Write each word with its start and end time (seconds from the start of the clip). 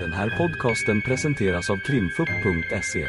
Den 0.00 0.12
här 0.12 0.30
podcasten 0.30 1.02
presenteras 1.02 1.70
av 1.70 1.76
krimfupp.se. 1.76 3.08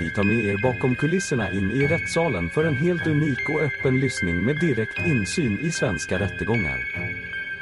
Vi 0.00 0.10
tar 0.10 0.24
med 0.24 0.44
er 0.44 0.56
bakom 0.62 0.94
kulisserna 0.94 1.50
in 1.50 1.70
i 1.70 1.86
rättssalen 1.86 2.50
för 2.50 2.64
en 2.64 2.76
helt 2.76 3.06
unik 3.06 3.48
och 3.48 3.62
öppen 3.62 4.00
lyssning 4.00 4.44
med 4.44 4.60
direkt 4.60 5.06
insyn 5.06 5.58
i 5.58 5.70
svenska 5.70 6.18
rättegångar. 6.18 6.78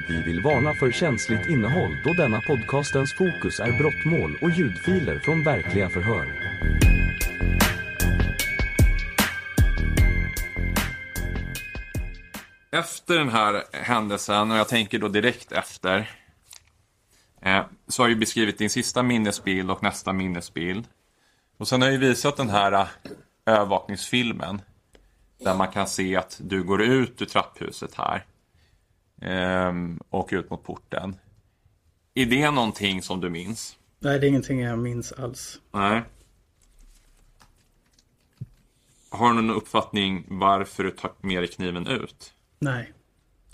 Vi 0.09 0.23
vill 0.23 0.41
varna 0.41 0.75
för 0.75 0.91
känsligt 0.91 1.49
innehåll 1.49 1.97
då 2.05 2.13
denna 2.13 2.41
podcastens 2.41 3.14
fokus 3.14 3.61
är 3.61 3.79
brottmål 3.79 4.39
och 4.43 4.50
ljudfiler 4.50 5.18
från 5.18 5.45
verkliga 5.45 5.91
förhör. 5.91 6.27
Efter 12.72 13.18
den 13.18 13.29
här 13.29 13.62
händelsen, 13.72 14.50
och 14.50 14.56
jag 14.56 14.68
tänker 14.68 14.98
då 14.98 15.09
direkt 15.09 15.52
efter, 15.52 16.11
så 17.89 18.03
har 18.03 18.09
jag 18.09 18.19
beskrivit 18.19 18.59
din 18.59 18.71
sista 18.71 19.03
minnesbild 19.03 19.71
och 19.71 19.83
nästa 19.83 20.12
minnesbild. 20.12 20.89
Och 21.57 21.69
sen 21.69 21.83
har 21.83 21.91
jag 21.91 21.98
visat 21.98 22.37
den 22.37 22.51
här 22.51 22.73
eh, 22.73 22.87
övervakningsfilmen. 23.47 24.62
Där 25.39 25.55
man 25.55 25.69
kan 25.73 25.87
se 25.87 26.16
att 26.16 26.41
du 26.45 26.62
går 26.62 26.83
ut 26.83 27.23
ur 27.23 27.27
trapphuset 27.27 27.95
här. 27.95 28.25
Ehm, 29.21 30.01
och 30.11 30.29
ut 30.33 30.51
mot 30.51 30.65
porten. 30.65 31.16
Är 32.15 32.27
det 32.27 32.51
någonting 32.51 33.02
som 33.02 33.21
du 33.21 33.30
minns? 33.30 33.79
Nej, 33.99 34.19
det 34.19 34.27
är 34.27 34.29
ingenting 34.29 34.61
jag 34.61 34.79
minns 34.79 35.13
alls. 35.13 35.61
Nej. 35.73 36.02
Har 39.09 39.29
du 39.29 39.35
någon 39.35 39.57
uppfattning 39.57 40.24
varför 40.29 40.85
du 40.85 40.91
tar 40.91 41.13
med 41.21 41.43
dig 41.43 41.49
kniven 41.49 41.87
ut? 41.87 42.35
Nej. 42.59 42.93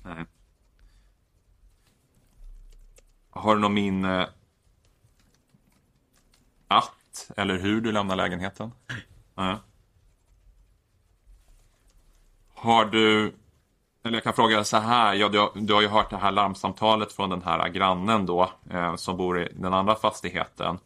Nej. 0.04 0.24
Har 3.30 3.54
du 3.54 3.60
någon 3.60 3.74
minne 3.74 4.28
att 6.68 7.30
eller 7.36 7.58
hur 7.58 7.80
du 7.80 7.92
lämnar 7.92 8.16
lägenheten? 8.16 8.72
Nej. 9.34 9.56
Har 12.54 12.84
du, 12.84 13.34
eller 14.02 14.16
jag 14.16 14.24
kan 14.24 14.32
fråga 14.32 14.64
så 14.64 14.76
här, 14.76 15.14
ja, 15.14 15.28
du, 15.28 15.38
har, 15.38 15.50
du 15.54 15.74
har 15.74 15.80
ju 15.80 15.88
hört 15.88 16.10
det 16.10 16.16
här 16.16 16.32
larmsamtalet 16.32 17.12
från 17.12 17.30
den 17.30 17.42
här 17.42 17.68
grannen 17.68 18.26
då, 18.26 18.50
eh, 18.70 18.96
som 18.96 19.16
bor 19.16 19.40
i 19.40 19.52
den 19.54 19.74
andra 19.74 19.94
fastigheten. 19.94 20.78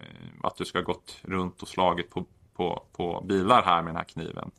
Eh, 0.00 0.06
att 0.42 0.56
du 0.56 0.64
ska 0.64 0.78
ha 0.78 0.84
gått 0.84 1.18
runt 1.22 1.62
och 1.62 1.68
slagit 1.68 2.10
på, 2.10 2.24
på, 2.54 2.86
på 2.92 3.24
bilar 3.28 3.62
här 3.62 3.82
med 3.82 3.88
den 3.88 3.96
här 3.96 4.04
kniven. 4.04 4.50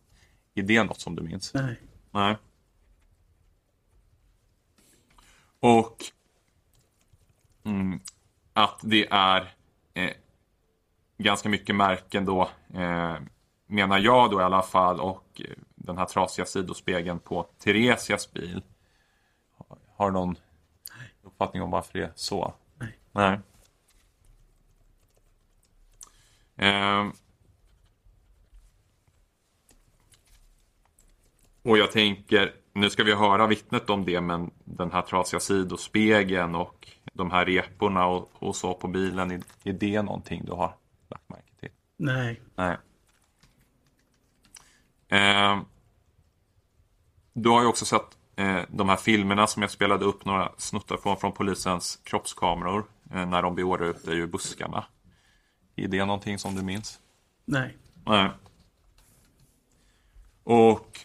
Är 0.55 0.63
det 0.63 0.83
något 0.83 1.01
som 1.01 1.15
du 1.15 1.21
minns? 1.21 1.53
Nej. 1.53 1.79
Nej. 2.11 2.37
Och 5.59 6.03
mm, 7.67 7.99
att 8.53 8.79
det 8.83 9.07
är 9.11 9.53
eh, 9.93 10.11
ganska 11.17 11.49
mycket 11.49 11.75
märken 11.75 12.25
då, 12.25 12.49
eh, 12.73 13.15
menar 13.67 13.99
jag 13.99 14.31
då 14.31 14.41
i 14.41 14.43
alla 14.43 14.61
fall, 14.61 14.99
och 14.99 15.41
eh, 15.45 15.57
den 15.75 15.97
här 15.97 16.05
trasiga 16.05 16.45
sidospegeln 16.45 17.19
på 17.19 17.43
Theresias 17.43 18.33
bil. 18.33 18.63
Har 19.95 20.11
du 20.11 20.13
någon 20.13 20.35
uppfattning 21.23 21.61
om 21.63 21.71
varför 21.71 21.99
det 21.99 22.05
är 22.05 22.11
så? 22.15 22.53
Nej. 22.79 22.99
Nej. 23.11 23.39
Eh, 26.57 27.07
och 31.63 31.77
jag 31.77 31.91
tänker, 31.91 32.55
nu 32.77 32.89
ska 32.89 33.03
vi 33.03 33.13
höra 33.13 33.47
vittnet 33.47 33.89
om 33.89 34.05
det, 34.05 34.21
men 34.21 34.51
den 34.63 34.91
här 34.91 35.01
trasiga 35.01 35.39
sidospegeln 35.39 36.55
och 36.55 36.87
de 37.13 37.31
här 37.31 37.45
reporna 37.45 38.05
och, 38.05 38.29
och 38.33 38.55
så 38.55 38.73
på 38.73 38.87
bilen, 38.87 39.31
är, 39.31 39.41
är 39.63 39.73
det 39.73 40.01
någonting 40.01 40.45
du 40.45 40.51
har 40.51 40.75
lagt 41.09 41.29
märke 41.29 41.55
till? 41.59 41.69
Nej. 41.97 42.41
Nej. 42.55 42.77
Eh, 45.09 45.59
du 47.33 47.49
har 47.49 47.61
ju 47.61 47.67
också 47.67 47.85
sett 47.85 48.17
eh, 48.35 48.61
de 48.69 48.89
här 48.89 48.95
filmerna 48.95 49.47
som 49.47 49.61
jag 49.61 49.71
spelade 49.71 50.05
upp 50.05 50.25
några 50.25 50.51
snuttar 50.57 50.97
från, 50.97 51.17
från 51.17 51.31
polisens 51.31 52.01
kroppskameror 52.03 52.85
eh, 53.11 53.25
när 53.25 53.41
de 53.41 53.55
beordrar 53.55 53.85
ut 53.85 54.05
dig 54.05 54.17
ur 54.17 54.27
buskarna. 54.27 54.85
Är 55.75 55.87
det 55.87 56.05
någonting 56.05 56.39
som 56.39 56.55
du 56.55 56.63
minns? 56.63 56.99
Nej. 57.45 57.77
Nej. 58.05 58.29
Och 60.43 60.99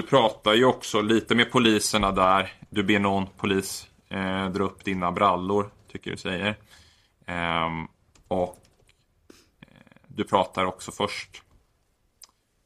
du 0.00 0.06
pratar 0.06 0.54
ju 0.54 0.64
också 0.64 1.00
lite 1.00 1.34
med 1.34 1.52
poliserna 1.52 2.12
där. 2.12 2.52
Du 2.70 2.82
ber 2.82 2.98
någon 2.98 3.26
polis 3.26 3.88
eh, 4.08 4.48
dra 4.48 4.64
upp 4.64 4.84
dina 4.84 5.12
brallor, 5.12 5.70
tycker 5.88 6.10
du 6.10 6.16
säger. 6.16 6.56
Ehm, 7.26 7.88
och 8.28 8.56
eh, 9.60 9.68
du 10.06 10.24
pratar 10.24 10.64
också 10.64 10.92
först 10.92 11.42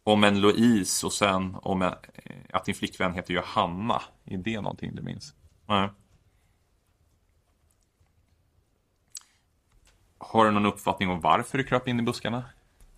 om 0.04 0.24
en 0.24 0.40
Louise 0.40 1.06
och 1.06 1.12
sen 1.12 1.56
om 1.62 1.82
en, 1.82 1.92
eh, 2.14 2.36
att 2.52 2.64
din 2.64 2.74
flickvän 2.74 3.14
heter 3.14 3.34
Johanna. 3.34 4.02
Är 4.24 4.38
det 4.38 4.60
någonting 4.60 4.94
du 4.94 5.02
minns? 5.02 5.34
Nej. 5.66 5.88
Har 10.18 10.44
du 10.44 10.50
någon 10.50 10.66
uppfattning 10.66 11.08
om 11.10 11.20
varför 11.20 11.58
du 11.58 11.64
kröp 11.64 11.88
in 11.88 12.00
i 12.00 12.02
buskarna? 12.02 12.44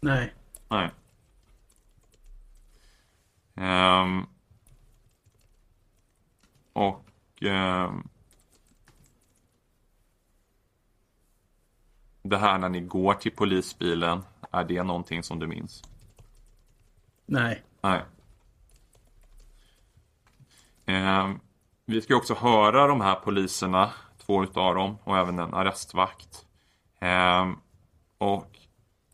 Nej. 0.00 0.34
Nej. 0.68 0.91
Ehm. 3.56 4.27
och 6.72 7.05
ehm. 7.41 8.09
det 12.22 12.39
här 12.39 12.59
när 12.59 12.69
ni 12.69 12.81
går 12.81 13.15
till 13.15 13.33
polisbilen, 13.33 14.22
är 14.50 14.65
det 14.65 14.83
någonting 14.83 15.22
som 15.22 15.39
du 15.39 15.47
minns? 15.47 15.83
Nej. 17.27 17.62
Nej. 17.81 18.03
Ehm, 20.87 21.41
vi 21.87 22.03
ska 22.03 22.16
också 22.16 22.34
höra 22.34 22.87
de 22.87 23.00
här 23.00 23.15
poliserna, 23.15 23.91
två 24.27 24.45
utav 24.45 24.75
dem 24.75 24.99
och 25.05 25.19
även 25.19 25.39
en 25.39 25.55
arrestvakt. 25.55 26.47
Och 28.19 28.59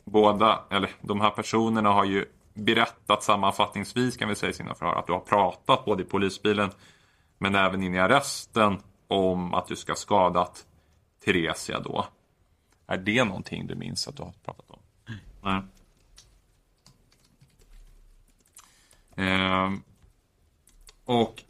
båda, 0.05 0.65
eller 0.71 0.91
de 1.01 1.21
här 1.21 1.31
personerna 1.31 1.91
har 1.91 2.05
ju 2.05 2.25
berättat 2.55 3.23
sammanfattningsvis 3.23 4.17
kan 4.17 4.29
vi 4.29 4.35
säga 4.35 4.51
i 4.51 4.55
sina 4.55 4.75
förhör 4.75 4.95
att 4.95 5.07
du 5.07 5.13
har 5.13 5.21
pratat 5.21 5.85
både 5.85 6.03
i 6.03 6.07
polisbilen 6.07 6.71
men 7.39 7.55
även 7.55 7.83
in 7.83 7.95
i 7.95 7.99
arresten 7.99 8.79
om 9.09 9.55
att 9.55 9.67
du 9.67 9.77
ska 9.77 9.93
ha 9.93 9.97
skadat 9.97 10.67
Theresia 11.25 11.81
då. 11.81 12.07
Är 12.87 12.99
det 12.99 13.25
någonting 13.25 13.67
du 13.67 13.75
minns 13.75 14.09
att 14.09 14.17
du 14.17 14.23
har 14.23 14.33
pratat 14.45 14.71
om? 14.71 14.79
Nej. 15.43 15.63
Ehm, 19.17 19.83
och 21.05 21.43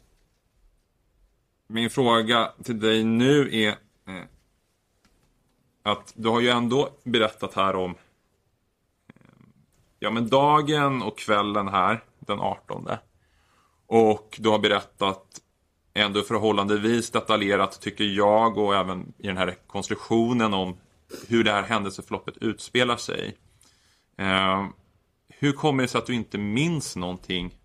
min 1.67 1.89
fråga 1.89 2.51
till 2.63 2.79
dig 2.79 3.03
nu 3.03 3.49
är 3.55 3.69
eh, 4.07 4.23
att 5.83 6.13
du 6.15 6.29
har 6.29 6.39
ju 6.39 6.49
ändå 6.49 6.89
berättat 7.03 7.53
här 7.53 7.75
om 7.75 7.91
eh, 7.91 7.97
ja, 10.03 10.11
men 10.11 10.29
dagen 10.29 11.01
och 11.01 11.17
kvällen 11.17 11.67
här 11.67 12.03
den 12.19 12.39
18. 12.39 12.87
Och 13.87 14.37
du 14.39 14.49
har 14.49 14.59
berättat 14.59 15.41
ändå 15.93 16.21
förhållandevis 16.21 17.11
detaljerat 17.11 17.81
tycker 17.81 18.03
jag 18.03 18.57
och 18.57 18.75
även 18.75 19.13
i 19.17 19.27
den 19.27 19.37
här 19.37 19.55
konstruktionen 19.67 20.53
om 20.53 20.77
hur 21.27 21.43
det 21.43 21.51
här 21.51 21.63
händelseförloppet 21.63 22.37
utspelar 22.37 22.97
sig. 22.97 23.37
Eh, 24.17 24.67
hur 25.27 25.51
kommer 25.51 25.83
det 25.83 25.89
sig 25.89 25.99
att 25.99 26.05
du 26.05 26.13
inte 26.13 26.37
minns 26.37 26.95
någonting 26.95 27.55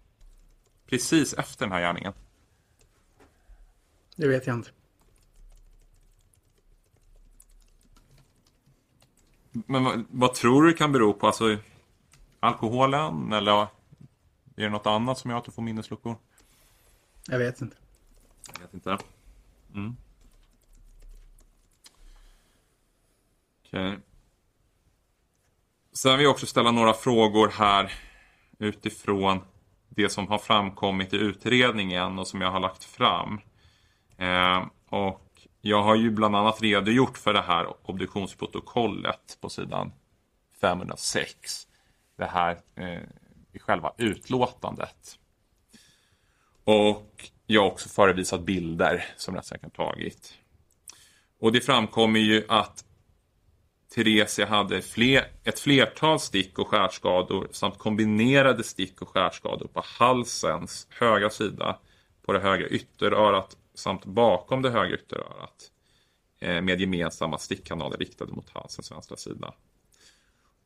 precis 0.86 1.32
efter 1.34 1.64
den 1.64 1.72
här 1.72 1.80
gärningen? 1.80 2.12
Det 4.16 4.28
vet 4.28 4.46
jag 4.46 4.56
inte. 4.56 4.70
Men 9.52 9.84
vad, 9.84 10.04
vad 10.10 10.34
tror 10.34 10.62
du 10.62 10.70
det 10.70 10.76
kan 10.76 10.92
bero 10.92 11.12
på? 11.12 11.26
Alltså 11.26 11.56
alkoholen 12.40 13.32
eller 13.32 13.52
är 13.60 13.68
det 14.54 14.68
något 14.68 14.86
annat 14.86 15.18
som 15.18 15.30
gör 15.30 15.38
att 15.38 15.44
du 15.44 15.50
får 15.50 15.62
minnesluckor? 15.62 16.16
Jag 17.28 17.38
vet 17.38 17.60
inte. 17.60 17.76
Jag 18.52 18.60
vet 18.60 18.74
inte. 18.74 18.98
Mm. 19.74 19.96
Okej. 23.64 23.98
Sen 25.92 26.16
vill 26.16 26.24
jag 26.24 26.30
också 26.30 26.46
ställa 26.46 26.70
några 26.70 26.92
frågor 26.92 27.48
här 27.48 27.92
utifrån 28.58 29.40
det 29.88 30.08
som 30.08 30.28
har 30.28 30.38
framkommit 30.38 31.14
i 31.14 31.16
utredningen 31.16 32.18
och 32.18 32.28
som 32.28 32.40
jag 32.40 32.50
har 32.50 32.60
lagt 32.60 32.84
fram. 32.84 33.40
Eh, 34.16 34.66
och 34.88 35.48
jag 35.60 35.82
har 35.82 35.96
ju 35.96 36.10
bland 36.10 36.36
annat 36.36 36.62
redogjort 36.62 37.18
för 37.18 37.32
det 37.32 37.42
här 37.42 37.90
obduktionsprotokollet 37.90 39.38
på 39.40 39.48
sidan 39.48 39.92
506. 40.60 41.67
Det 42.18 42.26
här 42.26 42.58
eh, 42.74 43.02
i 43.52 43.58
själva 43.58 43.92
utlåtandet. 43.98 45.18
Och 46.64 47.30
jag 47.46 47.62
har 47.62 47.70
också 47.70 47.88
förevisat 47.88 48.40
bilder 48.40 49.04
som 49.16 49.34
rättsläkaren 49.34 49.70
tagit. 49.70 50.38
Och 51.40 51.52
det 51.52 51.60
framkommer 51.60 52.20
ju 52.20 52.44
att 52.48 52.84
Theresia 53.94 54.46
hade 54.46 54.82
fler, 54.82 55.30
ett 55.44 55.58
flertal 55.58 56.20
stick 56.20 56.58
och 56.58 56.68
skärskador 56.68 57.48
samt 57.50 57.78
kombinerade 57.78 58.64
stick 58.64 59.02
och 59.02 59.08
skärskador 59.08 59.68
på 59.68 59.82
halsens 59.84 60.86
högra 60.90 61.30
sida, 61.30 61.78
på 62.22 62.32
det 62.32 62.40
högra 62.40 62.68
ytterörat 62.68 63.56
samt 63.74 64.04
bakom 64.04 64.62
det 64.62 64.70
högra 64.70 64.94
ytterörat 64.94 65.70
eh, 66.40 66.62
med 66.62 66.80
gemensamma 66.80 67.38
stickkanaler 67.38 67.96
riktade 67.96 68.32
mot 68.32 68.50
halsens 68.50 68.92
vänstra 68.92 69.16
sida. 69.16 69.54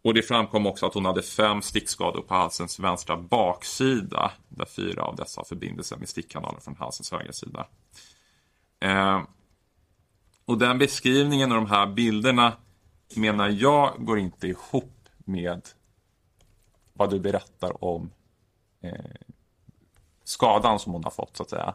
Och 0.03 0.15
det 0.15 0.23
framkom 0.23 0.67
också 0.67 0.87
att 0.87 0.95
hon 0.95 1.05
hade 1.05 1.23
fem 1.23 1.63
stickskador 1.63 2.23
på 2.23 2.35
halsens 2.35 2.79
vänstra 2.79 3.17
baksida 3.17 4.33
där 4.49 4.65
fyra 4.65 5.03
av 5.03 5.17
dessa 5.17 5.41
har 5.41 5.45
förbindelse 5.45 5.97
med 5.97 6.09
stickkanalen 6.09 6.61
från 6.61 6.77
halsens 6.77 7.13
högra 7.13 7.33
sida. 7.33 7.67
Eh, 8.81 9.23
och 10.45 10.59
den 10.59 10.79
beskrivningen 10.79 11.53
och 11.53 11.57
de 11.57 11.67
här 11.67 11.87
bilderna 11.87 12.53
menar 13.17 13.49
jag 13.49 13.95
går 13.99 14.19
inte 14.19 14.47
ihop 14.49 15.09
med 15.19 15.69
vad 16.93 17.11
du 17.11 17.21
berättar 17.21 17.85
om 17.85 18.11
eh, 18.81 18.93
skadan 20.25 20.79
som 20.79 20.93
hon 20.93 21.05
har 21.05 21.11
fått 21.11 21.37
så 21.37 21.43
att 21.43 21.51
säga. 21.51 21.75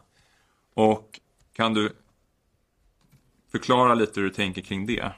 Och 0.74 1.20
kan 1.52 1.74
du 1.74 1.96
förklara 3.50 3.94
lite 3.94 4.20
hur 4.20 4.28
du 4.28 4.34
tänker 4.34 4.62
kring 4.62 4.86
det? 4.86 5.12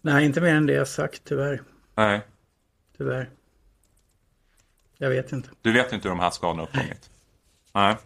Nej, 0.00 0.24
inte 0.26 0.40
mer 0.40 0.54
än 0.54 0.66
det 0.66 0.72
jag 0.72 0.88
sagt 0.88 1.22
tyvärr. 1.24 1.62
Nej, 1.94 2.20
Tyvärr. 2.96 3.30
Jag 4.96 5.10
vet 5.10 5.32
inte. 5.32 5.48
du 5.62 5.72
vet 5.72 5.92
inte 5.92 6.08
hur 6.08 6.16
de 6.16 6.20
här 6.20 6.30
skadorna 6.30 6.62
uppkommit? 6.62 7.10
Nej. 7.72 7.96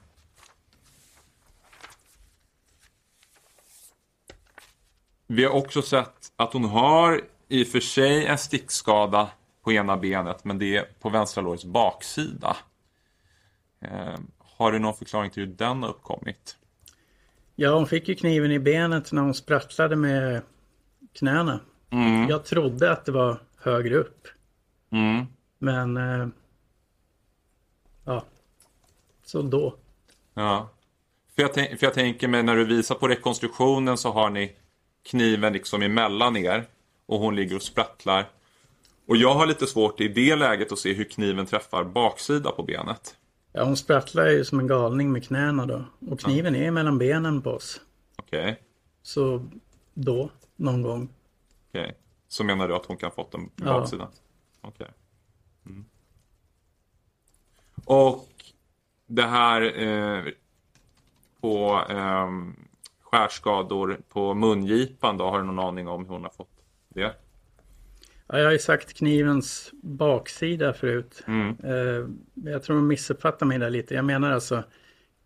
Vi 5.27 5.45
har 5.45 5.51
också 5.53 5.83
sett 5.83 6.33
att 6.37 6.53
hon 6.53 6.65
har 6.65 7.21
i 7.49 7.63
och 7.65 7.69
för 7.69 7.81
sig 7.81 8.27
en 8.27 8.39
stickskada 8.39 9.31
på 9.63 9.73
ena 9.73 9.97
benet, 9.97 10.45
men 10.45 10.59
det 10.59 10.77
är 10.77 10.85
på 11.01 11.09
vänstra 11.09 11.43
lårets 11.43 11.65
baksida. 11.65 12.57
Eh, 13.81 14.19
har 14.39 14.73
du 14.73 14.79
någon 14.79 14.95
förklaring 14.95 15.31
till 15.31 15.47
hur 15.47 15.53
den 15.55 15.83
har 15.83 15.91
uppkommit? 15.91 16.57
Ja, 17.55 17.75
hon 17.75 17.87
fick 17.87 18.09
ju 18.09 18.15
kniven 18.15 18.53
i 18.53 18.59
benet 18.59 19.13
när 19.13 19.23
hon 19.23 19.35
sprattlade 19.35 19.97
med 19.97 20.43
knäna. 21.13 21.61
Mm. 21.91 22.29
Jag 22.29 22.45
trodde 22.45 22.93
att 22.93 23.05
det 23.05 23.13
var 23.13 23.41
högre 23.57 23.97
upp. 23.97 24.29
Mm. 24.91 25.27
Men... 25.59 25.97
Eh, 25.97 26.29
ja. 28.05 28.25
Så 29.25 29.43
då. 29.43 29.75
Ja. 30.35 30.71
För 31.35 31.43
jag, 31.43 31.55
för 31.55 31.79
jag 31.81 31.95
tänker 31.95 32.29
mig 32.29 32.43
när 32.43 32.57
du 32.57 32.65
visar 32.65 32.95
på 32.95 33.09
rekonstruktionen 33.09 33.99
så 33.99 34.11
har 34.11 34.31
ni 34.31 34.53
kniven 35.03 35.53
liksom 35.53 35.83
emellan 35.83 36.37
er 36.37 36.67
och 37.07 37.21
hon 37.21 37.37
ligger 37.37 37.57
och 37.57 37.63
sprattlar. 37.63 38.29
Och 39.09 39.17
jag 39.17 39.35
har 39.35 39.47
lite 39.47 39.67
svårt 39.67 40.01
i 40.01 40.09
det 40.09 40.37
läget 40.37 40.73
att 40.73 40.79
se 40.79 40.93
hur 40.93 41.05
kniven 41.05 41.47
träffar 41.47 41.85
baksida 41.85 42.51
på 42.51 42.63
benet. 42.63 43.17
Ja, 43.53 43.65
hon 43.65 43.77
sprattlar 43.77 44.27
ju 44.27 44.45
som 44.45 44.61
en 44.61 44.67
galning 44.67 45.13
med 45.13 45.25
knäna 45.25 45.67
då. 45.67 45.85
Och 46.11 46.21
kniven 46.21 46.57
är 46.57 46.71
mellan 46.71 46.99
benen 46.99 47.43
på 47.43 47.51
oss. 47.51 47.81
Okej, 48.17 48.61
Så 49.03 49.47
då, 49.95 50.31
någon 50.57 50.83
gång. 50.83 51.09
Okej. 51.75 51.97
Så 52.29 52.45
menar 52.45 52.69
du 52.69 52.75
att 52.75 52.87
hon 52.87 52.97
kan 52.97 53.11
fått 53.11 53.33
den 53.33 53.49
på 53.49 53.65
Ja. 53.65 53.81
baksidan? 53.81 54.09
Okej. 54.61 54.91
Mm. 55.67 55.85
Och 57.85 58.29
det 59.07 59.23
här 59.23 59.83
eh, 59.83 60.25
på 61.41 61.81
eh, 61.91 62.31
skärskador 63.01 64.01
på 64.09 64.35
mungipan 64.35 65.17
då, 65.17 65.25
har 65.31 65.39
du 65.39 65.45
någon 65.45 65.59
aning 65.59 65.89
om 65.89 66.05
hur 66.05 66.13
hon 66.13 66.23
har 66.23 66.31
fått 66.31 66.65
det? 66.89 67.15
Ja, 68.27 68.39
jag 68.39 68.45
har 68.45 68.53
ju 68.53 68.59
sagt 68.59 68.95
knivens 68.95 69.71
baksida 69.83 70.73
förut. 70.73 71.25
Mm. 71.27 71.57
Eh, 71.65 72.09
jag 72.53 72.63
tror 72.63 72.77
de 72.77 72.87
missuppfattar 72.87 73.47
mig 73.47 73.59
där 73.59 73.71
lite. 73.71 73.95
Jag 73.95 74.05
menar 74.05 74.33
alltså 74.33 74.65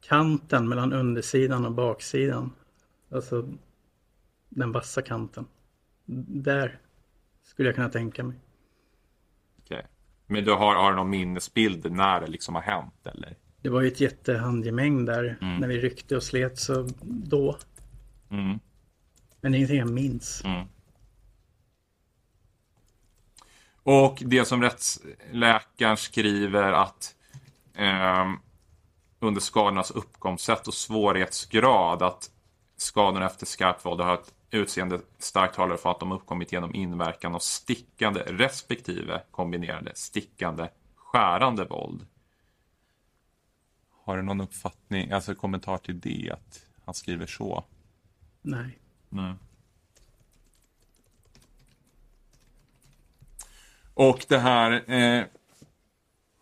kanten 0.01 0.69
mellan 0.69 0.93
undersidan 0.93 1.65
och 1.65 1.73
baksidan. 1.73 2.53
Alltså 3.11 3.49
den 4.49 4.73
vassa 4.73 5.03
kanten. 5.03 5.47
Där 6.17 6.79
skulle 7.43 7.69
jag 7.69 7.77
kunna 7.77 7.89
tänka 7.89 8.25
mig. 8.25 8.37
Okej. 9.59 9.87
Men 10.27 10.45
du 10.45 10.53
har, 10.53 10.75
har 10.75 10.91
du 10.91 10.97
någon 10.97 11.11
minnesbild 11.11 11.93
när 11.93 12.21
det 12.21 12.27
liksom 12.27 12.55
har 12.55 12.63
hänt 12.63 13.07
eller? 13.07 13.37
Det 13.63 13.69
var 13.69 13.81
ju 13.81 13.89
ett 13.89 14.01
jättehandgemäng 14.01 15.05
där 15.05 15.39
Mm. 15.41 15.57
när 15.61 15.69
vi 15.69 15.79
ryckte 15.81 16.17
och 16.17 16.23
slet 16.23 16.59
så 16.59 16.89
då. 17.03 17.59
Mm. 18.31 18.59
Men 19.41 19.53
det 19.53 19.57
är 19.57 19.59
ingenting 19.59 19.79
jag 19.79 19.91
minns. 19.91 20.45
Mm. 20.45 20.67
Och 23.83 24.23
det 24.27 24.45
som 24.45 24.63
rättsläkaren 24.63 25.97
skriver 25.97 26.73
att 26.73 27.15
ehm, 27.75 28.37
under 29.21 29.41
skadornas 29.41 29.91
uppkomstsätt 29.91 30.69
och 30.69 30.75
svårighetsgrad 30.75 32.03
att 32.03 32.31
skadorna 32.77 33.27
efter 33.27 33.47
skarpt 33.47 33.85
våld 33.85 34.01
har 34.01 34.15
ett 34.15 34.35
utseende 34.51 35.01
starkt 35.19 35.55
talar 35.55 35.77
för 35.77 35.91
att 35.91 36.01
de 36.01 36.13
uppkommit 36.13 36.53
genom 36.53 36.75
inverkan 36.75 37.35
av 37.35 37.39
stickande 37.39 38.21
respektive 38.21 39.23
kombinerade 39.31 39.93
stickande 39.95 40.69
skärande 40.95 41.65
våld. 41.65 42.07
Har 44.05 44.17
du 44.17 44.23
någon 44.23 44.41
uppfattning, 44.41 45.11
alltså 45.11 45.35
kommentar 45.35 45.79
till 45.79 46.01
det, 46.01 46.31
att 46.33 46.67
han 46.85 46.95
skriver 46.95 47.27
så? 47.27 47.65
Nej. 48.43 48.79
Nej. 49.09 49.35
Och 53.95 54.27
det 54.29 54.39
här 54.39 54.91
eh, 54.93 55.25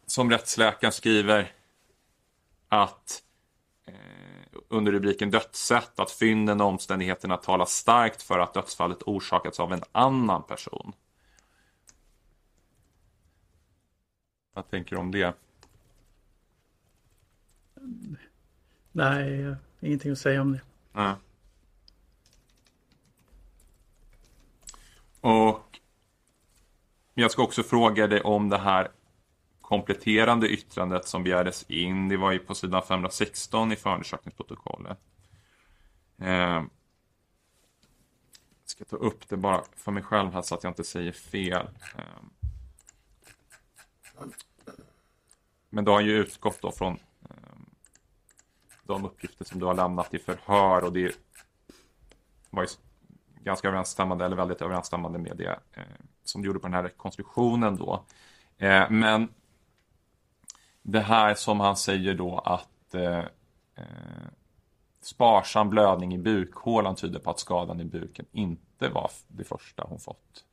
som 0.06 0.31
rättsläkaren 0.31 0.93
skriver 0.93 1.52
att 2.69 3.23
under 4.68 4.92
rubriken 4.92 5.30
dödssätt 5.30 6.00
att 6.00 6.10
fynden 6.10 6.60
och 6.60 6.66
omständigheterna 6.66 7.36
talar 7.36 7.64
starkt 7.64 8.22
för 8.22 8.38
att 8.38 8.54
dödsfallet 8.54 9.02
orsakats 9.02 9.60
av 9.60 9.72
en 9.72 9.82
annan 9.92 10.42
person. 10.42 10.92
Vad 14.54 14.70
tänker 14.70 14.96
du 14.96 15.00
om 15.00 15.10
det? 15.10 15.34
Nej, 18.92 19.56
ingenting 19.80 20.12
att 20.12 20.18
säga 20.18 20.40
om 20.40 20.52
det. 20.52 20.60
Nej. 20.92 21.14
Och 25.20 25.80
jag 27.14 27.30
ska 27.30 27.42
också 27.42 27.62
fråga 27.62 28.06
dig 28.06 28.20
om 28.20 28.49
det 28.49 28.58
här 28.58 28.88
kompletterande 29.66 30.49
yttrandet 30.49 31.08
som 31.08 31.23
begärdes 31.23 31.62
in. 31.62 32.08
Det 32.08 32.16
var 32.16 32.32
ju 32.32 32.38
på 32.38 32.54
sidan 32.54 32.82
516 32.82 33.73
i 33.73 33.76
förundersökningsprotokollet. 33.76 34.99
Eh, 36.18 36.28
jag 36.28 36.68
ska 38.64 38.85
ta 38.85 38.96
upp 38.96 39.28
det 39.28 39.37
bara 39.37 39.62
för 39.76 39.92
mig 39.92 40.02
själv 40.02 40.32
här 40.32 40.42
så 40.42 40.54
att 40.54 40.64
jag 40.64 40.70
inte 40.70 40.85
säger 40.85 41.12
fel. 41.12 41.68
Eh, 41.96 42.02
men 45.70 45.85
du 45.85 45.90
har 45.90 46.00
ju 46.00 46.12
utgått 46.12 46.62
då 46.62 46.73
från 46.73 46.92
eh, 47.30 47.58
de 48.85 49.04
uppgifter 49.04 49.44
som 49.44 49.61
du 49.61 49.66
har 49.66 49.75
lämnat 49.75 50.14
i 50.14 50.18
förhör 50.18 50.85
och 50.85 50.92
det 50.92 51.16
var 52.50 52.62
ju 52.62 52.68
ganska 53.42 53.68
överensstämmande 53.68 54.25
eller 54.25 54.37
väldigt 54.37 54.62
överensstämmande 54.62 55.18
med 55.18 55.37
det 55.37 55.61
eh, 55.73 55.82
som 56.25 56.42
du 56.42 56.46
gjorde 56.46 56.58
på 56.58 56.66
den 56.66 56.75
här 56.75 56.82
rekonstruktionen 56.82 57.76
då. 57.76 58.04
Eh, 58.58 58.90
men 58.90 59.28
det 60.88 61.00
här 61.00 61.35
som 61.35 61.61
han 61.61 61.76
säger 61.76 62.14
då 62.14 62.38
att 62.38 62.95
eh, 62.95 63.19
eh, 63.75 63.85
sparsam 65.00 65.71
blödning 65.71 66.14
i 66.14 66.19
bukhålan 66.19 66.97
tyder 66.97 67.19
på 67.19 67.31
att 67.31 67.38
skadan 67.38 67.81
i 67.81 67.85
buken 67.85 68.26
inte 68.33 68.88
var 68.88 69.11
det 69.28 69.45
första 69.45 69.85
hon 69.88 69.99
fått. 69.99 70.45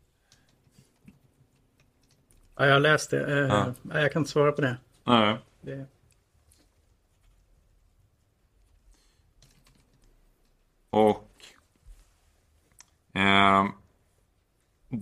Ja, 2.55 2.65
jag 2.65 2.73
har 2.73 2.79
läst 2.79 3.11
det. 3.11 3.39
Eh, 3.39 3.47
Ja. 3.47 3.73
Jag 4.01 4.11
kan 4.11 4.21
inte 4.21 4.31
svara 4.31 4.51
på 4.51 4.61
det. 4.61 4.77
Nej. 5.03 5.37
det. 5.61 5.85
Och 10.89 11.29
ehm, 13.13 13.71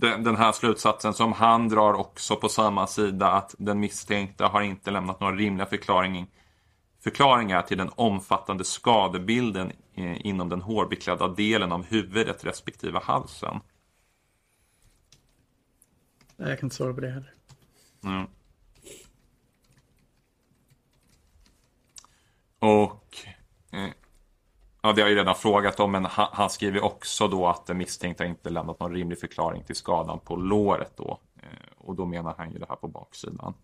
den, 0.00 0.24
den 0.24 0.36
här 0.36 0.52
slutsatsen 0.52 1.14
som 1.14 1.32
han 1.32 1.68
drar 1.68 1.94
också 1.94 2.36
på 2.36 2.48
samma 2.48 2.86
sida 2.86 3.32
att 3.32 3.54
den 3.58 3.80
misstänkta 3.80 4.48
har 4.48 4.62
inte 4.62 4.90
lämnat 4.90 5.20
några 5.20 5.36
rimliga 5.36 5.66
förklaring, 5.66 6.30
förklaringar 7.00 7.62
till 7.62 7.78
den 7.78 7.90
omfattande 7.94 8.64
skadebilden 8.64 9.72
eh, 9.94 10.26
inom 10.26 10.48
den 10.48 10.62
hårbeklädda 10.62 11.28
delen 11.28 11.72
av 11.72 11.84
huvudet 11.84 12.44
respektive 12.44 13.00
halsen. 13.02 13.60
Nej, 16.36 16.48
jag 16.48 16.58
kan 16.58 16.66
inte 16.66 16.76
svara 16.76 16.94
på 16.94 17.00
det 17.00 17.10
heller. 17.10 17.34
Mm. 18.04 18.26
Och 22.58 23.16
Ja, 24.84 24.92
det 24.92 25.02
har 25.02 25.08
jag 25.08 25.10
ju 25.10 25.18
redan 25.18 25.34
frågat 25.34 25.80
om, 25.80 25.92
men 25.92 26.04
han, 26.04 26.28
han 26.32 26.50
skriver 26.50 26.84
också 26.84 27.28
då 27.28 27.46
att 27.46 27.66
den 27.66 27.78
misstänkta 27.78 28.24
inte 28.24 28.50
lämnat 28.50 28.80
någon 28.80 28.94
rimlig 28.94 29.20
förklaring 29.20 29.64
till 29.64 29.76
skadan 29.76 30.18
på 30.18 30.36
låret 30.36 30.96
då. 30.96 31.18
Eh, 31.36 31.72
och 31.76 31.94
då 31.94 32.06
menar 32.06 32.34
han 32.38 32.52
ju 32.52 32.58
det 32.58 32.66
här 32.68 32.76
på 32.76 32.88
baksidan. 32.88 33.54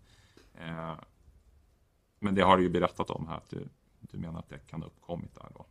Eh, 0.59 0.93
men 2.19 2.35
det 2.35 2.41
har 2.41 2.57
du 2.57 2.63
ju 2.63 2.69
berättat 2.69 3.09
om 3.09 3.27
här, 3.27 3.37
att 3.37 3.49
du, 3.49 3.67
du 3.99 4.17
menar 4.17 4.39
att 4.39 4.49
det 4.49 4.67
kan 4.67 4.81
ha 4.81 4.87
uppkommit 4.87 5.35
där 5.35 5.49
då. 5.55 5.65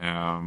Eh, 0.00 0.40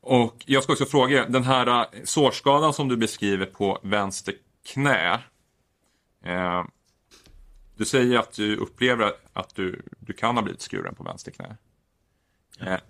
och 0.00 0.44
jag 0.46 0.62
ska 0.62 0.72
också 0.72 0.86
fråga, 0.86 1.28
den 1.28 1.44
här 1.44 1.66
eh, 1.66 2.02
sårskadan 2.04 2.72
som 2.72 2.88
du 2.88 2.96
beskriver 2.96 3.46
på 3.46 3.78
vänster 3.82 4.34
knä. 4.72 5.22
Eh, 6.22 6.64
du 7.76 7.84
säger 7.84 8.18
att 8.18 8.32
du 8.32 8.56
upplever 8.56 9.12
att 9.32 9.54
du, 9.54 9.82
du 9.98 10.12
kan 10.12 10.36
ha 10.36 10.42
blivit 10.42 10.60
skuren 10.62 10.94
på 10.94 11.02
vänster 11.04 11.30
knä. 11.30 11.56
Eh, 12.60 12.80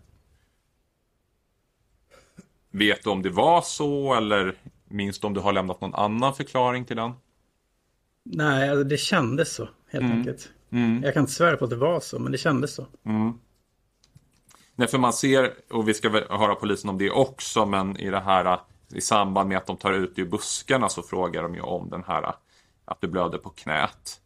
vet 2.71 3.05
du 3.05 3.11
om 3.11 3.23
det 3.23 3.31
var 3.31 3.63
så 3.63 4.15
eller 4.15 4.55
minns 4.85 5.19
du 5.19 5.27
om 5.27 5.35
du 5.35 5.41
har 5.41 5.53
lämnat 5.53 5.81
någon 5.81 5.95
annan 5.95 6.35
förklaring 6.35 6.85
till 6.85 6.97
den? 6.97 7.13
Nej, 8.23 8.69
alltså 8.71 8.85
det 8.85 8.97
kändes 8.97 9.55
så 9.55 9.69
helt 9.89 10.05
Mm. 10.05 10.19
enkelt. 10.19 10.51
Jag 11.03 11.15
kan 11.15 11.21
inte 11.21 11.33
svära 11.33 11.57
på 11.57 11.65
att 11.65 11.71
det 11.71 11.77
var 11.77 12.01
så, 12.01 12.19
men 12.19 12.33
det 12.33 12.39
kändes 12.39 12.75
så. 12.75 12.87
Nej, 14.77 14.89
för 14.89 14.99
man 14.99 15.13
ser, 15.13 15.55
och 15.71 15.89
vi 15.89 15.95
ska 15.95 16.09
väl 16.09 16.25
höra 16.31 16.55
polisen 16.55 16.91
om 16.91 16.99
det 16.99 17.11
också, 17.11 17.67
men 17.67 17.97
i 17.97 18.11
det 18.11 18.21
här 18.21 18.61
i 18.89 19.01
samband 19.01 19.49
med 19.49 19.59
att 19.59 19.67
de 19.67 19.77
tar 19.77 19.93
ut 19.93 20.19
ur 20.19 20.25
buskarna 20.27 20.89
så 20.89 21.03
frågar 21.03 21.43
de 21.43 21.55
ju 21.55 21.61
om 21.61 21.91
den 21.91 22.05
här 22.05 22.35
att 22.85 23.01
du 23.01 23.09
blöder 23.09 23.39
på 23.39 23.51
knät. 23.51 24.21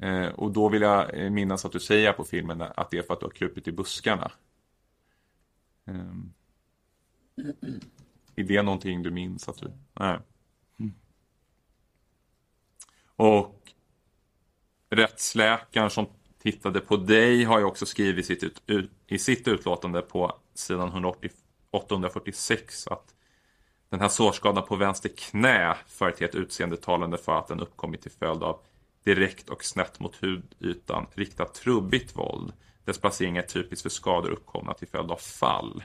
Eh, 0.00 0.26
och 0.26 0.52
då 0.52 0.68
vill 0.68 0.82
jag 0.82 1.18
eh, 1.18 1.30
minnas 1.30 1.64
att 1.64 1.72
du 1.72 1.80
säger 1.80 2.12
på 2.12 2.24
filmen 2.24 2.62
att 2.62 2.90
det 2.90 2.98
är 2.98 3.02
för 3.02 3.14
att 3.14 3.20
du 3.20 3.26
har 3.26 3.30
krupit 3.30 3.68
i 3.68 3.72
buskarna. 3.72 4.32
Ehm. 5.86 6.32
Är 8.36 8.44
det 8.44 8.62
någonting 8.62 9.02
du 9.02 9.10
minns 9.10 9.48
att 9.48 9.58
du... 9.58 9.72
Nej. 9.92 10.18
Och 13.16 13.62
rättsläkaren 14.90 15.90
som 15.90 16.06
tittade 16.38 16.80
på 16.80 16.96
dig 16.96 17.44
har 17.44 17.58
ju 17.58 17.64
också 17.64 17.86
skrivit 17.86 18.26
sitt 18.26 18.44
ut, 18.44 18.62
ut, 18.66 18.90
i 19.06 19.18
sitt 19.18 19.48
utlåtande 19.48 20.02
på 20.02 20.38
sidan 20.54 20.88
180, 20.88 21.30
846 21.70 22.86
att 22.86 23.14
den 23.88 24.00
här 24.00 24.08
sårskadan 24.08 24.66
på 24.66 24.76
vänster 24.76 25.10
knä 25.16 25.76
för 25.86 26.22
ett 26.22 26.34
utseende 26.34 26.76
talande 26.76 27.18
för 27.18 27.38
att 27.38 27.48
den 27.48 27.60
uppkommit 27.60 28.02
till 28.02 28.10
följd 28.10 28.42
av 28.42 28.60
direkt 29.04 29.50
och 29.50 29.64
snett 29.64 30.00
mot 30.00 30.16
hudytan 30.16 31.06
riktat 31.14 31.54
trubbigt 31.54 32.16
våld. 32.16 32.52
Dess 32.84 32.98
placering 32.98 33.36
är 33.36 33.42
typisk 33.42 33.82
för 33.82 33.90
skador 33.90 34.30
uppkomna 34.30 34.74
till 34.74 34.88
följd 34.88 35.10
av 35.10 35.16
fall. 35.16 35.84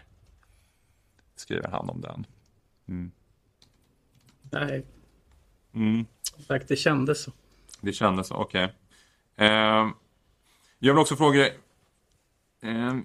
Skriver 1.36 1.68
han 1.70 1.90
om 1.90 2.02
den. 2.02 2.26
Nej, 4.52 4.86
Mm. 5.74 6.06
som 6.22 6.44
sagt, 6.44 6.68
det 6.68 6.76
kändes 6.76 7.24
så. 7.24 7.32
Det 7.82 7.94
kändes 7.94 8.28
så, 8.28 8.36
okej. 8.36 8.74
Ehm, 9.36 9.92
jag 10.80 10.94
vill 10.94 11.00
också 11.02 11.16
fråga 11.16 11.50
ehm, 12.62 13.04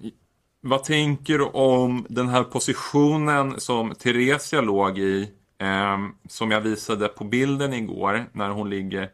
vad 0.61 0.83
tänker 0.83 1.37
du 1.37 1.43
om 1.45 2.05
den 2.09 2.29
här 2.29 2.43
positionen 2.43 3.59
som 3.59 3.95
Theresia 3.95 4.61
låg 4.61 4.97
i? 4.99 5.31
ehm, 5.57 6.15
som 6.29 6.51
jag 6.51 6.61
visade 6.61 7.07
på 7.07 7.23
bilden 7.23 7.73
igår. 7.73 8.25
När 8.33 8.49
hon 8.49 8.69
ligger 8.69 9.11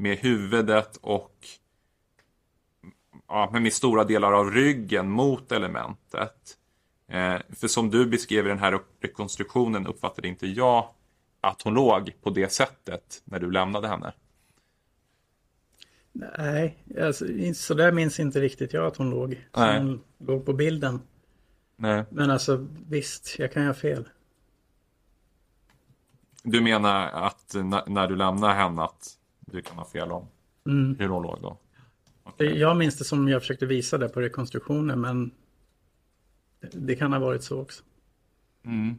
med 0.00 0.18
huvudet 0.18 0.96
och 0.96 1.34
ja, 3.28 3.50
med 3.52 3.72
stora 3.72 4.04
delar 4.04 4.32
av 4.32 4.50
ryggen 4.50 5.10
mot 5.10 5.52
elementet. 5.52 6.58
Eh, 7.08 7.36
för 7.56 7.68
som 7.68 7.90
du 7.90 8.06
beskrev 8.06 8.46
i 8.46 8.48
den 8.48 8.58
här 8.58 8.80
rekonstruktionen 9.00 9.86
uppfattade 9.86 10.28
inte 10.28 10.46
jag 10.46 10.88
att 11.40 11.62
hon 11.62 11.74
låg 11.74 12.12
på 12.22 12.30
det 12.30 12.52
sättet 12.52 13.22
när 13.24 13.38
du 13.38 13.50
lämnade 13.50 13.88
henne. 13.88 14.12
Nej, 16.12 16.84
alltså, 17.00 17.24
så 17.54 17.74
där 17.74 17.92
minns 17.92 18.20
inte 18.20 18.40
riktigt 18.40 18.72
jag 18.72 18.86
att 18.86 18.96
hon 18.96 19.10
låg. 19.10 19.46
Nej. 19.56 19.78
Hon 19.78 20.00
låg 20.18 20.46
på 20.46 20.52
bilden. 20.52 21.00
Nej. 21.76 22.04
Men 22.10 22.30
alltså 22.30 22.66
visst, 22.88 23.38
jag 23.38 23.52
kan 23.52 23.66
ha 23.66 23.74
fel. 23.74 24.08
Du 26.42 26.60
menar 26.60 27.06
att 27.06 27.54
när, 27.54 27.82
när 27.86 28.08
du 28.08 28.16
lämnar 28.16 28.54
henne 28.54 28.82
att 28.82 29.16
du 29.52 29.62
kan 29.62 29.76
ha 29.78 29.84
fel 29.84 30.12
om 30.12 30.26
Mm. 30.66 30.96
hur 30.98 31.08
hon 31.08 31.22
låg 31.22 31.42
då? 31.42 31.58
Okej. 32.22 32.58
Jag 32.58 32.76
minns 32.76 32.98
det 32.98 33.04
som 33.04 33.28
jag 33.28 33.42
försökte 33.42 33.66
visa 33.66 33.98
där 33.98 34.08
på 34.08 34.20
rekonstruktionen, 34.20 35.00
men 35.00 35.30
det, 36.60 36.68
det 36.72 36.96
kan 36.96 37.12
ha 37.12 37.20
varit 37.20 37.42
så 37.42 37.60
också. 37.60 37.82
Mm. 38.62 38.96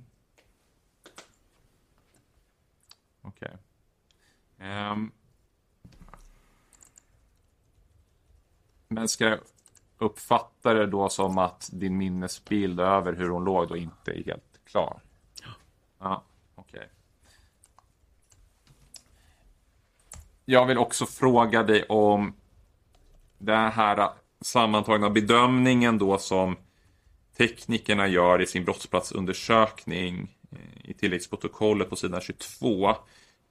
Okej. 3.22 3.58
Ehm. 4.58 5.12
Men 8.88 9.08
ska 9.08 9.26
jag 9.26 9.40
uppfatta 9.98 10.74
det 10.74 10.88
då 10.88 11.10
som 11.10 11.38
att 11.38 11.70
din 11.74 11.98
minnesbild 11.98 12.80
över 12.80 13.14
hur 13.14 13.30
hon 13.30 13.44
låg 13.44 13.68
då 13.68 13.78
inte 13.78 14.12
är 14.12 14.24
helt 14.24 14.60
klar? 14.66 15.02
Ja, 15.42 15.56
okej. 16.00 16.31
Jag 20.52 20.66
vill 20.66 20.78
också 20.78 21.06
fråga 21.06 21.64
dig 21.64 21.84
om 21.84 22.34
den 23.38 23.72
här 23.72 24.10
sammantagna 24.42 25.10
bedömningen 25.10 25.98
då 25.98 26.18
som 26.18 26.58
teknikerna 27.38 28.08
gör 28.08 28.42
i 28.42 28.48
sin 28.48 28.66
brottsplatsundersökning 28.66 30.36
eh, 30.52 30.90
i 30.90 30.94
tilläggsprotokollet 30.94 31.90
på 31.90 31.96
sidan 31.96 32.22
22. 32.22 32.96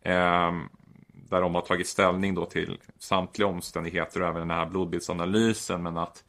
Ehm, 0.05 0.69
där 1.13 1.41
de 1.41 1.55
har 1.55 1.63
tagit 1.63 1.89
ställning 1.89 2.35
då 2.35 2.47
till 2.47 2.79
samtliga 2.99 3.49
omständigheter 3.49 4.23
och 4.23 4.29
även 4.29 4.49
den 4.49 4.59
här 4.59 4.67
blodbildsanalysen. 4.67 5.83
Men 5.83 5.99
att 5.99 6.25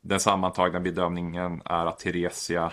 den 0.00 0.20
sammantagna 0.20 0.80
bedömningen 0.80 1.62
är 1.64 1.86
att 1.86 1.98
Theresia 1.98 2.72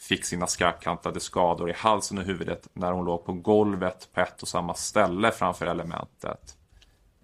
fick 0.00 0.24
sina 0.24 0.46
skarpkantade 0.46 1.20
skador 1.20 1.70
i 1.70 1.74
halsen 1.76 2.18
och 2.18 2.24
huvudet 2.24 2.68
när 2.72 2.92
hon 2.92 3.04
låg 3.04 3.24
på 3.24 3.32
golvet 3.32 4.08
på 4.12 4.20
ett 4.20 4.42
och 4.42 4.48
samma 4.48 4.74
ställe 4.74 5.30
framför 5.30 5.66
elementet. 5.66 6.57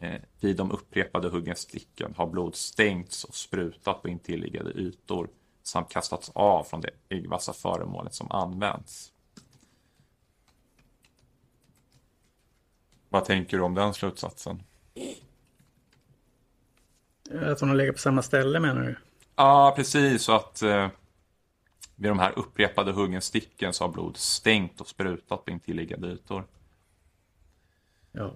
Eh, 0.04 0.20
vid 0.40 0.56
de 0.56 0.70
upprepade 0.70 1.28
huggen 1.28 1.56
sticken 1.56 2.14
har 2.16 2.26
blod 2.26 2.54
stängts 2.54 3.24
och 3.24 3.34
sprutat 3.34 4.02
på 4.02 4.08
intilliggande 4.08 4.70
ytor 4.70 5.28
samt 5.62 5.88
kastats 5.88 6.30
av 6.34 6.64
från 6.64 6.80
det 6.80 6.90
äggvassa 7.08 7.52
föremålet 7.52 8.14
som 8.14 8.30
används. 8.30 9.12
Vad 13.08 13.24
tänker 13.24 13.56
du 13.56 13.62
om 13.62 13.74
den 13.74 13.94
slutsatsen? 13.94 14.62
Att 17.30 17.60
hon 17.60 17.68
har 17.68 17.76
legat 17.76 17.94
på 17.94 18.00
samma 18.00 18.22
ställe 18.22 18.60
menar 18.60 18.82
du? 18.82 18.96
Ja, 19.36 19.72
precis. 19.76 20.22
Så 20.22 20.32
att 20.32 20.62
eh, 20.62 20.88
vid 21.94 22.10
de 22.10 22.18
här 22.18 22.38
upprepade 22.38 22.92
huggen 22.92 23.22
sticken 23.22 23.72
så 23.72 23.84
har 23.84 23.92
blod 23.92 24.16
stängt 24.16 24.80
och 24.80 24.88
sprutat 24.88 25.44
på 25.44 25.50
intilliggande 25.50 26.08
ytor. 26.08 26.44
Ja. 28.12 28.34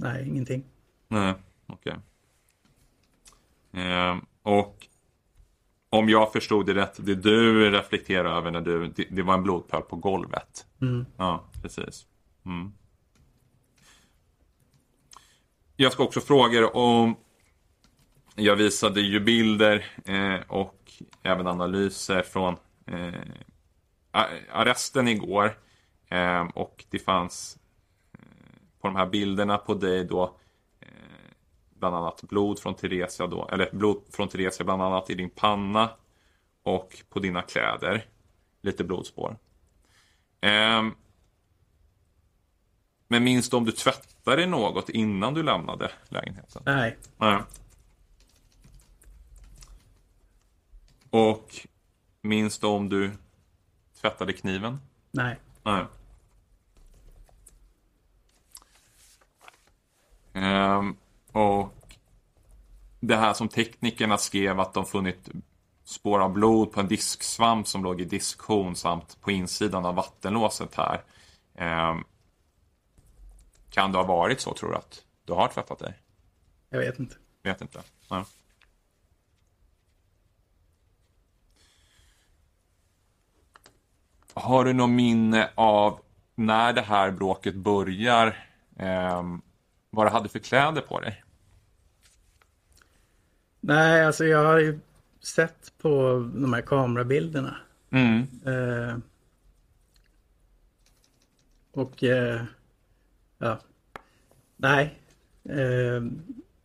Nej, 0.00 0.28
ingenting. 0.28 0.64
Nej, 1.08 1.34
okej. 1.66 1.96
Ehm, 3.72 4.20
och 4.42 4.86
om 5.90 6.08
jag 6.08 6.32
förstod 6.32 6.66
det 6.66 6.74
rätt, 6.74 7.06
det 7.06 7.14
du 7.14 7.70
reflekterar 7.70 8.36
över 8.36 8.50
när 8.50 8.60
du, 8.60 8.88
det, 8.88 9.04
det 9.10 9.22
var 9.22 9.34
en 9.34 9.42
blodpöl 9.42 9.82
på 9.82 9.96
golvet. 9.96 10.66
Mm. 10.80 11.06
Ja, 11.16 11.44
precis. 11.62 12.06
Mm. 12.46 12.72
Jag 15.76 15.92
ska 15.92 16.04
också 16.04 16.20
fråga 16.20 16.60
dig 16.60 16.70
om, 16.72 17.16
jag 18.34 18.56
visade 18.56 19.00
ju 19.00 19.20
bilder 19.20 19.84
eh, 20.04 20.40
och 20.48 20.92
även 21.22 21.46
analyser 21.46 22.22
från 22.22 22.56
eh, 22.86 23.20
arresten 24.52 25.08
igår. 25.08 25.58
Eh, 26.08 26.42
och 26.54 26.84
det 26.90 26.98
fanns 26.98 27.56
eh, 27.56 27.57
på 28.80 28.88
de 28.88 28.96
här 28.96 29.06
bilderna 29.06 29.58
på 29.58 29.74
dig 29.74 30.04
då 30.04 30.36
eh, 30.80 30.88
bland 31.70 31.96
annat 31.96 32.22
blod 32.22 32.58
från 32.58 32.74
Theresia 32.74 33.26
då, 33.26 33.48
eller 33.52 33.70
blod 33.72 34.02
från 34.10 34.28
Theresia 34.28 34.64
bland 34.64 34.82
annat 34.82 35.10
i 35.10 35.14
din 35.14 35.30
panna 35.30 35.90
och 36.62 36.96
på 37.08 37.18
dina 37.18 37.42
kläder. 37.42 38.04
Lite 38.60 38.84
blodspår. 38.84 39.36
Ehm, 40.40 40.94
men 43.08 43.24
minns 43.24 43.50
du 43.50 43.56
om 43.56 43.64
du 43.64 43.72
tvättade 43.72 44.46
något 44.46 44.88
innan 44.88 45.34
du 45.34 45.42
lämnade 45.42 45.90
lägenheten? 46.08 46.62
Nej, 46.66 46.96
Nej. 47.16 47.38
Och 51.10 51.66
minns 52.22 52.58
du 52.58 52.66
om 52.66 52.88
du 52.88 53.10
tvättade 54.00 54.32
kniven? 54.32 54.78
nej. 55.10 55.36
Nej. 55.62 55.84
Och 61.32 61.74
det 63.00 63.16
här 63.16 63.32
som 63.34 63.48
teknikerna 63.48 64.18
skrev 64.18 64.60
att 64.60 64.74
de 64.74 64.86
funnit 64.86 65.28
spår 65.84 66.20
av 66.20 66.32
blod 66.32 66.72
på 66.72 66.80
en 66.80 66.88
disksvamp 66.88 67.66
som 67.66 67.84
låg 67.84 68.00
i 68.00 68.04
diskhon 68.04 68.76
samt 68.76 69.20
på 69.20 69.30
insidan 69.30 69.86
av 69.86 69.94
vattenlåset 69.94 70.74
här. 70.74 71.02
Eh, 71.54 71.96
kan 73.70 73.92
det 73.92 73.98
ha 73.98 74.04
varit 74.04 74.40
så 74.40 74.54
tror 74.54 74.70
du 74.70 74.76
att 74.76 75.04
du 75.24 75.32
har 75.32 75.48
tvättat 75.48 75.78
dig? 75.78 75.94
Jag 76.68 76.78
vet 76.78 76.98
inte. 76.98 77.16
Vet 77.42 77.60
inte. 77.60 77.82
Ja. 78.08 78.24
Har 84.34 84.64
du 84.64 84.72
något 84.72 84.90
minne 84.90 85.50
av 85.54 86.00
när 86.34 86.72
det 86.72 86.82
här 86.82 87.10
bråket 87.10 87.54
börjar? 87.54 88.46
Eh, 88.76 89.22
vad 89.98 90.06
du 90.06 90.10
hade 90.10 90.28
för 90.28 90.38
kläder 90.38 90.80
på 90.80 91.00
dig? 91.00 91.24
Nej, 93.60 94.04
alltså 94.04 94.24
jag 94.24 94.44
har 94.44 94.58
ju 94.58 94.78
sett 95.20 95.72
på 95.78 95.90
de 96.34 96.52
här 96.52 96.60
kamerabilderna. 96.62 97.56
Mm. 97.90 98.26
Eh, 98.46 98.96
och 101.72 102.04
eh, 102.04 102.42
ja, 103.38 103.60
nej. 104.56 104.98
Eh, 105.44 106.02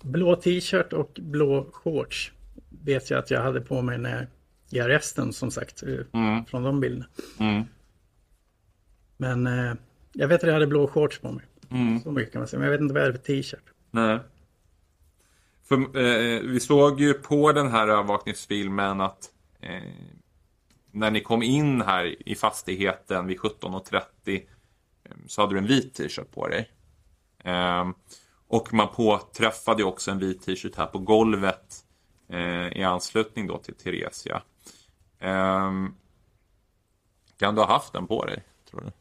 blå 0.01 0.35
t-shirt 0.35 0.93
och 0.93 1.19
blå 1.21 1.69
shorts 1.73 2.31
vet 2.69 3.09
jag 3.09 3.19
att 3.19 3.31
jag 3.31 3.41
hade 3.41 3.61
på 3.61 3.81
mig 3.81 3.97
när 3.97 4.27
i 4.69 4.79
arresten 4.79 5.33
som 5.33 5.51
sagt. 5.51 5.83
eh, 5.83 5.89
Mm. 6.13 6.45
Från 6.45 6.63
de 6.63 6.79
bilderna. 6.79 7.05
Mm. 7.39 7.63
Men 9.17 9.47
eh, 9.47 9.73
jag 10.13 10.27
vet 10.27 10.41
att 10.41 10.47
jag 10.47 10.53
hade 10.53 10.67
blå 10.67 10.87
shorts 10.87 11.19
på 11.19 11.31
mig. 11.31 11.45
Mm. 11.73 12.01
Så 12.01 12.11
mycket 12.11 12.33
kan 12.33 12.41
man 12.41 12.47
säga. 12.47 12.59
Men 12.59 12.65
jag 12.65 12.71
vet 12.71 12.81
inte 12.81 12.93
vad 12.93 13.01
jag 13.01 13.07
hade 13.07 13.19
för 13.19 13.25
t-shirt. 13.25 13.63
Nej. 13.91 14.19
För, 15.63 15.75
eh, 15.75 16.41
vi 16.41 16.59
såg 16.59 17.01
ju 17.01 17.13
på 17.13 17.51
den 17.51 17.71
här 17.71 17.87
övervakningsfilmen 17.87 19.01
att 19.01 19.29
eh, 19.59 19.81
när 20.91 21.11
ni 21.11 21.21
kom 21.21 21.43
in 21.43 21.81
här 21.81 22.29
i 22.29 22.35
fastigheten 22.35 23.27
vid 23.27 23.39
17.30 23.39 24.01
eh, 25.03 25.11
så 25.27 25.41
hade 25.41 25.53
du 25.53 25.57
en 25.57 25.67
vit 25.67 25.93
t-shirt 25.93 26.31
på 26.31 26.47
dig. 26.47 26.71
Eh, 27.43 27.89
och 28.47 28.73
man 28.73 28.87
påträffade 28.87 29.83
också 29.83 30.11
en 30.11 30.19
vit 30.19 30.41
t-shirt 30.41 30.75
här 30.75 30.85
på 30.85 30.99
golvet 30.99 31.85
eh, 32.29 32.67
i 32.67 32.83
anslutning 32.83 33.47
då 33.47 33.57
till 33.57 33.75
Theresia. 33.75 34.41
Eh, 35.19 35.71
kan 37.39 37.55
du 37.55 37.61
ha 37.61 37.67
haft 37.67 37.93
den 37.93 38.07
på 38.07 38.25
dig, 38.25 38.43
tror 38.69 38.81
du? 38.81 38.91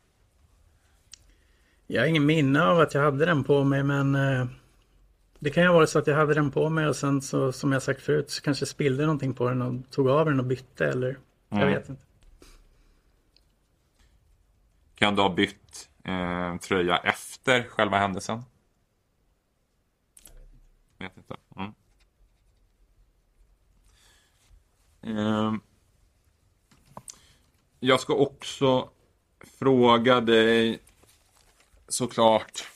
Jag 1.92 2.02
har 2.02 2.06
ingen 2.06 2.26
minne 2.26 2.62
av 2.62 2.80
att 2.80 2.94
jag 2.94 3.02
hade 3.02 3.24
den 3.26 3.44
på 3.44 3.64
mig 3.64 3.82
men 3.82 4.14
eh, 4.14 4.46
det 5.38 5.50
kan 5.50 5.62
ju 5.62 5.68
ha 5.68 5.74
varit 5.74 5.90
så 5.90 5.98
att 5.98 6.06
jag 6.06 6.16
hade 6.16 6.34
den 6.34 6.50
på 6.50 6.68
mig 6.68 6.86
och 6.86 6.96
sen 6.96 7.22
så 7.22 7.52
som 7.52 7.72
jag 7.72 7.82
sagt 7.82 8.02
förut 8.02 8.30
så 8.30 8.42
kanske 8.42 8.62
jag 8.62 8.68
spillde 8.68 9.02
någonting 9.02 9.34
på 9.34 9.48
den 9.48 9.62
och 9.62 9.90
tog 9.90 10.08
av 10.08 10.26
den 10.26 10.40
och 10.40 10.46
bytte 10.46 10.86
eller 10.86 11.18
jag 11.48 11.58
Mm. 11.62 11.74
vet 11.74 11.88
inte. 11.88 12.02
Kan 14.94 15.16
du 15.16 15.22
ha 15.22 15.34
bytt 15.34 15.88
eh, 16.04 16.56
tröja 16.56 16.96
efter 16.96 17.62
själva 17.62 17.98
händelsen? 17.98 18.42
Vet 20.98 21.16
inte. 21.16 21.36
Mm. 21.56 21.72
Ehm. 25.02 25.60
jag 27.80 28.00
ska 28.00 28.14
också 28.14 28.90
fråga 29.40 30.20
dig 30.20 30.82
såklart 31.92 32.68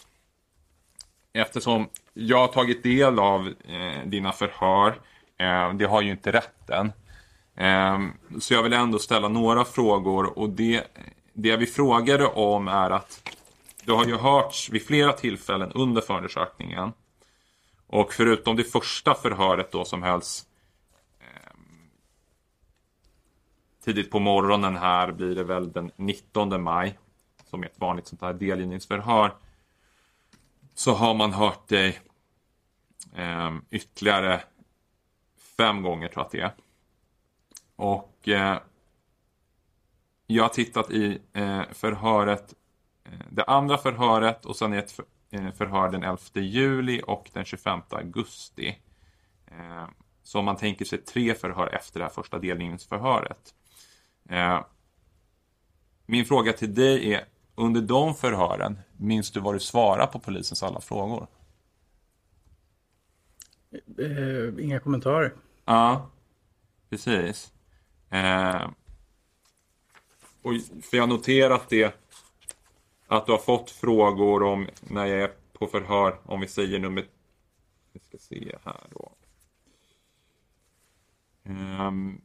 eftersom 1.33 1.89
jag 2.15 2.39
har 2.39 2.49
tagit 2.49 2.83
del 2.83 3.19
av 3.19 3.49
eh, 3.49 4.07
dina 4.07 4.33
förhör. 4.33 5.01
Eh, 5.39 5.75
det 5.75 5.85
har 5.85 6.03
ju 6.03 6.11
inte 6.11 6.33
rätten. 6.33 6.93
Eh, 7.57 7.99
Så 8.41 8.55
jag 8.55 8.63
vill 8.63 8.73
ändå 8.73 8.99
ställa 8.99 9.29
några 9.29 9.65
frågor 9.65 10.39
och 10.39 10.49
det, 10.49 10.85
det 11.33 11.57
vi 11.57 11.67
frågade 11.67 12.27
om 12.27 12.69
är 12.69 12.91
att 12.91 13.31
du 13.85 13.93
har 13.93 14.05
ju 14.07 14.17
hörts 14.17 14.71
vid 14.71 14.87
flera 14.87 15.13
tillfällen 15.13 15.73
under 15.73 16.01
förundersökningen. 16.01 16.93
Och 17.87 18.13
förutom 18.13 18.57
det 18.57 18.65
första 18.65 19.15
förhöret 19.15 19.73
då 19.73 19.85
som 19.85 20.03
hölls 20.03 20.47
ehm, 21.21 21.91
tidigt 23.85 24.11
på 24.11 24.19
morgonen 24.19 24.77
här 24.77 25.13
blir 25.13 25.35
det 25.35 25.45
väl 25.45 25.73
den 25.73 25.91
19 25.97 26.63
maj 26.63 26.99
som 27.57 27.63
är 27.63 27.67
ett 27.67 27.81
vanligt 27.81 28.07
sånt 28.07 28.23
här 28.23 28.33
delgivningsförhör 28.33 29.37
så 30.75 30.93
har 30.95 31.15
man 31.15 31.33
hört 31.33 31.69
dig 31.69 32.01
eh, 33.15 33.55
ytterligare 33.71 34.43
fem 35.57 35.83
gånger 35.83 36.09
tror 36.09 36.21
jag 36.21 36.27
att 36.27 36.33
det 36.33 36.41
är. 36.41 36.55
Och 37.77 38.29
eh, 38.29 38.59
jag 40.27 40.45
har 40.45 40.49
tittat 40.49 40.91
i 40.91 41.21
eh, 41.33 41.63
förhöret, 41.73 42.55
eh, 43.05 43.27
det 43.31 43.45
andra 43.45 43.79
förhöret 43.79 44.47
och 44.47 44.57
sen 44.57 44.75
i 44.75 44.77
ett 44.77 44.93
för, 44.93 45.05
eh, 45.31 45.53
förhör 45.53 45.91
den 45.91 46.03
11 46.03 46.19
juli 46.35 47.03
och 47.07 47.31
den 47.33 47.45
25 47.45 47.81
augusti. 47.91 48.79
Eh, 49.47 49.89
så 50.23 50.39
om 50.39 50.45
man 50.45 50.57
tänker 50.57 50.85
sig 50.85 50.99
tre 50.99 51.35
förhör 51.35 51.75
efter 51.75 52.01
det 52.01 52.05
här 52.05 52.13
första 52.13 52.39
delgivningsförhöret. 52.39 53.55
Eh, 54.29 54.65
min 56.07 56.25
fråga 56.25 56.53
till 56.53 56.75
dig 56.75 57.15
är, 57.15 57.25
under 57.57 57.81
de 57.81 58.15
förhören, 58.15 58.79
minns 58.97 59.31
du 59.31 59.41
vad 59.41 59.55
du 59.55 59.61
svarar 59.61 60.07
på 60.07 60.19
polisens 60.19 60.63
alla 60.63 60.81
frågor? 60.81 61.27
Eh, 63.99 64.65
inga 64.65 64.81
kommentarer. 64.81 65.35
Ja, 65.65 66.11
precis. 66.91 67.53
Eh, 68.11 68.71
och 70.43 70.53
för 70.83 70.97
jag 70.97 71.03
har 71.03 71.09
noterat 71.09 71.69
det 71.69 71.95
att 73.07 73.27
du 73.27 73.33
har 73.33 73.39
fått 73.39 73.71
frågor 73.71 74.43
om 74.43 74.69
när 74.81 75.07
jag 75.07 75.21
är 75.21 75.33
på 75.53 75.67
förhör, 75.67 76.19
om 76.25 76.41
vi 76.41 76.49
säger 76.49 76.79
nummer... 76.79 77.05
Vi 77.93 78.01
ska 78.01 78.19
se 78.19 78.57
här 78.65 78.81
då. 78.91 79.13
Ehm, 81.45 82.21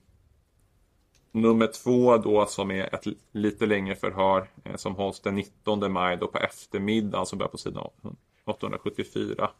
nummer 1.31 1.67
två 1.67 2.17
då 2.17 2.45
som 2.45 2.71
är 2.71 2.95
ett 2.95 3.07
lite 3.31 3.65
längre 3.65 3.95
förhör 3.95 4.49
eh, 4.63 4.75
som 4.75 4.95
hålls 4.95 5.19
den 5.19 5.35
19 5.35 5.91
maj 5.91 6.17
då 6.17 6.27
på 6.27 6.37
eftermiddagen 6.37 7.25
som 7.25 7.39
börjar 7.39 7.49
på 7.49 7.57
sidan 7.57 7.89
874. 8.45 9.51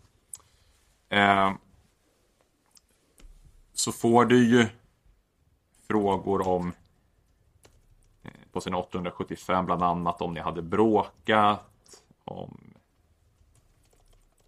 Eh, 1.10 1.52
så 3.74 3.92
får 3.92 4.26
du 4.26 4.48
ju 4.48 4.68
frågor 5.88 6.48
om 6.48 6.74
eh, 8.24 8.32
på 8.52 8.62
sidan 8.62 8.80
875 8.80 9.66
bland 9.66 9.84
annat 9.84 10.22
om 10.22 10.34
ni 10.34 10.40
hade 10.40 10.62
bråkat, 10.62 12.04
om 12.24 12.74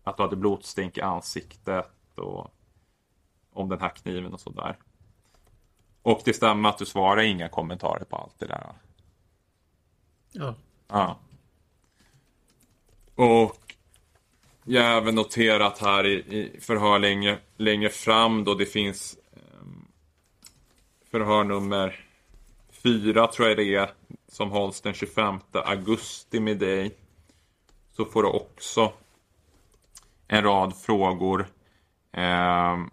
att 0.04 0.18
du 0.18 0.24
hade 0.24 0.36
blodstänk 0.36 0.98
i 0.98 1.02
ansiktet 1.02 2.18
och 2.18 2.48
om 3.54 3.70
den 3.70 3.82
här 3.82 3.90
kniven 3.90 4.34
och 4.34 4.40
sådär. 4.40 4.78
Och 6.04 6.22
det 6.26 6.34
stämmer 6.34 6.70
att 6.70 6.78
du 6.78 6.86
svarar 6.86 7.22
inga 7.22 7.50
kommentarer 7.50 8.04
på 8.04 8.16
allt 8.16 8.40
det 8.40 8.48
där. 8.48 8.74
Ja. 10.32 10.56
Ja. 10.88 11.20
Och 13.16 13.58
jag 14.66 14.84
har 14.84 14.90
även 14.90 15.16
noterat 15.16 15.80
här 15.80 16.06
i, 16.06 16.14
i 16.14 16.60
förhör 16.62 17.00
längre, 17.00 17.40
längre 17.58 17.90
fram 17.90 18.44
då 18.44 18.54
det 18.54 18.66
finns 18.66 19.18
ehm, 19.34 19.88
förhör 21.12 21.44
nummer 21.44 22.06
fyra 22.72 23.28
tror 23.28 23.48
jag 23.48 23.58
det 23.58 23.76
är 23.76 23.92
som 24.28 24.52
hålls 24.52 24.82
den 24.82 24.94
25 24.94 25.40
augusti 25.52 26.40
med 26.40 26.58
dig. 26.58 26.96
Så 27.92 28.06
får 28.06 28.24
du 28.24 28.30
också 28.30 28.92
en 30.28 30.44
rad 30.44 30.76
frågor. 30.78 31.48
ehm, 32.12 32.90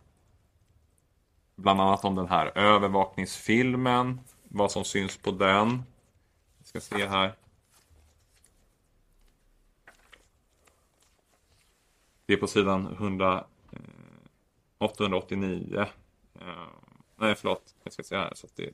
bland 1.61 1.81
annat 1.81 2.05
om 2.05 2.15
den 2.15 2.29
här 2.29 2.59
övervakningsfilmen. 2.59 4.21
Vad 4.49 4.73
som 4.73 4.85
syns 4.85 5.17
på 5.17 5.31
den. 5.31 5.83
Vi 6.59 6.65
ska 6.65 6.81
se 6.81 7.07
här. 7.07 7.35
Det 12.27 12.33
är 12.33 12.37
på 12.37 12.47
sidan 12.47 12.87
100, 12.87 13.45
eh, 13.73 13.79
889. 14.79 15.87
Eh, 16.41 16.47
nej, 17.17 17.35
förlåt. 17.35 17.75
Jag 17.83 17.93
ska 17.93 18.03
se 18.03 18.17
här. 18.17 18.33
Så 18.35 18.47
det 18.55 18.63
är, 18.63 18.69
eh, 18.69 18.73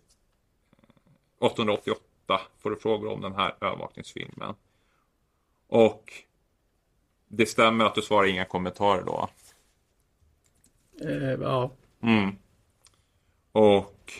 888 1.38 2.40
får 2.58 2.70
du 2.70 2.76
frågor 2.76 3.12
om 3.12 3.20
den 3.20 3.34
här 3.34 3.54
övervakningsfilmen. 3.60 4.54
Och 5.66 6.12
det 7.28 7.46
stämmer 7.46 7.84
att 7.84 7.94
du 7.94 8.02
svarar 8.02 8.26
inga 8.26 8.44
kommentarer 8.44 9.02
då. 9.04 9.28
Eh, 11.00 11.40
ja. 11.40 11.70
Mm. 12.00 12.36
Och 13.56 14.12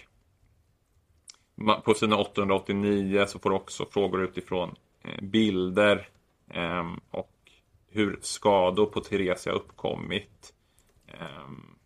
på 1.85 1.95
sidan 1.95 2.19
889 2.19 3.25
så 3.29 3.39
får 3.39 3.51
du 3.51 3.57
också 3.57 3.87
frågor 3.91 4.25
utifrån 4.25 4.75
eh, 5.03 5.21
bilder 5.23 6.09
ehm, 6.49 7.01
och 7.11 7.53
hur 7.89 8.19
skador 8.23 8.87
på 8.87 9.01
Theresia 9.01 9.53
uppkommit. 9.53 10.55
Ehm, 11.07 11.77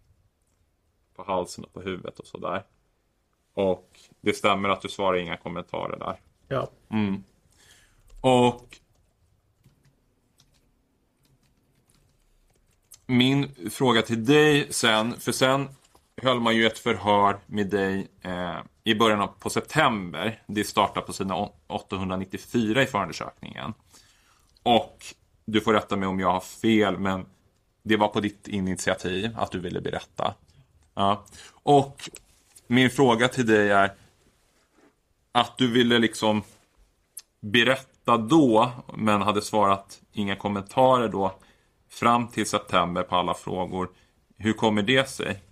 på 1.16 1.22
halsen 1.22 1.64
och 1.64 1.72
på 1.72 1.80
huvudet 1.80 2.18
och 2.18 2.26
sådär. 2.26 2.64
Och 3.54 4.00
det 4.20 4.32
stämmer 4.32 4.68
att 4.68 4.82
du 4.82 4.88
svarar 4.88 5.18
inga 5.18 5.36
kommentarer 5.36 5.98
där. 5.98 6.20
Ja. 6.48 6.70
Mm. 6.90 7.24
Och 8.20 8.78
min 13.06 13.70
fråga 13.70 14.02
till 14.02 14.24
dig 14.24 14.72
sen, 14.72 15.20
för 15.20 15.32
sen 15.32 15.68
höll 16.22 16.40
man 16.40 16.56
ju 16.56 16.66
ett 16.66 16.78
förhör 16.78 17.38
med 17.46 17.66
dig 17.66 18.08
eh, 18.22 18.58
i 18.84 18.94
början 18.94 19.20
av 19.20 19.26
på 19.26 19.50
september. 19.50 20.42
Det 20.46 20.64
startar 20.64 21.00
på 21.00 21.12
sidan 21.12 21.48
894 21.66 22.82
i 22.82 22.86
förundersökningen. 22.86 23.74
Och 24.62 25.04
du 25.44 25.60
får 25.60 25.72
rätta 25.72 25.96
mig 25.96 26.08
om 26.08 26.20
jag 26.20 26.32
har 26.32 26.40
fel, 26.40 26.98
men 26.98 27.26
det 27.82 27.96
var 27.96 28.08
på 28.08 28.20
ditt 28.20 28.48
initiativ 28.48 29.30
att 29.38 29.50
du 29.50 29.58
ville 29.58 29.80
berätta. 29.80 30.34
Ja. 30.94 31.24
Och 31.52 32.10
min 32.66 32.90
fråga 32.90 33.28
till 33.28 33.46
dig 33.46 33.70
är 33.70 33.92
att 35.32 35.58
du 35.58 35.72
ville 35.72 35.98
liksom 35.98 36.42
berätta 37.40 38.16
då, 38.16 38.70
men 38.94 39.22
hade 39.22 39.42
svarat 39.42 40.00
inga 40.12 40.36
kommentarer 40.36 41.08
då 41.08 41.34
fram 41.88 42.28
till 42.28 42.46
september 42.46 43.02
på 43.02 43.16
alla 43.16 43.34
frågor. 43.34 43.88
Hur 44.36 44.52
kommer 44.52 44.82
det 44.82 45.08
sig? 45.08 45.42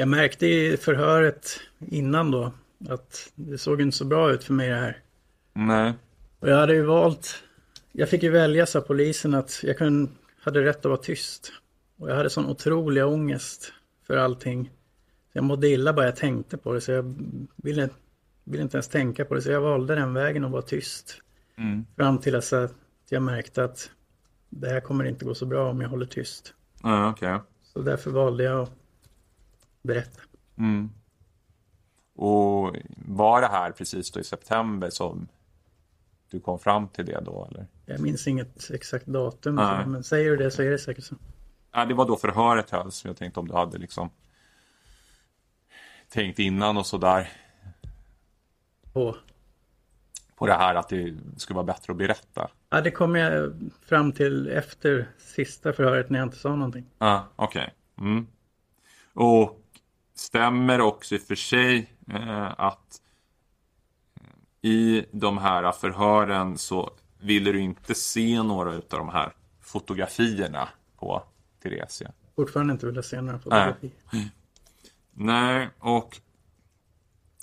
Jag 0.00 0.08
märkte 0.08 0.46
i 0.46 0.76
förhöret 0.76 1.60
innan 1.78 2.30
då 2.30 2.52
att 2.88 3.32
det 3.34 3.58
såg 3.58 3.80
inte 3.80 3.96
så 3.96 4.04
bra 4.04 4.32
ut 4.32 4.44
för 4.44 4.52
mig 4.52 4.68
det 4.68 4.74
här. 4.74 5.02
Nej. 5.52 5.92
Och 6.40 6.48
jag 6.48 6.56
hade 6.56 6.74
ju 6.74 6.82
valt, 6.82 7.42
jag 7.92 8.08
fick 8.08 8.22
ju 8.22 8.30
välja 8.30 8.66
sa 8.66 8.80
polisen 8.80 9.34
att 9.34 9.60
jag 9.62 9.78
kunde, 9.78 10.10
hade 10.40 10.64
rätt 10.64 10.76
att 10.76 10.84
vara 10.84 10.96
tyst. 10.96 11.52
Och 11.96 12.10
jag 12.10 12.16
hade 12.16 12.30
sån 12.30 12.46
otrolig 12.46 13.06
ångest 13.06 13.72
för 14.06 14.16
allting. 14.16 14.70
Jag 15.32 15.44
mådde 15.44 15.68
illa 15.68 15.92
bara 15.92 16.06
jag 16.06 16.16
tänkte 16.16 16.56
på 16.56 16.72
det 16.72 16.80
så 16.80 16.92
jag 16.92 17.14
ville, 17.56 17.88
ville 18.44 18.62
inte 18.62 18.76
ens 18.76 18.88
tänka 18.88 19.24
på 19.24 19.34
det. 19.34 19.42
Så 19.42 19.50
jag 19.50 19.60
valde 19.60 19.94
den 19.94 20.14
vägen 20.14 20.44
att 20.44 20.50
vara 20.50 20.62
tyst. 20.62 21.22
Mm. 21.56 21.86
Fram 21.96 22.18
till 22.18 22.32
dess 22.32 22.52
att 22.52 22.74
jag 23.08 23.22
märkte 23.22 23.64
att 23.64 23.90
det 24.48 24.68
här 24.68 24.80
kommer 24.80 25.04
inte 25.04 25.24
gå 25.24 25.34
så 25.34 25.46
bra 25.46 25.70
om 25.70 25.80
jag 25.80 25.88
håller 25.88 26.06
tyst. 26.06 26.54
Ja, 26.82 27.10
okej. 27.10 27.38
Så 27.62 27.80
därför 27.80 28.10
valde 28.10 28.44
jag 28.44 28.60
att 28.60 28.77
berätta. 29.82 30.20
Mm. 30.58 30.90
Och 32.14 32.76
var 33.06 33.40
det 33.40 33.46
här 33.46 33.72
precis 33.72 34.10
då 34.10 34.20
i 34.20 34.24
september 34.24 34.90
som 34.90 35.28
du 36.30 36.40
kom 36.40 36.58
fram 36.58 36.88
till 36.88 37.06
det 37.06 37.20
då 37.24 37.48
eller? 37.50 37.66
Jag 37.86 38.00
minns 38.00 38.26
inget 38.28 38.70
exakt 38.70 39.06
datum. 39.06 39.54
Nej. 39.54 39.86
Men 39.86 40.04
säger 40.04 40.30
du 40.30 40.36
det 40.36 40.50
så 40.50 40.62
är 40.62 40.70
det 40.70 40.78
säkert 40.78 41.04
så. 41.04 41.14
Ja, 41.72 41.84
det 41.84 41.94
var 41.94 42.06
då 42.06 42.16
förhöret 42.16 42.70
hölls. 42.70 43.04
Jag 43.04 43.16
tänkte 43.16 43.40
om 43.40 43.48
du 43.48 43.54
hade 43.54 43.78
liksom 43.78 44.10
tänkt 46.08 46.38
innan 46.38 46.76
och 46.76 46.86
sådär 46.86 47.32
På. 48.92 49.16
på 50.36 50.46
det 50.46 50.54
här 50.54 50.74
att 50.74 50.88
det 50.88 51.16
skulle 51.36 51.54
vara 51.54 51.66
bättre 51.66 51.92
att 51.92 51.96
berätta. 51.96 52.50
Ja, 52.70 52.80
det 52.80 52.90
kom 52.90 53.14
jag 53.14 53.52
fram 53.82 54.12
till 54.12 54.48
efter 54.48 55.08
sista 55.18 55.72
förhöret 55.72 56.10
när 56.10 56.18
jag 56.18 56.26
inte 56.26 56.38
sa 56.38 56.56
någonting. 56.56 56.84
Ja, 56.98 57.28
okej. 57.36 57.74
Mm. 57.98 58.26
Och 59.12 59.60
stämmer 60.18 60.80
också 60.80 61.14
i 61.14 61.18
och 61.18 61.22
för 61.22 61.34
sig 61.34 61.92
eh, 62.08 62.60
att 62.60 63.00
i 64.62 65.04
de 65.12 65.38
här 65.38 65.72
förhören 65.72 66.58
så 66.58 66.90
ville 67.20 67.52
du 67.52 67.60
inte 67.60 67.94
se 67.94 68.42
några 68.42 68.70
av 68.70 68.82
de 68.88 69.08
här 69.08 69.32
fotografierna 69.60 70.68
på 70.96 71.22
Theresia. 71.62 72.12
Fortfarande 72.36 72.72
inte 72.72 72.86
vilja 72.86 73.02
se 73.02 73.20
några 73.20 73.38
fotografier. 73.38 73.90
Nej, 75.12 75.68
och 75.78 76.20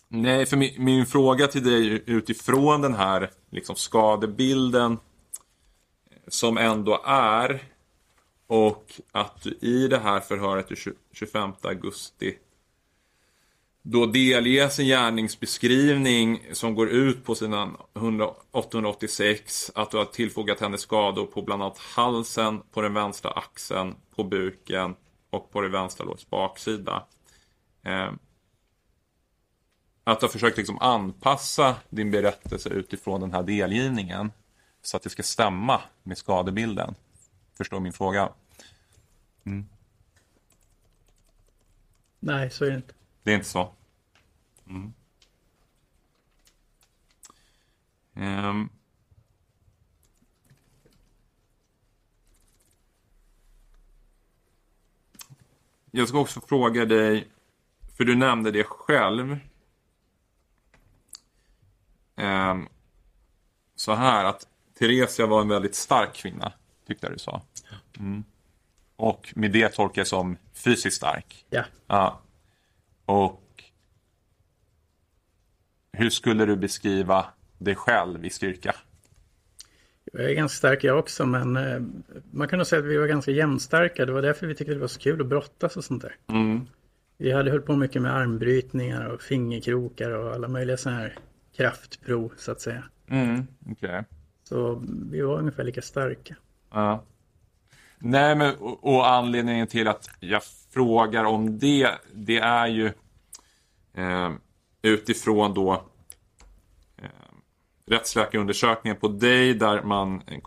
Nej, 0.08 0.46
för 0.46 0.58
min, 0.58 0.74
min 0.78 1.06
fråga 1.06 1.48
till 1.48 1.64
dig 1.64 2.04
utifrån 2.06 2.82
den 2.82 2.94
här 2.94 3.32
liksom, 3.50 3.76
skadebilden 3.76 4.98
som 6.28 6.58
ändå 6.58 7.02
är 7.06 7.64
och 8.48 9.02
att 9.12 9.42
du 9.42 9.58
i 9.62 9.88
det 9.88 10.00
här 10.00 10.20
förhöret 10.20 10.68
den 10.68 10.78
20 10.78 10.94
25 11.12 11.54
augusti 11.62 12.38
då 13.88 14.06
delges 14.06 14.80
en 14.80 14.86
gärningsbeskrivning 14.86 16.42
som 16.52 16.76
går 16.76 16.90
ut 16.90 17.26
på 17.26 17.36
sidan 17.36 17.78
886 18.52 19.72
att 19.76 19.92
du 19.92 19.98
har 19.98 20.06
tillfogat 20.06 20.60
henne 20.60 20.78
skador 20.78 21.26
på 21.26 21.42
bland 21.42 21.64
annat 21.64 21.78
halsen, 21.78 22.62
på 22.72 22.82
den 22.82 22.94
vänstra 22.94 23.32
axeln, 23.32 23.96
på 24.16 24.24
buken 24.24 24.96
och 25.30 25.52
på 25.52 25.62
det 25.62 25.70
vänstra 25.70 26.06
lårets 26.06 26.30
baksida. 26.30 27.04
Eh, 27.84 28.12
att 30.04 30.20
du 30.20 30.26
har 30.26 30.32
försökt 30.32 30.58
liksom 30.58 30.80
anpassa 30.80 31.76
din 31.90 32.12
berättelse 32.12 32.70
utifrån 32.70 33.22
den 33.22 33.32
här 33.32 33.44
delgivningen 33.44 34.32
så 34.82 34.98
att 34.98 35.04
det 35.04 35.10
ska 35.10 35.24
stämma 35.24 35.82
med 36.04 36.18
skadebilden. 36.18 36.96
Förstår 37.58 37.80
min 37.80 37.94
fråga? 37.94 38.30
Mm. 39.44 39.66
Nej, 42.20 42.50
så 42.50 42.66
är 42.66 42.70
det 42.70 42.76
inte. 42.76 42.94
Det 43.26 43.32
är 43.32 43.36
inte 43.36 43.48
så? 43.48 43.72
Mm. 44.70 44.94
Ehm. 48.14 48.70
Jag 55.92 56.08
ska 56.08 56.20
också 56.20 56.42
fråga 56.42 56.86
dig, 56.86 57.28
för 57.98 58.04
du 58.04 58.16
nämnde 58.16 58.52
det 58.52 58.64
själv. 58.64 59.40
Ehm, 62.16 62.68
så 63.76 63.94
här 63.94 64.26
att 64.26 64.48
Theresia 64.80 65.26
var 65.26 65.42
en 65.42 65.48
väldigt 65.48 65.76
stark 65.76 66.14
kvinna, 66.14 66.54
tyckte 66.88 67.10
du 67.10 67.18
sa. 67.18 67.42
Mm. 68.00 68.24
Och 68.96 69.34
med 69.36 69.52
det 69.52 69.70
tolkar 69.70 70.00
jag 70.00 70.08
som 70.08 70.38
fysiskt 70.54 70.98
stark. 70.98 71.46
Ja. 71.50 71.64
Ja. 71.88 72.22
Och 73.06 73.64
hur 75.92 76.10
skulle 76.10 76.46
du 76.46 76.56
beskriva 76.56 77.26
dig 77.58 77.76
själv 77.76 78.26
i 78.26 78.30
styrka? 78.30 78.76
Jag 80.14 80.24
är 80.32 80.34
ganska 80.34 80.58
stark 80.58 80.84
jag 80.84 81.00
också, 81.00 81.26
men 81.26 81.58
eh, 81.58 81.82
man 82.32 82.48
kan 82.48 82.60
nog 82.60 82.68
säga 82.68 82.80
att 82.80 82.86
vi 82.86 82.98
var 82.98 83.08
ganska 83.08 83.32
jämnstarka. 83.32 84.06
Det 84.06 84.12
var 84.12 84.22
därför 84.22 84.48
vi 84.48 84.56
tyckte 84.56 84.74
det 84.74 84.80
var 84.80 84.88
så 84.88 85.00
kul 85.00 85.22
att 85.22 85.28
brottas 85.28 85.78
och 85.78 85.84
sånt 85.84 86.02
där. 86.02 86.16
Mm. 86.28 86.68
Vi 87.18 87.32
hade 87.32 87.52
hållit 87.52 87.66
på 87.66 87.76
mycket 87.76 88.02
med 88.02 88.16
armbrytningar 88.16 89.06
och 89.06 89.22
fingerkrokar 89.22 90.12
och 90.12 90.34
alla 90.34 90.48
möjliga 90.48 90.78
sådana 90.78 91.00
här 91.00 91.18
kraftprov 91.58 92.34
så 92.38 92.52
att 92.52 92.62
säga. 92.62 92.84
Mm. 93.10 93.48
Okej. 93.72 94.04
Så 94.44 94.84
vi 95.12 95.22
var 95.22 95.40
ungefär 95.40 95.64
lika 95.64 95.82
starka. 95.82 96.36
Ja. 96.72 97.04
Nej, 98.00 98.36
men 98.36 98.56
och, 98.56 98.96
och 98.96 99.10
anledningen 99.10 99.68
till 99.68 99.88
att 99.88 100.10
jag 100.20 100.42
frågar 100.76 101.24
om 101.24 101.60
det, 101.60 101.90
det 102.14 102.38
är 102.38 102.68
ju 102.68 102.86
eh, 103.94 104.32
utifrån 104.82 105.54
då 105.54 105.74
eh, 106.98 107.10
rättsläkarundersökningen 107.88 109.00
på 109.00 109.08
dig 109.08 109.54
där 109.54 109.84
man 109.84 110.22
eh, 110.28 110.40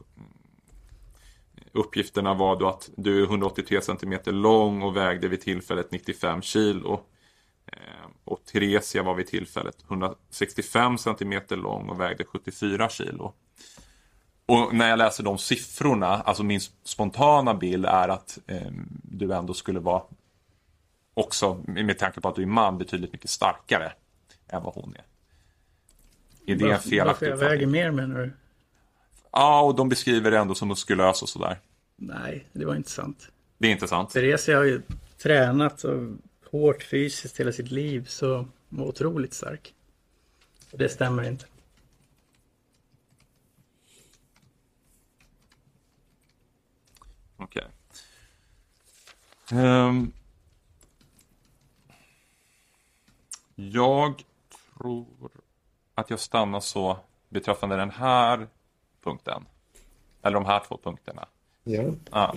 uppgifterna 1.72 2.34
var 2.34 2.56
då 2.56 2.68
att 2.68 2.90
du 2.96 3.22
är 3.22 3.24
183 3.24 3.80
cm 3.80 4.18
lång 4.24 4.82
och 4.82 4.96
vägde 4.96 5.28
vid 5.28 5.40
tillfället 5.40 5.90
95 5.90 6.42
kilo. 6.42 7.00
Eh, 7.66 8.10
och 8.24 8.44
Theresia 8.44 9.02
var 9.02 9.14
vid 9.14 9.26
tillfället 9.26 9.84
165 9.88 10.98
cm 10.98 11.40
lång 11.50 11.88
och 11.88 12.00
vägde 12.00 12.24
74 12.24 12.88
kilo. 12.88 13.34
Och 14.46 14.74
när 14.74 14.88
jag 14.90 14.98
läser 14.98 15.24
de 15.24 15.38
siffrorna, 15.38 16.06
alltså 16.06 16.42
min 16.42 16.60
spontana 16.84 17.54
bild 17.54 17.86
är 17.86 18.08
att 18.08 18.38
eh, 18.46 18.72
du 19.02 19.32
ändå 19.32 19.54
skulle 19.54 19.80
vara 19.80 20.02
också, 21.18 21.62
med 21.66 21.98
tanke 21.98 22.20
på 22.20 22.28
att 22.28 22.35
du 22.35 22.42
är 22.42 22.46
man, 22.46 22.78
betydligt 22.78 23.12
mycket 23.12 23.31
starkare 23.31 23.92
än 24.48 24.62
vad 24.62 24.74
hon 24.74 24.94
är. 24.96 25.04
Är 26.52 26.57
det 26.57 26.64
en 26.64 26.70
Varför 26.70 26.88
felaktig 26.88 27.26
jag 27.26 27.37
väger 27.37 27.66
mer 27.66 27.90
menar 27.90 28.18
du? 28.18 28.33
Ja, 29.33 29.61
och 29.62 29.74
de 29.74 29.88
beskriver 29.88 30.31
det 30.31 30.38
ändå 30.38 30.54
som 30.54 30.68
muskulös 30.68 31.22
och 31.22 31.28
sådär. 31.28 31.59
Nej, 31.96 32.48
det 32.52 32.64
var 32.64 32.74
inte 32.74 32.90
sant. 32.90 33.28
Det 33.59 33.68
är 33.68 33.72
inte 33.72 33.88
sant. 33.88 34.11
Theresia 34.11 34.57
har 34.57 34.64
ju 34.64 34.83
tränat 35.18 35.85
och 35.85 36.09
hårt 36.50 36.83
fysiskt 36.83 37.40
hela 37.40 37.52
sitt 37.52 37.70
liv 37.70 38.04
så 38.09 38.48
var 38.68 38.87
otroligt 38.87 39.35
stark. 39.35 39.74
Det 40.70 40.88
stämmer 40.88 41.28
inte. 41.28 41.44
Okej. 47.37 47.66
Ehm. 49.52 50.12
Jag 53.61 54.23
tror 54.79 55.31
att 55.94 56.11
jag 56.11 56.21
stannar 56.21 56.61
så 56.61 56.99
beträffande 57.29 57.77
den 57.77 57.90
här 57.90 58.49
punkten. 59.03 59.47
Eller 60.23 60.35
de 60.35 60.47
här 60.47 60.61
två 60.68 60.79
punkterna. 60.83 61.29
Ja. 61.64 61.83
Ja. 62.11 62.35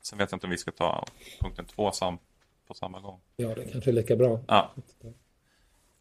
Sen 0.00 0.18
vet 0.18 0.30
jag 0.30 0.36
inte 0.36 0.46
om 0.46 0.50
vi 0.50 0.58
ska 0.58 0.70
ta 0.70 1.04
punkten 1.40 1.64
två 1.64 1.92
samtidigt 1.92 2.30
på 2.68 2.74
samma 2.74 3.00
gång. 3.00 3.20
Ja, 3.36 3.54
det 3.54 3.72
kanske 3.72 3.90
är 3.90 3.92
lika 3.92 4.16
bra. 4.16 4.40
Ja. 4.46 4.70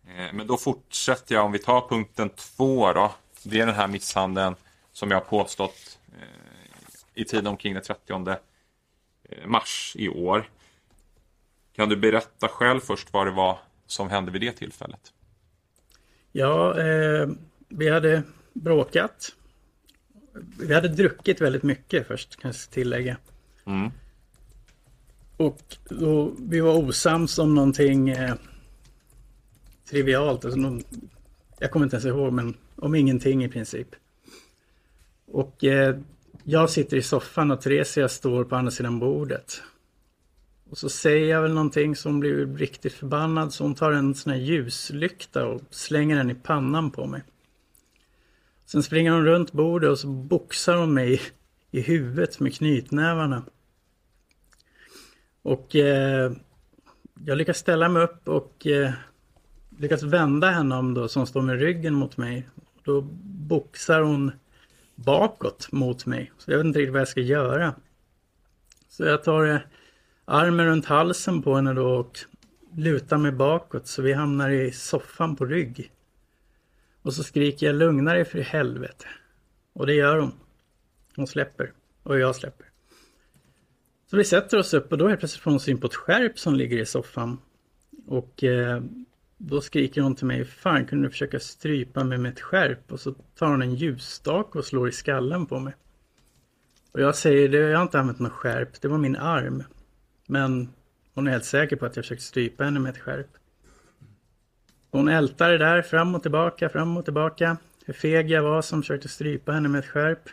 Eh, 0.03 0.33
Men 0.33 0.47
då 0.47 0.57
fortsätter 0.57 1.35
jag, 1.35 1.45
om 1.45 1.51
vi 1.51 1.59
tar 1.59 1.87
punkten 1.89 2.29
två 2.29 2.93
då. 2.93 3.11
Det 3.43 3.59
är 3.59 3.65
den 3.65 3.75
här 3.75 3.87
misshandeln 3.87 4.55
som 4.91 5.11
jag 5.11 5.17
har 5.17 5.25
påstått 5.25 5.99
eh, 6.07 6.71
i 7.13 7.25
tiden 7.25 7.47
omkring 7.47 7.73
den 7.73 7.83
30 7.83 8.13
eh, 9.23 9.45
mars 9.45 9.95
i 9.99 10.09
år. 10.09 10.49
Kan 11.73 11.89
du 11.89 11.95
berätta 11.95 12.47
själv 12.47 12.79
först 12.79 13.13
vad 13.13 13.27
det 13.27 13.31
var 13.31 13.59
som 13.91 14.09
hände 14.09 14.31
vid 14.31 14.41
det 14.41 14.51
tillfället? 14.51 15.13
Ja, 16.31 16.79
eh, 16.79 17.29
vi 17.69 17.89
hade 17.89 18.23
bråkat. 18.53 19.35
Vi 20.59 20.73
hade 20.73 20.87
druckit 20.87 21.41
väldigt 21.41 21.63
mycket 21.63 22.07
först, 22.07 22.35
kanske 22.35 22.63
jag 22.63 22.73
tillägga. 22.73 23.17
Mm. 23.65 23.91
Och 25.37 25.77
då, 25.89 26.35
vi 26.39 26.59
var 26.59 26.77
osams 26.77 27.39
om 27.39 27.55
någonting 27.55 28.09
eh, 28.09 28.35
trivialt. 29.89 30.45
Alltså 30.45 30.59
någon, 30.59 30.83
jag 31.59 31.71
kommer 31.71 31.85
inte 31.85 31.95
ens 31.95 32.05
ihåg, 32.05 32.33
men 32.33 32.57
om 32.75 32.95
ingenting 32.95 33.43
i 33.43 33.49
princip. 33.49 33.87
Och 35.25 35.63
eh, 35.63 35.97
jag 36.43 36.69
sitter 36.69 36.97
i 36.97 37.01
soffan 37.01 37.51
och 37.51 37.61
Theresia 37.61 38.09
står 38.09 38.43
på 38.43 38.55
andra 38.55 38.71
sidan 38.71 38.99
bordet. 38.99 39.61
Och 40.69 40.77
så 40.77 40.89
säger 40.89 41.29
jag 41.29 41.41
väl 41.41 41.53
någonting 41.53 41.95
som 41.95 42.19
blir 42.19 42.45
riktigt 42.45 42.93
förbannad 42.93 43.53
så 43.53 43.63
hon 43.63 43.75
tar 43.75 43.91
en 43.91 44.15
sån 44.15 44.33
här 44.33 44.39
ljuslykta 44.39 45.45
och 45.45 45.61
slänger 45.69 46.15
den 46.15 46.29
i 46.29 46.35
pannan 46.35 46.91
på 46.91 47.05
mig. 47.05 47.23
Sen 48.65 48.83
springer 48.83 49.11
hon 49.11 49.25
runt 49.25 49.51
bordet 49.51 49.89
och 49.89 49.99
så 49.99 50.07
boxar 50.07 50.75
hon 50.75 50.93
mig 50.93 51.21
i 51.71 51.81
huvudet 51.81 52.39
med 52.39 52.53
knytnävarna. 52.53 53.43
Och 55.41 55.75
eh, 55.75 56.31
jag 57.25 57.37
lyckas 57.37 57.57
ställa 57.57 57.89
mig 57.89 58.03
upp 58.03 58.27
och 58.27 58.67
eh, 58.67 58.91
lyckas 59.77 60.03
vända 60.03 60.49
henne 60.49 60.75
om 60.75 60.93
då 60.93 61.07
som 61.07 61.27
står 61.27 61.41
med 61.41 61.59
ryggen 61.59 61.93
mot 61.93 62.17
mig. 62.17 62.49
Då 62.83 63.01
boxar 63.21 64.01
hon 64.01 64.31
bakåt 64.95 65.71
mot 65.71 66.05
mig. 66.05 66.31
Så 66.37 66.51
jag 66.51 66.57
vet 66.57 66.65
inte 66.65 66.79
riktigt 66.79 66.93
vad 66.93 67.01
jag 67.01 67.07
ska 67.07 67.21
göra. 67.21 67.75
Så 68.89 69.03
jag 69.03 69.23
tar 69.23 69.47
eh, 69.47 69.59
armen 70.29 70.65
runt 70.65 70.85
halsen 70.85 71.41
på 71.41 71.55
henne 71.55 71.73
då 71.73 71.87
och 71.87 72.19
lutar 72.75 73.17
mig 73.17 73.31
bakåt 73.31 73.87
så 73.87 74.01
vi 74.01 74.13
hamnar 74.13 74.49
i 74.49 74.71
soffan 74.71 75.35
på 75.35 75.45
rygg. 75.45 75.91
Och 77.01 77.13
så 77.13 77.23
skriker 77.23 77.65
jag 77.65 77.75
lugna 77.75 78.13
dig 78.13 78.25
för 78.25 78.39
i 78.39 78.41
helvete. 78.41 79.05
Och 79.73 79.87
det 79.87 79.93
gör 79.93 80.17
hon. 80.17 80.31
Hon 81.15 81.27
släpper. 81.27 81.71
Och 82.03 82.19
jag 82.19 82.35
släpper. 82.35 82.65
Så 84.09 84.17
vi 84.17 84.23
sätter 84.23 84.59
oss 84.59 84.73
upp 84.73 84.91
och 84.91 84.97
då 84.97 85.07
helt 85.07 85.19
plötsligt 85.19 85.43
får 85.43 85.51
hon 85.51 85.59
syn 85.59 85.79
på 85.79 85.87
ett 85.87 85.95
skärp 85.95 86.39
som 86.39 86.55
ligger 86.55 86.77
i 86.77 86.85
soffan. 86.85 87.37
Och 88.07 88.43
eh, 88.43 88.81
då 89.37 89.61
skriker 89.61 90.01
hon 90.01 90.15
till 90.15 90.25
mig, 90.25 90.45
fan 90.45 90.85
kunde 90.85 91.07
du 91.07 91.11
försöka 91.11 91.39
strypa 91.39 92.03
mig 92.03 92.17
med 92.17 92.31
ett 92.33 92.41
skärp? 92.41 92.91
Och 92.91 92.99
så 92.99 93.11
tar 93.11 93.47
hon 93.47 93.61
en 93.61 93.75
ljusstake 93.75 94.57
och 94.57 94.65
slår 94.65 94.89
i 94.89 94.91
skallen 94.91 95.45
på 95.45 95.59
mig. 95.59 95.73
Och 96.91 97.01
jag 97.01 97.15
säger, 97.15 97.49
jag 97.49 97.77
har 97.77 97.83
inte 97.83 97.99
använt 97.99 98.19
något 98.19 98.31
skärp, 98.31 98.81
det 98.81 98.87
var 98.87 98.97
min 98.97 99.15
arm. 99.15 99.63
Men 100.31 100.73
hon 101.13 101.27
är 101.27 101.31
helt 101.31 101.45
säker 101.45 101.75
på 101.75 101.85
att 101.85 101.95
jag 101.95 102.05
försökte 102.05 102.25
strypa 102.25 102.63
henne 102.63 102.79
med 102.79 102.89
ett 102.89 102.97
skärp. 102.97 103.27
Hon 104.91 105.07
ältade 105.07 105.57
där 105.57 105.81
fram 105.81 106.15
och 106.15 106.21
tillbaka, 106.21 106.69
fram 106.69 106.97
och 106.97 107.05
tillbaka. 107.05 107.57
Hur 107.85 107.93
feg 107.93 108.31
jag 108.31 108.43
var 108.43 108.61
som 108.61 108.81
försökte 108.81 109.09
strypa 109.09 109.51
henne 109.51 109.69
med 109.69 109.79
ett 109.79 109.85
skärp. 109.85 110.29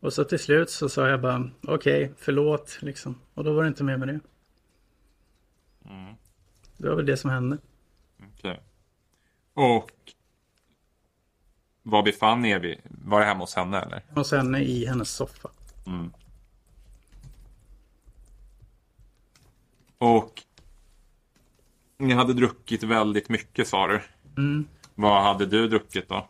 Och 0.00 0.12
så 0.12 0.24
till 0.24 0.38
slut 0.38 0.70
så 0.70 0.88
sa 0.88 1.08
jag 1.08 1.20
bara 1.20 1.50
okej, 1.62 2.04
okay, 2.04 2.14
förlåt 2.18 2.78
liksom. 2.80 3.18
Och 3.34 3.44
då 3.44 3.52
var 3.52 3.62
det 3.62 3.68
inte 3.68 3.84
mer 3.84 3.96
med 3.96 4.08
det. 4.08 4.20
Mm. 5.84 6.14
Det 6.76 6.88
var 6.88 6.96
väl 6.96 7.06
det 7.06 7.16
som 7.16 7.30
hände. 7.30 7.58
Okej. 8.36 8.62
Och 9.54 9.90
var 11.82 12.02
befann 12.02 12.44
er 12.44 12.58
vi? 12.58 12.80
Var 12.84 13.20
det 13.20 13.26
hemma 13.26 13.40
hos 13.40 13.54
henne 13.54 13.80
eller? 13.80 14.02
Hos 14.14 14.32
henne 14.32 14.60
i 14.60 14.86
hennes 14.86 15.10
soffa. 15.10 15.50
Mm. 15.86 16.12
Och 20.02 20.42
ni 21.98 22.14
hade 22.14 22.32
druckit 22.32 22.82
väldigt 22.82 23.28
mycket 23.28 23.68
sa 23.68 23.86
du. 23.86 24.00
Mm. 24.36 24.68
Vad 24.94 25.22
hade 25.22 25.46
du 25.46 25.68
druckit 25.68 26.08
då? 26.08 26.28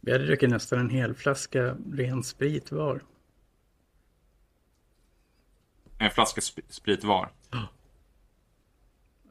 Vi 0.00 0.12
hade 0.12 0.26
druckit 0.26 0.50
nästan 0.50 0.78
en 0.78 0.90
hel 0.90 1.14
flaska 1.14 1.76
ren 1.92 2.22
sprit 2.22 2.72
var. 2.72 3.02
En 5.98 6.10
flaska 6.10 6.40
sp 6.48 6.58
sprit 6.68 7.04
var? 7.04 7.32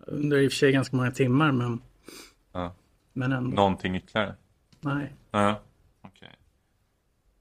Under 0.06 0.38
i 0.38 0.48
och 0.48 0.52
för 0.52 0.58
sig 0.58 0.72
ganska 0.72 0.96
många 0.96 1.12
timmar 1.12 1.52
men... 1.52 1.82
Ja. 2.52 2.76
Men 3.14 3.32
ändå. 3.32 3.56
Någonting 3.56 3.96
ytterligare? 3.96 4.36
Nej. 4.80 5.14
Ja, 5.32 5.62
okej. 6.02 6.36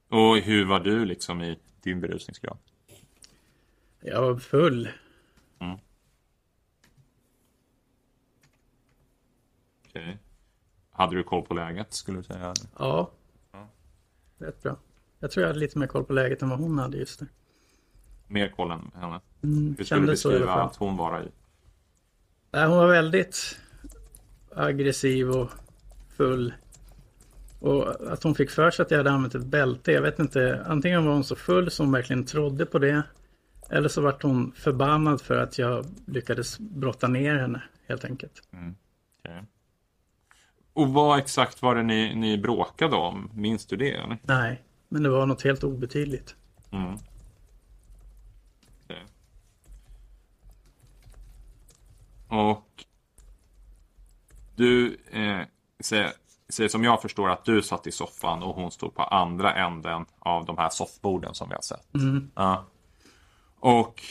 Okay. 0.08 0.18
Och 0.20 0.36
hur 0.36 0.64
var 0.64 0.80
du 0.80 1.04
liksom 1.04 1.42
i 1.42 1.58
din 1.82 2.00
berusningsgrad? 2.00 2.58
Jag 4.00 4.20
var 4.20 4.36
full. 4.36 4.88
Mm. 5.58 5.78
Okej. 9.90 10.02
Okay. 10.02 10.16
Hade 10.90 11.16
du 11.16 11.22
koll 11.22 11.42
på 11.42 11.54
läget 11.54 11.92
skulle 11.92 12.18
du 12.18 12.22
säga? 12.22 12.54
Ja. 12.78 13.10
ja. 13.52 13.68
Rätt 14.38 14.62
bra. 14.62 14.76
Jag 15.18 15.30
tror 15.30 15.42
jag 15.42 15.48
hade 15.48 15.60
lite 15.60 15.78
mer 15.78 15.86
koll 15.86 16.04
på 16.04 16.12
läget 16.12 16.42
än 16.42 16.48
vad 16.48 16.58
hon 16.58 16.78
hade 16.78 16.96
just 16.96 17.20
det. 17.20 17.26
Mer 18.26 18.48
koll 18.48 18.70
än 18.70 18.90
henne? 18.94 19.20
Mm, 19.42 19.74
Hur 19.78 19.84
skulle 19.84 20.00
du 20.00 20.06
beskriva 20.06 20.54
att 20.54 20.76
hon 20.76 20.96
var 20.96 21.22
i? 21.22 21.28
Nej, 22.50 22.66
hon 22.66 22.76
var 22.76 22.86
väldigt 22.88 23.58
aggressiv 24.56 25.30
och 25.30 25.50
full. 26.16 26.54
Och 27.60 28.12
att 28.12 28.22
hon 28.22 28.34
fick 28.34 28.50
för 28.50 28.70
sig 28.70 28.82
att 28.82 28.90
jag 28.90 28.98
hade 28.98 29.10
använt 29.10 29.34
ett 29.34 29.46
bälte. 29.46 29.92
Jag 29.92 30.02
vet 30.02 30.18
inte. 30.18 30.64
Antingen 30.66 31.04
var 31.04 31.12
hon 31.12 31.24
så 31.24 31.36
full 31.36 31.70
som 31.70 31.86
hon 31.86 31.92
verkligen 31.92 32.24
trodde 32.24 32.66
på 32.66 32.78
det. 32.78 33.02
Eller 33.70 33.88
så 33.88 34.00
vart 34.00 34.22
hon 34.22 34.52
förbannad 34.52 35.20
för 35.20 35.36
att 35.36 35.58
jag 35.58 35.86
lyckades 36.06 36.58
brotta 36.58 37.08
ner 37.08 37.36
henne 37.36 37.62
helt 37.88 38.04
enkelt. 38.04 38.42
Mm. 38.52 38.74
Okay. 39.24 39.42
Och 40.72 40.88
vad 40.88 41.18
exakt 41.18 41.62
var 41.62 41.74
det 41.74 41.82
ni, 41.82 42.14
ni 42.14 42.38
bråkade 42.38 42.96
om? 42.96 43.30
Minns 43.34 43.66
du 43.66 43.76
det? 43.76 43.90
Eller? 43.90 44.18
Nej, 44.22 44.62
men 44.88 45.02
det 45.02 45.08
var 45.08 45.26
något 45.26 45.42
helt 45.42 45.64
obetydligt. 45.64 46.36
Mm. 46.70 46.94
Okay. 48.84 49.02
Och 52.28 52.84
du 54.56 55.00
eh, 55.10 55.40
säger, 55.80 56.12
säger 56.48 56.68
som 56.68 56.84
jag 56.84 57.02
förstår 57.02 57.30
att 57.30 57.44
du 57.44 57.62
satt 57.62 57.86
i 57.86 57.92
soffan 57.92 58.42
och 58.42 58.54
hon 58.54 58.70
stod 58.70 58.94
på 58.94 59.02
andra 59.02 59.54
änden 59.54 60.06
av 60.18 60.44
de 60.44 60.58
här 60.58 60.68
soffborden 60.68 61.34
som 61.34 61.48
vi 61.48 61.54
har 61.54 61.62
sett. 61.62 61.94
Mm. 61.94 62.30
Ja. 62.34 62.64
Och 63.60 64.02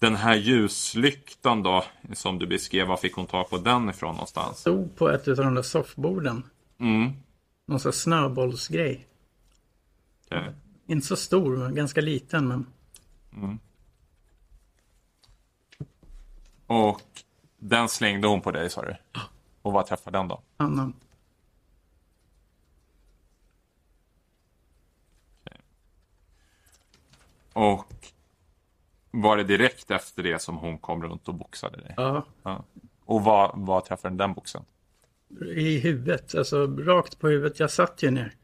den 0.00 0.16
här 0.16 0.34
ljuslyktan 0.34 1.62
då, 1.62 1.84
som 2.12 2.38
du 2.38 2.46
beskrev, 2.46 2.86
var 2.86 2.96
fick 2.96 3.14
hon 3.14 3.26
ta 3.26 3.44
på 3.44 3.58
den 3.58 3.90
ifrån 3.90 4.14
någonstans? 4.14 4.58
Stod 4.58 4.96
på 4.96 5.08
ett 5.08 5.28
av 5.28 5.36
de 5.36 5.54
där 5.54 5.62
soffborden. 5.62 6.42
Mm. 6.78 7.12
Någon 7.66 7.80
sån 7.80 7.92
snöbollsgrej. 7.92 9.06
Okay. 10.26 10.52
Inte 10.86 11.06
så 11.06 11.16
stor, 11.16 11.56
men 11.56 11.74
ganska 11.74 12.00
liten. 12.00 12.48
Men... 12.48 12.66
Mm. 13.32 13.58
Och 16.66 17.02
den 17.58 17.88
slängde 17.88 18.28
hon 18.28 18.40
på 18.40 18.50
dig 18.50 18.70
sa 18.70 18.82
du? 18.82 18.96
Och 19.62 19.72
vad 19.72 19.86
träffade 19.86 20.18
den 20.18 20.28
då? 20.28 20.40
Annan. 20.56 20.94
Okay. 25.44 25.58
Och 27.52 27.99
var 29.10 29.36
det 29.36 29.44
direkt 29.44 29.90
efter 29.90 30.22
det 30.22 30.38
som 30.38 30.56
hon 30.56 30.78
kom 30.78 31.02
runt 31.02 31.28
och 31.28 31.34
boxade 31.34 31.76
dig? 31.76 31.94
Ja. 31.96 32.24
ja. 32.42 32.64
Och 33.04 33.24
vad, 33.24 33.50
vad 33.54 33.84
träffade 33.84 34.16
den 34.16 34.34
boxen? 34.34 34.64
I 35.56 35.78
huvudet, 35.78 36.34
alltså 36.34 36.66
rakt 36.66 37.18
på 37.18 37.28
huvudet. 37.28 37.60
Jag 37.60 37.70
satt 37.70 38.02
ju 38.02 38.10
ner. 38.10 38.34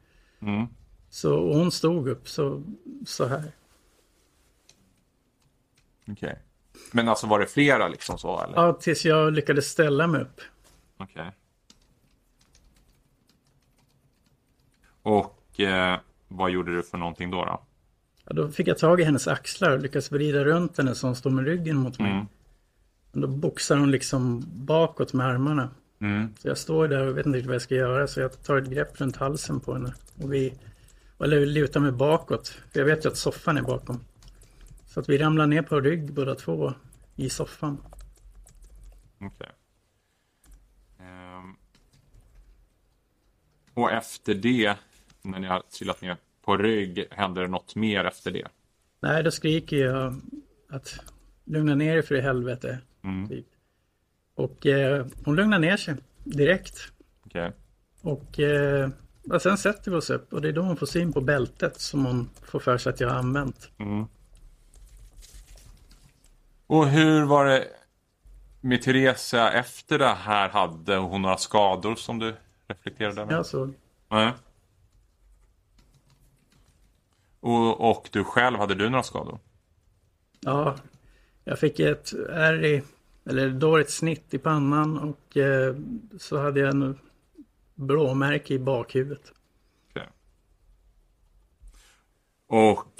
Mm. 0.40 0.66
Så 1.10 1.52
hon 1.52 1.70
stod 1.72 2.08
upp 2.08 2.28
så, 2.28 2.62
så 3.06 3.26
här. 3.26 3.52
Okej. 6.02 6.14
Okay. 6.14 6.34
Men 6.92 7.08
alltså 7.08 7.26
var 7.26 7.38
det 7.40 7.46
flera 7.46 7.88
liksom 7.88 8.18
så 8.18 8.42
eller? 8.42 8.56
Ja, 8.56 8.72
tills 8.72 9.04
jag 9.04 9.32
lyckades 9.32 9.66
ställa 9.66 10.06
mig 10.06 10.20
upp. 10.20 10.40
Okej. 10.96 11.22
Okay. 11.22 11.32
Och 15.02 15.60
eh, 15.60 15.98
vad 16.28 16.50
gjorde 16.50 16.76
du 16.76 16.82
för 16.82 16.98
någonting 16.98 17.30
då? 17.30 17.44
Då, 17.44 17.65
ja, 18.26 18.32
då 18.34 18.48
fick 18.48 18.68
jag 18.68 18.78
tag 18.78 19.00
i 19.00 19.04
hennes 19.04 19.28
axlar 19.28 19.70
och 19.70 19.80
lyckades 19.80 20.12
vrida 20.12 20.44
runt 20.44 20.78
henne 20.78 20.94
så 20.94 21.06
hon 21.06 21.16
stod 21.16 21.32
med 21.32 21.44
ryggen 21.44 21.76
mot 21.76 21.98
mig. 21.98 22.10
Mm. 22.10 22.26
Och 23.12 23.20
då 23.20 23.26
boxar 23.28 23.76
hon 23.76 23.90
liksom 23.90 24.44
bakåt 24.46 25.12
med 25.12 25.26
armarna. 25.26 25.70
Mm. 26.00 26.34
Så 26.38 26.48
jag 26.48 26.58
står 26.58 26.88
där 26.88 27.06
och 27.06 27.18
vet 27.18 27.26
inte 27.26 27.36
riktigt 27.36 27.46
vad 27.46 27.54
jag 27.54 27.62
ska 27.62 27.74
göra 27.74 28.06
så 28.06 28.20
jag 28.20 28.42
tar 28.42 28.56
ett 28.56 28.68
grepp 28.68 29.00
runt 29.00 29.16
halsen 29.16 29.60
på 29.60 29.72
henne. 29.72 29.94
Och 30.22 30.34
vi, 30.34 30.54
eller 31.18 31.46
lutar 31.46 31.80
mig 31.80 31.92
bakåt. 31.92 32.48
För 32.48 32.80
jag 32.80 32.86
vet 32.86 33.04
ju 33.04 33.08
att 33.08 33.16
soffan 33.16 33.56
är 33.56 33.62
bakom. 33.62 34.00
Så 34.86 35.00
att 35.00 35.08
vi 35.08 35.18
ramlar 35.18 35.46
ner 35.46 35.62
på 35.62 35.80
rygg 35.80 36.12
båda 36.12 36.34
två 36.34 36.74
i 37.16 37.30
soffan. 37.30 37.78
Okej. 39.20 39.50
Ehm. 41.00 41.56
Och 43.74 43.92
efter 43.92 44.34
det, 44.34 44.76
när 45.22 45.38
ni 45.38 45.46
har 45.46 45.62
trillat 45.78 46.00
ner 46.00 46.16
på 46.46 46.56
rygg, 46.56 47.04
händer 47.10 47.42
det 47.42 47.48
något 47.48 47.74
mer 47.74 48.04
efter 48.04 48.30
det? 48.30 48.48
Nej, 49.00 49.22
då 49.22 49.30
skriker 49.30 49.76
jag 49.76 50.20
att 50.70 50.98
lugna 51.44 51.74
ner 51.74 51.94
dig 51.94 52.02
för 52.02 52.14
i 52.14 52.20
helvete. 52.20 52.78
Mm. 53.04 53.28
Typ. 53.28 53.46
Och 54.34 54.66
eh, 54.66 55.06
hon 55.24 55.36
lugnar 55.36 55.58
ner 55.58 55.76
sig 55.76 55.94
direkt. 56.24 56.92
Okej. 57.26 57.52
Och, 58.02 58.40
eh, 58.40 58.90
och 59.30 59.42
sen 59.42 59.58
sätter 59.58 59.90
vi 59.90 59.96
oss 59.96 60.10
upp 60.10 60.32
och 60.32 60.42
det 60.42 60.48
är 60.48 60.52
då 60.52 60.62
hon 60.62 60.76
får 60.76 60.86
syn 60.86 61.12
på 61.12 61.20
bältet 61.20 61.80
som 61.80 62.06
hon 62.06 62.30
får 62.42 62.60
för 62.60 62.78
sig 62.78 62.90
att 62.90 63.00
jag 63.00 63.08
har 63.08 63.16
använt. 63.16 63.70
Mm. 63.78 64.06
Och 66.66 66.88
hur 66.88 67.24
var 67.24 67.46
det 67.46 67.68
med 68.60 68.82
Theresia 68.82 69.52
efter 69.52 69.98
det 69.98 70.14
här? 70.14 70.48
Hade 70.48 70.96
hon 70.96 71.22
några 71.22 71.36
skador 71.36 71.94
som 71.94 72.18
du 72.18 72.34
reflekterade 72.68 73.22
över? 73.22 73.32
Jag 73.32 73.46
såg. 73.46 73.74
Nej. 74.08 74.32
Och, 77.46 77.90
och 77.90 78.08
du 78.12 78.24
själv, 78.24 78.58
hade 78.58 78.74
du 78.74 78.90
några 78.90 79.02
skador? 79.02 79.38
Ja, 80.40 80.76
jag 81.44 81.58
fick 81.58 81.80
ett 81.80 82.12
ärr 82.30 82.64
i, 82.64 82.82
eller 83.26 83.50
då 83.50 83.76
ett 83.76 83.90
snitt 83.90 84.34
i 84.34 84.38
pannan 84.38 84.98
och 84.98 85.36
eh, 85.36 85.76
så 86.18 86.38
hade 86.38 86.60
jag 86.60 86.68
en 86.68 86.98
blåmärke 87.74 88.54
i 88.54 88.58
bakhuvudet. 88.58 89.32
Okej. 89.90 90.08
Och 92.46 92.92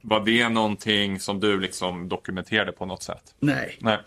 var 0.00 0.24
det 0.24 0.48
någonting 0.48 1.20
som 1.20 1.40
du 1.40 1.60
liksom 1.60 2.08
dokumenterade 2.08 2.72
på 2.72 2.86
något 2.86 3.02
sätt? 3.02 3.34
Nej, 3.38 3.78
Nej. 3.80 3.98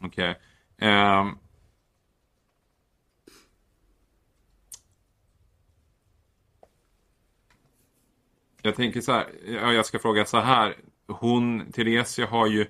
Okej. 0.00 0.38
Ehm. 0.78 1.38
Jag 8.62 8.76
tänker 8.76 9.00
så 9.00 9.12
här, 9.12 9.26
jag 9.72 9.86
ska 9.86 9.98
fråga 9.98 10.24
så 10.24 10.38
här. 10.38 10.76
Hon, 11.06 11.72
Theresia 11.72 12.26
har 12.26 12.46
ju 12.46 12.66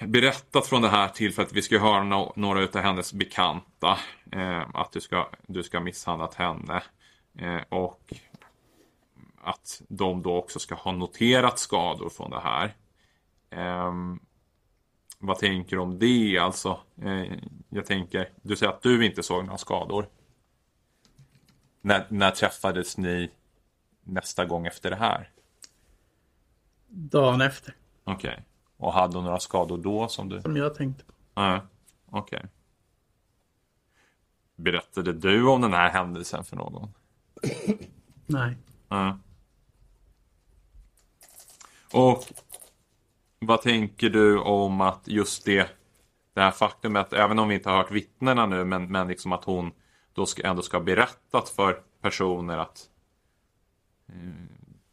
berättat 0.00 0.66
från 0.66 0.82
det 0.82 0.88
här 0.88 1.08
till 1.08 1.32
för 1.32 1.42
att 1.42 1.52
vi 1.52 1.62
ska 1.62 1.78
höra 1.78 2.02
no 2.02 2.32
några 2.36 2.62
av 2.62 2.76
hennes 2.76 3.12
bekanta. 3.12 3.98
Eh, 4.32 4.62
att 4.74 4.92
du 4.92 5.00
ska, 5.00 5.28
du 5.46 5.62
ska 5.62 5.78
ha 5.78 5.84
misshandlat 5.84 6.34
henne. 6.34 6.82
Eh, 7.38 7.60
och 7.68 8.14
att 9.42 9.82
de 9.88 10.22
då 10.22 10.36
också 10.36 10.58
ska 10.58 10.74
ha 10.74 10.92
noterat 10.92 11.58
skador 11.58 12.08
från 12.08 12.30
det 12.30 12.40
här. 12.40 12.74
Eh, 13.50 13.94
vad 15.18 15.38
tänker 15.38 15.76
du 15.76 15.82
om 15.82 15.98
det? 15.98 16.38
Alltså, 16.38 16.80
eh, 17.02 17.32
jag 17.68 17.86
tänker, 17.86 18.28
du 18.42 18.56
säger 18.56 18.72
att 18.72 18.82
du 18.82 19.06
inte 19.06 19.22
såg 19.22 19.44
några 19.44 19.58
skador. 19.58 20.06
När, 21.80 22.06
när 22.08 22.30
träffades 22.30 22.98
ni 22.98 23.30
nästa 24.10 24.44
gång 24.44 24.66
efter 24.66 24.90
det 24.90 24.96
här? 24.96 25.30
dagen 26.90 27.40
efter. 27.40 27.74
Okej. 28.04 28.44
Och 28.76 28.92
hade 28.92 29.16
hon 29.16 29.24
några 29.24 29.40
skador 29.40 29.78
då 29.78 30.08
som 30.08 30.28
du? 30.28 30.42
Som 30.42 30.56
jag 30.56 30.74
tänkte. 30.74 31.04
Nej, 31.34 31.60
okej. 32.10 32.46
Berättade 34.56 35.12
du 35.12 35.48
om 35.48 35.60
den 35.60 35.72
här 35.72 35.90
händelsen 35.90 36.44
för 36.44 36.56
någon? 36.56 36.94
Nej. 38.26 38.56
Nej. 38.88 39.12
Och 41.92 42.24
vad 43.38 43.62
tänker 43.62 44.10
du 44.10 44.38
om 44.38 44.80
att 44.80 45.08
just 45.08 45.44
det, 45.44 45.70
det 46.34 46.40
här 46.40 46.50
faktumet, 46.50 47.12
även 47.12 47.38
om 47.38 47.48
vi 47.48 47.54
inte 47.54 47.70
har 47.70 47.76
hört 47.76 47.90
vittnena 47.90 48.46
nu, 48.46 48.64
men, 48.64 48.92
men 48.92 49.08
liksom 49.08 49.32
att 49.32 49.44
hon 49.44 49.72
då 50.12 50.26
ska, 50.26 50.42
ändå 50.42 50.62
ska 50.62 50.76
ha 50.76 50.84
berättat 50.84 51.48
för 51.48 51.82
personer 52.02 52.58
att 52.58 52.89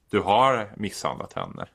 du 0.10 0.20
har 0.20 0.74
misshandlat 0.78 1.34
henne? 1.34 1.68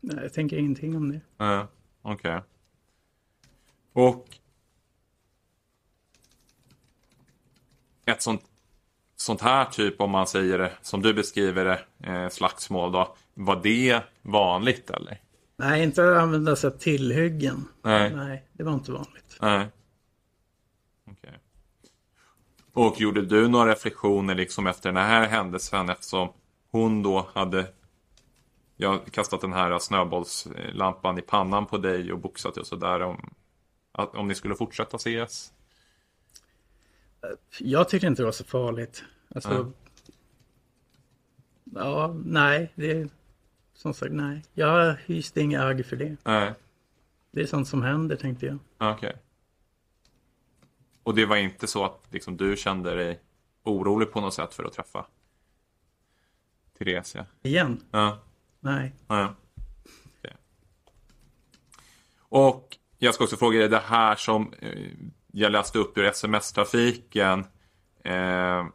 Nej, 0.00 0.18
jag 0.22 0.32
tänker 0.32 0.56
ingenting 0.56 0.96
om 0.96 1.12
det. 1.12 1.20
Ja, 1.36 1.68
okej. 2.02 2.40
Och 3.92 4.26
ett 8.04 8.22
sånt, 8.22 8.42
sånt 9.16 9.40
här 9.40 9.64
typ, 9.64 10.00
om 10.00 10.10
man 10.10 10.26
säger 10.26 10.58
det, 10.58 10.72
som 10.82 11.02
du 11.02 11.14
beskriver 11.14 11.64
det, 11.64 12.10
eh, 12.10 12.28
slagsmål 12.28 12.92
då. 12.92 13.16
Var 13.34 13.60
det 13.62 14.02
vanligt 14.22 14.90
eller? 14.90 15.20
Nej, 15.56 15.82
inte 15.82 16.10
att 16.10 16.18
använda 16.18 16.56
sig 16.56 16.68
av 16.68 16.78
tillhyggen. 16.78 17.68
Nej. 17.82 18.14
Nej, 18.16 18.44
det 18.52 18.64
var 18.64 18.74
inte 18.74 18.92
vanligt. 18.92 19.38
Nej. 19.40 19.66
Och 22.72 23.00
gjorde 23.00 23.22
du 23.22 23.48
några 23.48 23.70
reflektioner 23.70 24.34
liksom 24.34 24.66
efter 24.66 24.92
den 24.92 25.02
här 25.04 25.28
händelsen 25.28 25.88
eftersom 25.88 26.32
hon 26.70 27.02
då 27.02 27.28
hade 27.34 27.66
jag 28.76 29.04
kastat 29.12 29.40
den 29.40 29.52
här 29.52 29.78
snöbollslampan 29.78 31.18
i 31.18 31.22
pannan 31.22 31.66
på 31.66 31.78
dig 31.78 32.12
och 32.12 32.18
boxat 32.18 32.56
och 32.56 32.66
sådär 32.66 33.00
om, 33.02 33.34
att, 33.92 34.14
om 34.14 34.28
ni 34.28 34.34
skulle 34.34 34.54
fortsätta 34.54 34.96
ses? 34.96 35.52
Jag 37.58 37.88
tyckte 37.88 38.06
inte 38.06 38.22
det 38.22 38.26
var 38.26 38.32
så 38.32 38.44
farligt. 38.44 39.04
Alltså, 39.34 39.62
Nej. 39.62 39.72
Ja, 41.74 42.14
nej, 42.24 42.72
det 42.74 43.08
som 43.74 43.94
sagt 43.94 44.12
nej. 44.12 44.44
Jag 44.54 44.94
hyste 44.94 45.40
inga 45.40 45.62
agg 45.64 45.86
för 45.86 45.96
det. 45.96 46.16
Nej, 46.24 46.52
Det 47.30 47.40
är 47.42 47.46
sånt 47.46 47.68
som 47.68 47.82
händer 47.82 48.16
tänkte 48.16 48.46
jag. 48.46 48.58
okej. 48.78 49.16
Och 51.02 51.14
det 51.14 51.26
var 51.26 51.36
inte 51.36 51.66
så 51.66 51.84
att 51.84 52.06
liksom, 52.10 52.36
du 52.36 52.56
kände 52.56 52.94
dig 52.94 53.20
orolig 53.62 54.12
på 54.12 54.20
något 54.20 54.34
sätt 54.34 54.54
för 54.54 54.64
att 54.64 54.72
träffa 54.72 55.06
Theresia? 56.78 57.26
Igen? 57.42 57.84
Ja. 57.90 58.18
Nej. 58.60 58.92
Ja. 59.08 59.34
Och 62.34 62.78
jag 62.98 63.14
ska 63.14 63.24
också 63.24 63.36
fråga 63.36 63.58
dig 63.58 63.68
det 63.68 63.78
här 63.78 64.16
som 64.16 64.52
eh, 64.58 64.90
jag 65.32 65.52
läste 65.52 65.78
upp 65.78 65.98
ur 65.98 66.04
sms-trafiken. 66.04 67.44
Eh, 68.04 68.66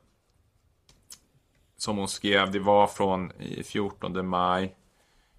som 1.77 1.97
hon 1.97 2.07
skrev, 2.07 2.51
det 2.51 2.59
var 2.59 2.87
från 2.87 3.31
i 3.31 3.63
14 3.63 4.27
maj. 4.27 4.75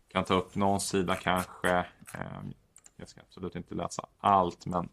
Kan 0.09 0.25
ta 0.25 0.35
upp 0.35 0.55
någon 0.55 0.81
sida 0.81 1.15
kanske. 1.15 1.77
Eh, 2.15 2.43
jag 2.97 3.09
ska 3.09 3.21
absolut 3.21 3.57
inte 3.57 3.75
läsa 3.75 4.07
allt 4.19 4.67
men. 4.67 4.89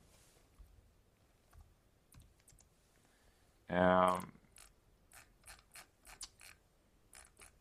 Eh, 3.67 4.15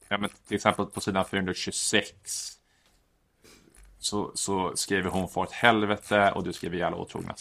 ja, 0.09 0.19
men 0.19 0.31
till 0.47 0.57
exempel 0.57 0.87
på 0.87 1.01
sidan 1.01 1.25
426 1.25 2.61
så, 3.99 4.33
så 4.35 4.77
skriver 4.77 5.11
hon 5.11 5.29
för 5.29 5.45
ett 5.45 5.53
helvete 5.53 6.33
och 6.33 6.45
du 6.45 6.53
skriver 6.53 6.77
jävla 6.77 6.97
otrogna 6.97 7.35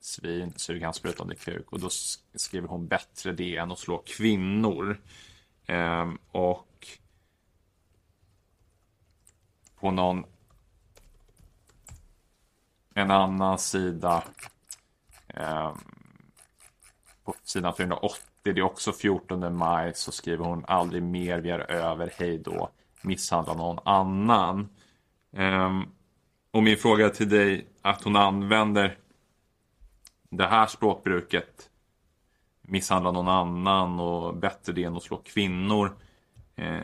svin, 0.00 0.52
sug 0.56 0.82
hans 0.82 0.96
sprutande 0.96 1.34
kuk. 1.34 1.72
Och 1.72 1.80
då 1.80 1.88
skriver 2.34 2.68
hon 2.68 2.86
bättre 2.86 3.32
det 3.32 3.56
än 3.56 3.72
att 3.72 3.78
slå 3.78 3.98
kvinnor. 3.98 5.00
Eh, 5.66 6.12
och 6.30 6.88
på 9.76 9.90
någon 9.90 10.24
en 12.94 13.10
annan 13.10 13.58
sida 13.58 14.24
eh, 15.28 15.74
på 17.26 17.34
sidan 17.42 17.74
480, 17.76 18.20
det 18.42 18.50
är 18.50 18.62
också 18.62 18.92
14 18.92 19.56
maj, 19.56 19.92
så 19.94 20.12
skriver 20.12 20.44
hon 20.44 20.64
aldrig 20.68 21.02
mer, 21.02 21.38
vi 21.38 21.50
är 21.50 21.70
över, 21.70 22.12
hej 22.16 22.38
då, 22.38 22.70
misshandla 23.02 23.54
någon 23.54 23.78
annan. 23.84 24.68
Ehm, 25.32 25.82
och 26.50 26.62
min 26.62 26.76
fråga 26.76 27.10
till 27.10 27.28
dig, 27.28 27.66
att 27.82 28.02
hon 28.02 28.16
använder 28.16 28.98
det 30.30 30.46
här 30.46 30.66
språkbruket, 30.66 31.70
misshandla 32.62 33.10
någon 33.10 33.28
annan 33.28 34.00
och 34.00 34.36
bättre 34.36 34.72
det 34.72 34.84
än 34.84 34.96
att 34.96 35.02
slå 35.02 35.16
kvinnor. 35.16 35.96
Eh, 36.56 36.80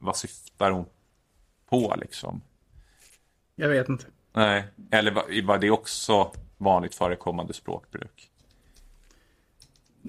vad 0.00 0.16
syftar 0.16 0.70
hon 0.70 0.86
på 1.68 1.94
liksom? 2.00 2.40
Jag 3.54 3.68
vet 3.68 3.88
inte. 3.88 4.06
Nej, 4.32 4.64
eller 4.90 5.10
var, 5.10 5.46
var 5.46 5.58
det 5.58 5.70
också 5.70 6.32
vanligt 6.56 6.94
förekommande 6.94 7.54
språkbruk? 7.54 8.30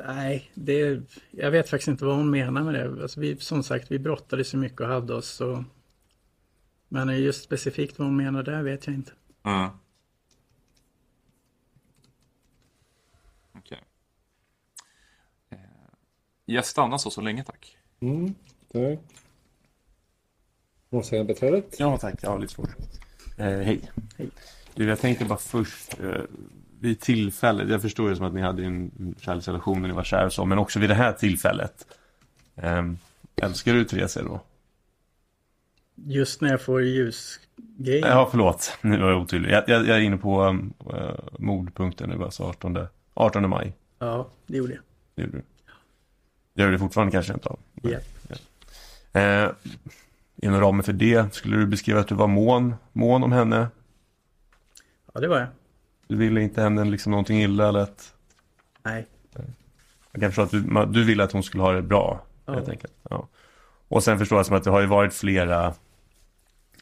Nej, 0.08 0.52
det, 0.54 1.02
jag 1.32 1.52
vet 1.52 1.70
faktiskt 1.70 1.88
inte 1.88 2.06
vad 2.06 2.16
hon 2.16 2.30
menar 2.32 2.64
med 2.64 2.74
det. 2.74 3.02
Alltså 3.02 3.20
vi, 3.20 3.38
som 3.38 3.64
sagt, 3.64 3.92
vi 3.92 4.00
brottade 4.00 4.44
så 4.44 4.58
mycket 4.58 4.82
och 4.82 4.88
hade 4.88 5.14
oss. 5.14 5.28
Så... 5.30 5.64
Men 6.88 7.22
just 7.22 7.44
specifikt 7.44 8.00
vad 8.00 8.08
hon 8.08 8.18
menar 8.18 8.44
där 8.44 8.64
vet 8.64 8.88
jag 8.88 8.96
inte. 8.96 9.12
Mm. 9.44 9.70
Okej. 13.54 13.84
Eh, 15.50 15.58
Jag 16.46 16.66
stannar 16.66 16.98
så 16.98 17.10
så 17.10 17.22
länge 17.22 17.44
tack. 17.44 17.78
Mm, 18.00 18.36
tack. 18.72 19.00
Målsägandebiträdet? 20.90 21.76
Ja 21.80 21.98
tack, 21.98 22.20
ja 22.22 22.38
lite 22.38 22.54
svårt. 22.54 22.70
Eh, 23.38 23.46
hej. 23.46 23.92
Hej. 24.18 24.30
Du, 24.74 24.86
jag 24.86 25.00
tänkte 25.00 25.26
bara 25.26 25.38
först, 25.40 26.00
eh, 26.00 26.22
vid 26.80 27.00
tillfället, 27.00 27.70
jag 27.70 27.82
förstår 27.82 28.10
ju 28.10 28.16
som 28.16 28.26
att 28.26 28.34
ni 28.34 28.42
hade 28.42 28.64
en 28.64 29.16
kärleksrelation 29.20 29.82
när 29.82 29.88
ni 29.88 29.96
var 29.96 30.04
kära 30.04 30.26
och 30.26 30.34
så, 30.34 30.46
men 30.46 30.58
också 30.58 30.80
vid 30.80 30.90
det 30.90 30.96
här 30.96 31.14
tillfället. 31.14 31.86
Eh, 32.56 32.84
älskar 33.36 33.74
du 33.74 33.86
Therese 33.86 34.14
då? 34.14 34.42
Just 35.96 36.42
när 36.42 36.50
jag 36.50 36.62
får 36.62 36.84
ljusgrejer. 36.84 38.08
Ja, 38.08 38.28
förlåt. 38.32 38.78
Nu 38.82 38.98
var 38.98 39.10
jag 39.10 39.22
otydlig. 39.22 39.52
Jag, 39.52 39.64
jag, 39.68 39.88
jag 39.88 39.98
är 39.98 40.02
inne 40.02 40.18
på 40.18 40.44
um, 40.44 40.74
uh, 40.94 41.10
mordpunkten 41.40 42.10
nu, 42.10 42.24
alltså 42.24 42.44
18, 42.44 42.78
18 43.14 43.50
maj. 43.50 43.74
Ja, 44.00 44.30
det 44.48 44.58
gjorde 44.58 44.74
jag. 44.74 44.82
Det 45.16 45.22
gjorde 45.22 45.38
du. 45.38 45.44
Det 46.54 46.62
gör 46.62 46.72
du 46.72 46.80
fortfarande 46.80 47.12
kanske 47.12 47.34
inte 47.34 47.50
av. 47.50 47.60
Ja. 47.82 48.00
Eh, 49.22 49.50
inom 50.36 50.62
ramen 50.62 50.84
för 50.84 50.94
det, 50.94 51.34
skulle 51.34 51.58
du 51.58 51.66
beskriva 51.66 52.00
att 52.00 52.08
du 52.08 52.16
var 52.16 52.28
mån, 52.28 52.76
mån 52.94 53.24
om 53.24 53.32
henne? 53.32 53.68
ja, 55.14 55.20
det 55.20 55.28
var 55.28 55.40
jag. 55.40 55.48
Du 56.10 56.16
ville 56.16 56.42
inte 56.42 56.62
henne 56.62 56.86
liksom 56.86 57.12
någonting 57.12 57.42
illa 57.42 57.70
eller 57.70 57.80
att... 57.80 58.14
Nej. 58.84 59.08
Jag 60.12 60.22
kan 60.22 60.30
förstå 60.32 60.42
att 60.42 60.52
du, 60.52 60.62
man- 60.62 60.92
du 60.92 61.04
ville 61.04 61.24
att 61.24 61.32
hon 61.32 61.44
skulle 61.44 61.64
ha 61.64 61.72
det 61.72 61.82
bra, 61.82 62.22
Ja. 62.46 62.54
helt 62.54 62.70
enkelt. 62.70 62.94
Ja. 63.10 63.28
Och 63.88 64.04
sen 64.04 64.20
förstår 64.20 64.40
jag 64.40 64.46
som 64.46 64.56
att 64.56 64.64
det 64.64 64.70
har 64.72 64.82
ju 64.82 64.88
varit 64.88 65.14
flera, 65.14 65.66
att 65.68 65.76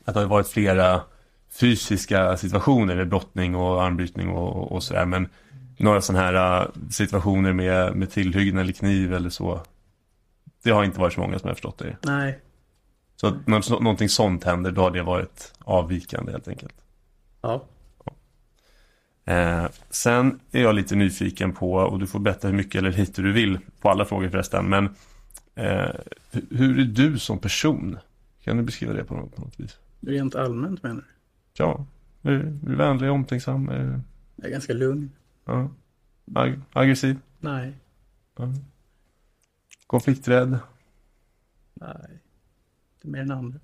det 0.05 0.13
har 0.13 0.21
ju 0.21 0.27
varit 0.27 0.47
flera 0.47 1.01
fysiska 1.49 2.37
situationer 2.37 2.95
med 2.95 3.09
brottning 3.09 3.55
och 3.55 3.83
armbrytning 3.83 4.29
och, 4.29 4.55
och, 4.55 4.71
och 4.71 4.83
sådär. 4.83 5.05
Men 5.05 5.29
några 5.77 6.01
sådana 6.01 6.25
här 6.25 6.61
äh, 6.61 6.67
situationer 6.89 7.53
med, 7.53 7.95
med 7.95 8.11
tillhyggen 8.11 8.57
eller 8.57 8.73
kniv 8.73 9.13
eller 9.13 9.29
så. 9.29 9.61
Det 10.63 10.71
har 10.71 10.83
inte 10.83 10.99
varit 10.99 11.13
så 11.13 11.19
många 11.21 11.39
som 11.39 11.47
har 11.47 11.53
förstått 11.55 11.77
det. 11.77 11.97
Nej. 12.01 12.39
Så 13.15 13.27
att 13.27 13.47
när 13.47 13.79
någonting 13.81 14.09
sånt 14.09 14.43
händer, 14.43 14.71
då 14.71 14.81
har 14.81 14.91
det 14.91 15.03
varit 15.03 15.53
avvikande 15.59 16.31
helt 16.31 16.47
enkelt. 16.47 16.75
Ja. 17.41 17.63
Eh, 19.27 19.67
sen 19.89 20.39
är 20.51 20.61
jag 20.61 20.75
lite 20.75 20.95
nyfiken 20.95 21.53
på, 21.53 21.73
och 21.73 21.99
du 21.99 22.07
får 22.07 22.19
berätta 22.19 22.47
hur 22.47 22.55
mycket 22.55 22.75
eller 22.79 22.91
lite 22.91 23.21
du 23.21 23.31
vill 23.33 23.59
på 23.81 23.89
alla 23.89 24.05
frågor 24.05 24.29
förresten, 24.29 24.69
men 24.69 24.85
eh, 25.55 25.95
hu- 26.31 26.57
hur 26.57 26.79
är 26.79 26.85
du 26.85 27.19
som 27.19 27.39
person? 27.39 27.97
Kan 28.43 28.57
du 28.57 28.63
beskriva 28.63 28.93
det 28.93 29.03
på 29.03 29.15
något, 29.15 29.35
på 29.35 29.41
något 29.41 29.59
vis? 29.59 29.77
Rent 30.01 30.35
allmänt 30.35 30.83
menar 30.83 30.95
du? 30.95 31.03
Ja, 31.53 31.85
är, 32.21 32.29
du- 32.31 32.39
är 32.47 32.59
du 32.61 32.75
vänlig, 32.75 33.11
omtänksam? 33.11 33.69
Är, 33.69 33.79
du- 33.83 33.99
Jag 34.35 34.45
är 34.47 34.51
ganska 34.51 34.73
lugn. 34.73 35.11
ja, 35.45 35.69
ag- 36.35 36.61
aggressiv? 36.73 37.17
Nej. 37.39 37.73
Ja. 38.37 38.53
Konflikträdd? 39.87 40.59
Nej. 41.73 42.19
Inte 42.95 43.07
mer 43.07 43.21
än 43.21 43.31
andra. 43.31 43.59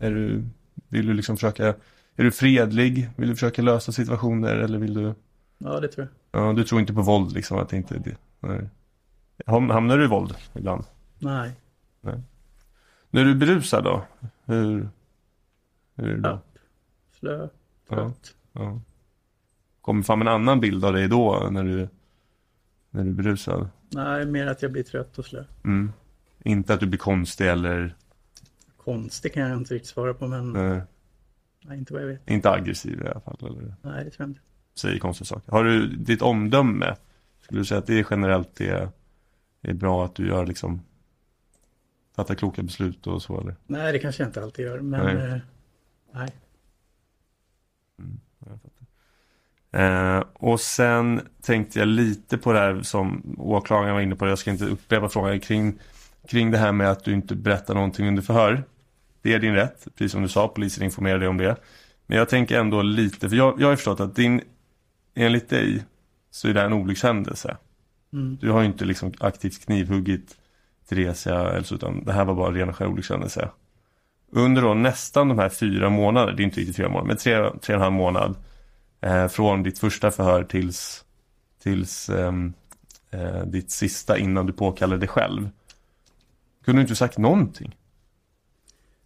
Är 0.00 0.10
du, 0.10 0.44
vill 0.88 1.06
du 1.06 1.14
liksom 1.14 1.36
försöka, 1.36 1.74
är 2.18 2.24
du 2.24 2.30
fredlig? 2.30 3.10
Vill 3.16 3.28
du 3.28 3.34
försöka 3.34 3.62
lösa 3.62 3.92
situationer 3.92 4.54
eller 4.56 4.78
vill 4.78 4.94
du? 4.94 5.14
Ja, 5.58 5.80
det 5.80 5.88
tror 5.88 6.08
jag. 6.30 6.42
Ja, 6.42 6.52
du 6.52 6.64
tror 6.64 6.80
inte 6.80 6.92
på 6.92 7.02
våld 7.02 7.32
liksom, 7.32 7.58
att 7.58 7.72
inte 7.72 7.98
det? 7.98 8.16
Nej. 8.40 8.68
Ham- 9.46 9.72
Hamnar 9.72 9.98
du 9.98 10.04
i 10.04 10.08
våld 10.08 10.34
ibland? 10.54 10.84
Nej. 11.18 11.52
När 13.10 13.24
du 13.24 13.30
är 13.30 13.34
berusad 13.34 13.84
då? 13.84 14.04
Hur, 14.44 14.88
hur 15.94 16.08
är 16.08 16.14
det 16.14 16.20
då? 16.20 16.28
Ja. 16.28 16.40
Slö. 17.18 17.48
Ja. 17.88 17.96
Trött. 17.96 18.34
Ja. 18.52 18.80
Kommer 19.80 20.02
fram 20.02 20.20
en 20.20 20.28
annan 20.28 20.60
bild 20.60 20.84
av 20.84 20.92
dig 20.92 21.08
då 21.08 21.48
när 21.50 21.64
du, 21.64 21.88
när 22.90 23.04
du 23.04 23.10
är 23.10 23.14
berusad? 23.14 23.68
Nej, 23.90 24.26
mer 24.26 24.46
att 24.46 24.62
jag 24.62 24.72
blir 24.72 24.82
trött 24.82 25.18
och 25.18 25.24
slö. 25.24 25.44
Mm. 25.64 25.92
Inte 26.44 26.74
att 26.74 26.80
du 26.80 26.86
blir 26.86 26.98
konstig 26.98 27.46
eller 27.48 27.96
Konstigt 28.76 29.34
kan 29.34 29.42
jag 29.42 29.58
inte 29.58 29.74
riktigt 29.74 29.90
svara 29.90 30.14
på, 30.14 30.26
men 30.26 30.56
eh, 30.56 30.82
nej, 31.64 31.78
inte 31.78 31.92
vad 31.92 32.02
jag 32.02 32.06
vet. 32.06 32.30
inte 32.30 32.50
aggressiv 32.50 33.02
i 33.04 33.08
alla 33.08 33.20
fall. 33.20 33.36
Eller 33.40 33.74
Nej, 33.82 34.04
det 34.04 34.10
tror 34.10 34.24
jag 34.24 34.30
inte. 34.30 34.40
säger 34.74 34.98
konstiga 34.98 35.26
saker. 35.26 35.52
Har 35.52 35.64
du 35.64 35.86
ditt 35.96 36.22
omdöme? 36.22 36.96
Skulle 37.42 37.60
du 37.60 37.64
säga 37.64 37.78
att 37.78 37.86
det 37.86 37.98
är 37.98 38.06
generellt 38.10 38.54
det 38.54 38.90
är 39.62 39.74
bra 39.74 40.04
att 40.04 40.14
du 40.14 40.28
gör 40.28 40.46
liksom 40.46 40.80
fattar 42.16 42.34
kloka 42.34 42.62
beslut 42.62 43.06
och 43.06 43.22
så 43.22 43.40
eller? 43.40 43.56
Nej, 43.66 43.92
det 43.92 43.98
kanske 43.98 44.22
jag 44.22 44.28
inte 44.28 44.42
alltid 44.42 44.64
gör, 44.64 44.80
men 44.80 45.04
Nej. 45.06 45.14
nej. 45.14 45.42
nej. 46.12 46.30
Eh, 49.72 50.24
och 50.32 50.60
sen 50.60 51.20
tänkte 51.42 51.78
jag 51.78 51.88
lite 51.88 52.38
på 52.38 52.52
det 52.52 52.58
här 52.58 52.82
som 52.82 53.34
åklagaren 53.38 53.94
var 53.94 54.00
inne 54.00 54.16
på. 54.16 54.26
Jag 54.26 54.38
ska 54.38 54.50
inte 54.50 54.64
upprepa 54.64 55.08
frågan 55.08 55.40
kring, 55.40 55.78
kring 56.28 56.50
det 56.50 56.58
här 56.58 56.72
med 56.72 56.90
att 56.90 57.04
du 57.04 57.12
inte 57.12 57.34
berättar 57.34 57.74
någonting 57.74 58.08
under 58.08 58.22
förhör. 58.22 58.64
Det 59.22 59.34
är 59.34 59.38
din 59.38 59.54
rätt, 59.54 59.88
precis 59.94 60.12
som 60.12 60.22
du 60.22 60.28
sa. 60.28 60.48
Polisen 60.48 60.84
informerar 60.84 61.18
dig 61.18 61.28
om 61.28 61.36
det. 61.36 61.56
Men 62.06 62.18
jag 62.18 62.28
tänker 62.28 62.60
ändå 62.60 62.82
lite, 62.82 63.28
för 63.28 63.36
jag, 63.36 63.60
jag 63.60 63.68
har 63.68 63.76
förstått 63.76 64.00
att 64.00 64.16
din, 64.16 64.40
enligt 65.14 65.48
dig 65.48 65.84
så 66.30 66.48
är 66.48 66.54
det 66.54 66.62
en 66.62 66.72
olyckshändelse. 66.72 67.56
Mm. 68.12 68.38
Du 68.40 68.50
har 68.50 68.60
ju 68.60 68.66
inte 68.66 68.84
liksom 68.84 69.12
aktivt 69.20 69.64
knivhuggit 69.64 70.36
Theresia 70.88 71.50
eller 71.50 71.62
så, 71.62 71.74
utan 71.74 72.04
det 72.04 72.12
här 72.12 72.24
var 72.24 72.34
bara 72.34 72.54
ren 72.54 72.68
och 72.68 72.76
skär 72.76 72.86
olyckshändelse. 72.86 73.50
Under 74.30 74.62
då 74.62 74.74
nästan 74.74 75.28
de 75.28 75.38
här 75.38 75.48
fyra 75.48 75.90
månader, 75.90 76.32
det 76.32 76.42
är 76.42 76.44
inte 76.44 76.60
riktigt 76.60 76.76
fyra 76.76 76.88
månader, 76.88 77.06
men 77.06 77.16
tre, 77.16 77.34
tre 77.34 77.50
och 77.50 77.68
en 77.68 77.80
halv 77.80 77.92
månad 77.92 78.36
eh, 79.00 79.28
från 79.28 79.62
ditt 79.62 79.78
första 79.78 80.10
förhör 80.10 80.44
tills, 80.44 81.04
tills 81.62 82.08
ehm, 82.08 82.52
eh, 83.10 83.42
ditt 83.46 83.70
sista 83.70 84.18
innan 84.18 84.46
du 84.46 84.52
påkallade 84.52 85.00
dig 85.00 85.08
själv. 85.08 85.50
Kunde 86.64 86.78
du 86.78 86.82
inte 86.82 86.96
sagt 86.96 87.18
någonting? 87.18 87.76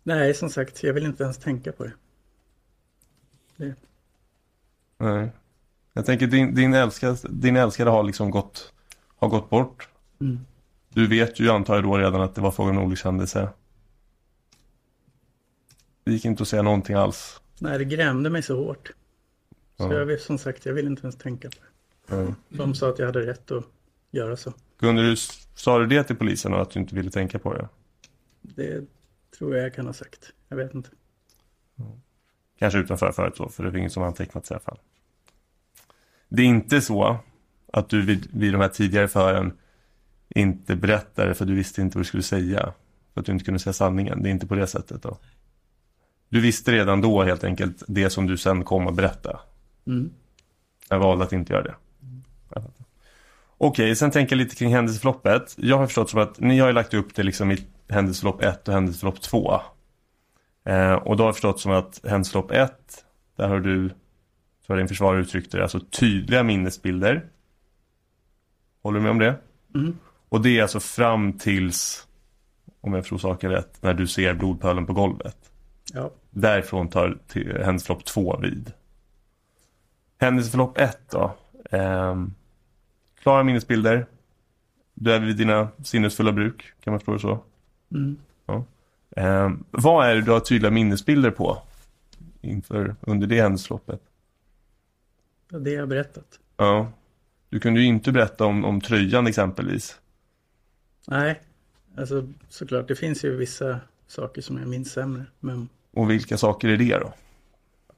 Nej, 0.03 0.35
som 0.35 0.51
sagt, 0.51 0.83
jag 0.83 0.95
vill 0.95 1.05
inte 1.05 1.23
ens 1.25 1.39
tänka 1.39 1.73
på 1.73 1.85
det. 1.85 1.93
Nej. 4.99 5.33
Jag 5.93 6.07
tänker 6.07 6.27
din, 6.27 6.55
din, 6.55 6.75
älskade, 6.75 7.17
din 7.31 7.57
älskade 7.57 7.91
har 7.91 8.03
liksom 8.03 8.31
gått, 8.31 8.73
har 9.17 9.29
gått 9.29 9.51
bort. 9.51 9.89
Mm. 10.21 10.41
Du 10.89 11.07
vet 11.07 11.41
ju 11.41 11.51
antar 11.51 11.75
jag 11.75 11.85
då 11.85 11.99
redan 11.99 12.21
att 12.21 12.35
det 12.35 12.41
var 12.41 12.51
frågan 12.51 12.79
om 12.79 12.85
olyckshändelse. 12.85 13.49
Det 16.05 16.13
gick 16.13 16.25
inte 16.25 16.43
att 16.43 16.49
säga 16.49 16.63
någonting 16.63 16.97
alls. 16.97 17.41
Nej, 17.59 17.79
det 17.79 17.85
grämde 17.85 18.31
mig 18.31 18.43
så 18.43 18.65
hårt. 18.65 18.93
Så 19.77 19.85
Ja. 19.85 19.95
jag 19.95 20.07
vill, 20.07 20.21
som 20.21 20.39
sagt, 20.39 20.67
jag 20.67 20.73
vill 20.75 20.87
inte 20.87 21.03
ens 21.03 21.17
tänka 21.17 21.49
på 21.49 21.57
det. 22.07 22.17
Mm. 22.17 22.35
De 22.49 22.75
sa 22.75 22.89
att 22.89 22.99
jag 22.99 23.07
hade 23.07 23.27
rätt 23.27 23.51
att 23.51 23.65
göra 24.11 24.37
så. 24.37 24.53
Kunde 24.81 25.03
du, 25.11 25.17
sa 25.55 25.79
du 25.79 25.87
det 25.87 26.05
till 26.05 26.17
polisen 26.17 26.55
och 26.55 26.63
att 26.63 26.71
du 26.71 26.81
inte 26.81 26.95
ville 26.95 27.11
tänka 27.11 27.39
på 27.39 27.55
det? 27.55 27.69
Det 28.43 28.85
tror 29.39 29.57
jag 29.57 29.64
jag 29.64 29.74
kan 29.74 29.87
ha 29.87 29.93
sagt. 29.93 30.33
Jag 30.49 30.57
vet 30.57 30.74
inte. 30.74 30.91
Kanske 32.59 32.78
utanför 32.78 33.12
förut 33.12 33.37
så, 33.37 33.49
för 33.49 33.62
det 33.62 33.70
är 33.70 33.76
inget 33.76 33.93
som 33.93 34.03
antecknats 34.03 34.51
i 34.51 34.55
alla 34.55 34.61
fall. 34.61 34.78
Det 36.28 36.43
är 36.43 36.47
inte 36.47 36.80
så 36.80 37.16
att 37.72 37.89
du 37.89 38.03
vid, 38.03 38.28
vid 38.33 38.53
de 38.55 38.61
här 38.61 38.68
tidigare 38.68 39.09
förhören 39.09 39.59
inte 40.28 40.76
berättade 40.76 41.35
för 41.35 41.45
du 41.45 41.55
visste 41.55 41.83
inte 41.83 41.99
vad 41.99 42.01
du 42.01 42.09
skulle 42.09 42.22
säga. 42.22 42.72
För 43.14 43.20
att 43.20 43.26
du 43.26 43.33
inte 43.33 43.45
kunde 43.45 43.61
säga 43.61 43.72
sanningen. 43.72 44.22
Det 44.22 44.28
är 44.28 44.30
inte 44.30 44.47
på 44.47 44.55
det 44.55 44.66
sättet 44.66 45.03
då. 45.03 45.18
Du 46.28 46.41
visste 46.41 46.72
redan 46.72 47.01
då 47.01 47.22
helt 47.22 47.45
enkelt 47.45 47.83
det 47.89 48.11
som 48.11 48.26
du 48.26 48.37
sen 48.37 48.64
kom 48.64 48.87
att 48.87 48.95
berätta. 48.95 49.41
Mm. 49.87 50.11
Jag 50.89 50.99
valde 50.99 51.24
att 51.24 51.33
inte 51.33 51.53
göra 51.53 51.62
det. 51.62 51.74
Fattar. 52.49 52.70
Okej, 53.59 53.97
sen 53.97 54.11
tänker 54.11 54.37
jag 54.37 54.45
lite 54.45 54.57
kring 54.57 54.74
händelseförloppet. 54.74 55.55
Jag 55.59 55.78
har 55.78 55.87
förstått 55.87 56.11
som 56.11 56.20
att 56.20 56.41
ni 56.41 56.59
har 56.59 56.66
ju 56.66 56.72
lagt 56.72 56.95
upp 56.95 57.14
det 57.14 57.22
liksom 57.22 57.51
i 57.51 57.66
händelseförlopp 57.93 58.43
1 58.43 58.68
och 58.68 58.74
händelseförlopp 58.74 59.20
2. 59.20 59.61
Eh, 60.64 60.93
och 60.93 61.16
då 61.16 61.22
har 61.22 61.28
jag 61.28 61.34
förstått 61.34 61.61
som 61.61 61.72
att 61.72 62.01
händelseförlopp 62.05 62.51
1, 62.51 63.05
där 63.36 63.49
har 63.49 63.61
du, 63.61 63.88
så 64.66 64.72
har 64.72 64.76
din 64.76 64.88
försvarare 64.88 65.20
uttryckt 65.20 65.53
det, 65.53 65.62
alltså 65.62 65.80
tydliga 65.80 66.43
minnesbilder. 66.43 67.26
Håller 68.82 68.99
du 68.99 69.03
med 69.03 69.11
om 69.11 69.18
det? 69.18 69.36
Mm. 69.74 69.99
Och 70.28 70.40
det 70.43 70.59
är 70.59 70.62
alltså 70.62 70.80
fram 70.80 71.32
tills, 71.32 72.07
om 72.80 72.95
jag 72.95 73.03
förstår 73.03 73.18
saken 73.18 73.51
rätt, 73.51 73.82
när 73.82 73.95
du 73.95 74.07
ser 74.07 74.34
blodpölen 74.34 74.86
på 74.86 74.93
golvet. 74.93 75.36
Ja. 75.93 76.11
Därifrån 76.30 76.88
tar 76.88 77.18
händelseförlopp 77.34 78.05
2 78.05 78.38
vid. 78.43 78.72
Händelseförlopp 80.18 80.78
1 80.78 80.99
då. 81.11 81.36
Ehm, 81.70 82.34
klara 83.22 83.43
minnesbilder. 83.43 84.07
Du 84.95 85.12
är 85.12 85.20
vid 85.20 85.36
dina 85.36 85.68
sinnesfulla 85.82 86.32
bruk, 86.32 86.72
kan 86.80 86.93
man 86.93 87.01
förstå 87.01 87.12
det 87.12 87.18
så. 87.18 87.45
Mm. 87.95 88.16
Ehm, 89.16 89.64
vad 89.70 90.07
är 90.07 90.14
det 90.14 90.22
du 90.22 90.30
har 90.30 90.40
tydliga 90.40 90.70
minnesbilder 90.70 91.30
på? 91.30 91.62
Inför, 92.40 92.97
under 93.01 93.26
det 93.26 93.40
händelseförloppet? 93.43 94.01
Det 95.49 95.57
är 95.57 95.61
det 95.61 95.70
jag 95.70 95.88
berättat. 95.88 96.38
Ja. 96.57 96.93
Du 97.49 97.61
kunde 97.61 97.80
ju 97.80 97.86
inte 97.86 98.12
berätta 98.12 98.45
om, 98.45 98.64
om 98.64 98.80
tröjan 98.80 99.26
exempelvis. 99.26 100.01
Nej, 101.09 101.40
alltså 101.97 102.28
såklart. 102.49 102.88
Det 102.88 102.97
finns 102.97 103.24
ju 103.24 103.36
vissa 103.36 103.80
saker 104.07 104.43
som 104.43 104.59
jag 104.59 104.68
minns 104.68 104.93
sämre. 104.93 105.24
Men 105.40 105.68
Och 105.90 106.11
vilka 106.11 106.38
saker 106.38 106.68
är 106.68 106.76
det 106.76 106.99
då? 106.99 107.12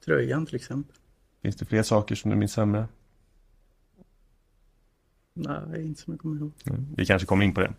tröjan 0.04 0.46
till 0.46 0.56
exempel. 0.56 0.96
Finns 1.42 1.56
det 1.56 1.64
fler 1.64 1.82
saker 1.82 2.14
som 2.14 2.30
du 2.30 2.36
minns 2.36 2.52
sämre? 2.52 2.88
Nej, 5.34 5.84
inte 5.86 6.00
som 6.00 6.12
jag 6.12 6.20
kommer 6.20 6.36
ihåg. 6.40 6.52
Mm, 6.66 6.86
Vi 6.96 7.06
kanske 7.06 7.26
kommer 7.26 7.44
in 7.44 7.54
på 7.54 7.60
det. 7.60 7.72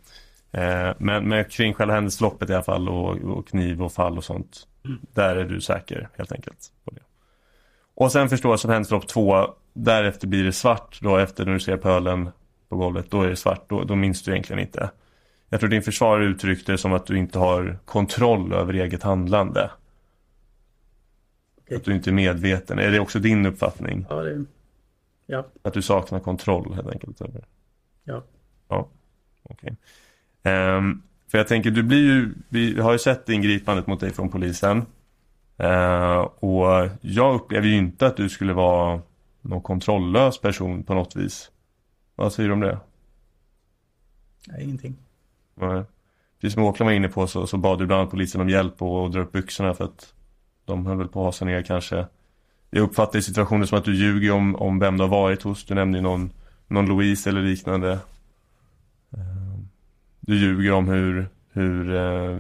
Eh, 0.56 0.93
men, 0.97 1.28
men 1.30 1.45
kring 1.45 1.74
själva 1.74 1.93
händelseförloppet 1.93 2.49
i 2.49 2.53
alla 2.53 2.64
fall 2.64 2.89
och, 2.89 3.18
och 3.18 3.47
kniv 3.47 3.84
och 3.84 3.91
fall 3.91 4.18
och 4.18 4.24
sånt. 4.24 4.68
Där 5.14 5.36
är 5.36 5.45
du 5.45 5.62
säker 5.62 6.10
helt 6.18 6.32
enkelt. 6.32 6.72
På 6.84 6.91
det. 6.91 7.01
Och 7.95 8.12
sen 8.12 8.30
förstås 8.30 8.62
som 8.62 8.72
händelseförlopp 8.72 9.08
två. 9.08 9.53
Därefter 9.74 10.28
blir 10.28 10.43
det 10.43 10.53
svart 10.53 10.99
då 11.01 11.18
efter 11.18 11.45
när 11.45 11.53
du 11.53 11.60
ser 11.60 11.78
pölen 11.78 12.30
på 12.70 12.76
golvet. 12.76 13.12
Då 13.12 13.22
är 13.22 13.30
det 13.30 13.36
svart. 13.36 13.70
Då, 13.70 13.84
då 13.84 13.95
minns 13.95 14.24
du 14.24 14.32
egentligen 14.32 14.60
inte. 14.60 14.89
Jag 15.49 15.60
tror 15.60 15.70
din 15.70 15.82
försvarare 15.82 16.26
uttryckte 16.26 16.72
det 16.72 16.78
som 16.78 16.93
att 16.93 17.06
du 17.06 17.18
inte 17.18 17.39
har 17.39 17.78
kontroll 17.86 18.53
över 18.53 18.74
eget 18.74 19.03
handlande. 19.03 19.72
Okej. 21.62 21.78
Att 21.78 21.84
du 21.84 21.95
inte 21.95 22.10
är 22.10 22.14
medveten. 22.14 22.80
Är 22.80 22.91
det 22.91 22.99
också 22.99 23.20
din 23.20 23.45
uppfattning? 23.45 24.06
Ja, 24.10 24.16
det, 24.16 24.45
ja, 25.26 25.45
Att 25.62 25.74
du 25.74 25.82
saknar 25.82 26.20
kontroll 26.20 26.74
helt 26.74 26.88
enkelt? 26.88 27.22
Ja. 28.03 28.24
Ja, 28.68 28.89
okej. 29.43 29.76
Ehm, 30.46 31.02
för 31.32 31.38
jag 31.38 31.48
tänker, 31.48 31.72
du 31.72 31.84
blir 31.84 32.04
ju, 32.04 32.34
vi 32.50 32.80
har 32.80 32.91
ju 32.91 33.00
sett 33.00 33.30
ingripandet 33.30 33.88
mot 33.88 34.00
dig 34.00 34.14
från 34.14 34.30
polisen. 34.30 34.86
Ehm, 35.58 36.26
och 36.26 36.89
jag 37.02 37.36
upplever 37.36 37.68
ju 37.68 37.78
inte 37.78 38.08
att 38.08 38.18
du 38.18 38.30
skulle 38.30 38.54
vara 38.54 39.02
någon 39.41 39.62
kontrolllös 39.62 40.41
person 40.41 40.84
på 40.84 40.93
något 40.93 41.16
vis. 41.16 41.52
Vad 42.16 42.34
säger 42.34 42.50
du 42.50 42.54
om 42.54 42.60
det? 42.60 42.80
Nej, 44.48 44.64
ingenting. 44.64 44.96
Nej. 45.56 45.84
Precis 46.41 46.54
som 46.54 46.64
Åklagaren 46.64 46.86
var 46.86 47.06
inne 47.06 47.14
på 47.14 47.28
så, 47.28 47.48
så 47.48 47.58
bad 47.58 47.80
du 47.80 47.86
bland 47.86 48.00
annat 48.00 48.12
polisen 48.12 48.41
om 48.41 48.50
hjälp 48.50 48.82
och, 48.82 49.04
och 49.04 49.12
dra 49.12 49.22
upp 49.22 49.32
byxorna 49.32 49.74
för 49.74 49.84
att 49.84 50.14
de 50.66 50.86
höll 50.86 50.98
väl 50.98 51.08
på 51.08 51.20
att 51.20 51.26
hasa 51.26 51.46
ner 51.46 51.62
kanske. 51.62 52.06
Jag 52.70 52.82
uppfattar 52.82 53.20
situationen 53.20 53.68
som 53.68 53.78
att 53.78 53.86
du 53.86 53.96
ljuger 53.96 54.32
om, 54.32 54.56
om 54.56 54.80
vem 54.80 54.98
du 54.98 55.04
har 55.04 55.10
varit 55.10 55.41
hos. 55.41 55.66
Du 55.66 55.74
nämnde 55.76 56.02
någon, 56.02 56.32
någon 56.68 56.86
Louise 56.86 57.30
eller 57.30 57.41
liknande. 57.41 58.00
Du 60.28 60.36
ljuger 60.36 60.72
om 60.72 60.88
hur, 60.88 61.28
hur 61.52 61.96
eh, 61.96 62.40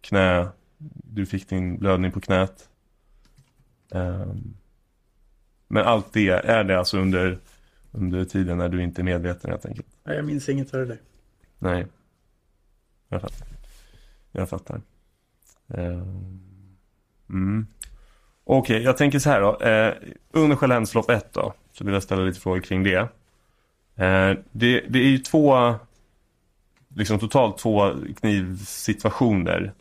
knä, 0.00 0.48
du 1.04 1.26
fick 1.26 1.48
din 1.48 1.78
blödning 1.78 2.12
på 2.12 2.20
knät. 2.20 2.68
Ehm, 3.92 4.54
Men 5.68 5.84
allt 5.84 6.12
det, 6.12 6.28
är 6.28 6.64
det 6.64 6.78
alltså 6.78 6.98
under, 6.98 7.38
under 7.92 8.24
tiden 8.24 8.58
när 8.58 8.68
du 8.68 8.82
inte 8.82 9.02
är 9.02 9.04
medveten 9.04 9.50
helt 9.50 9.66
enkelt? 9.66 9.86
Nej, 10.04 10.16
jag 10.16 10.24
minns 10.24 10.48
inget 10.48 10.74
av 10.74 10.80
det 10.80 10.86
där. 10.86 10.98
Nej. 11.58 11.86
Jag 13.08 13.20
fattar. 13.20 13.48
Jag 14.32 14.48
fattar. 14.48 14.80
Ehm, 15.68 16.42
Mm. 17.28 17.66
Okej, 18.44 18.82
jag 18.82 18.96
tänker 18.96 19.18
så 19.18 19.30
här 19.30 19.40
då. 19.40 19.60
Eh, 19.60 19.94
under 20.30 20.56
själva 20.56 20.74
händelseförlopp 20.74 21.10
1 21.10 21.32
då. 21.32 21.54
Så 21.72 21.84
vill 21.84 21.94
jag 21.94 22.02
ställa 22.02 22.22
lite 22.22 22.40
frågor 22.40 22.60
kring 22.60 22.82
det. 22.82 22.98
Eh, 23.94 24.38
det. 24.52 24.80
Det 24.88 24.98
är 24.98 25.08
ju 25.08 25.18
två, 25.18 25.74
liksom 26.96 27.18
totalt 27.18 27.58
två 27.58 27.92
knivsituationer. 28.20 29.72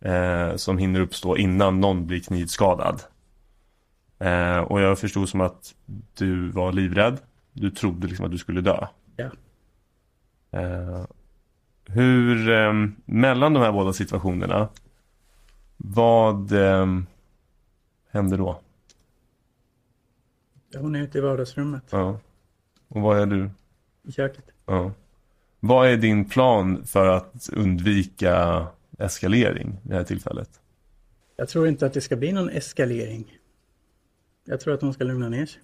Eh, 0.00 0.56
som 0.56 0.78
hinner 0.78 1.00
uppstå 1.00 1.36
innan 1.36 1.80
någon 1.80 2.06
blir 2.06 2.20
knivskadad. 2.20 3.02
Eh, 4.18 4.58
och 4.58 4.80
jag 4.80 4.98
förstod 4.98 5.28
som 5.28 5.40
att 5.40 5.74
du 6.14 6.48
var 6.48 6.72
livrädd. 6.72 7.18
Du 7.52 7.70
trodde 7.70 8.06
liksom 8.06 8.24
att 8.24 8.32
du 8.32 8.38
skulle 8.38 8.60
dö. 8.60 8.86
Ja. 9.16 9.30
Eh, 10.50 11.04
hur, 11.86 12.50
eh, 12.50 12.72
mellan 13.04 13.52
de 13.52 13.60
här 13.62 13.72
båda 13.72 13.92
situationerna, 13.92 14.68
vad 15.76 16.52
eh, 16.52 16.86
hände 18.10 18.36
då? 18.36 18.60
Hon 20.76 20.94
är 20.96 21.02
ute 21.02 21.18
i 21.18 21.20
vardagsrummet, 21.20 21.84
Ja. 21.90 22.18
Och 22.88 23.00
vad 23.00 23.18
är 23.18 23.26
du? 23.26 23.50
i 24.02 24.12
köket. 24.12 24.44
Ja. 24.66 24.92
Vad 25.66 25.88
är 25.88 25.96
din 25.96 26.24
plan 26.24 26.84
för 26.86 27.06
att 27.06 27.48
undvika 27.52 28.66
eskalering 28.98 29.76
vid 29.82 29.90
det 29.90 29.96
här 29.96 30.04
tillfället? 30.04 30.48
Jag 31.36 31.48
tror 31.48 31.68
inte 31.68 31.86
att 31.86 31.92
det 31.92 32.00
ska 32.00 32.16
bli 32.16 32.32
någon 32.32 32.48
eskalering. 32.48 33.38
Jag 34.44 34.60
tror 34.60 34.74
att 34.74 34.80
hon 34.80 34.94
ska 34.94 35.04
lugna 35.04 35.28
ner 35.28 35.46
sig. 35.46 35.62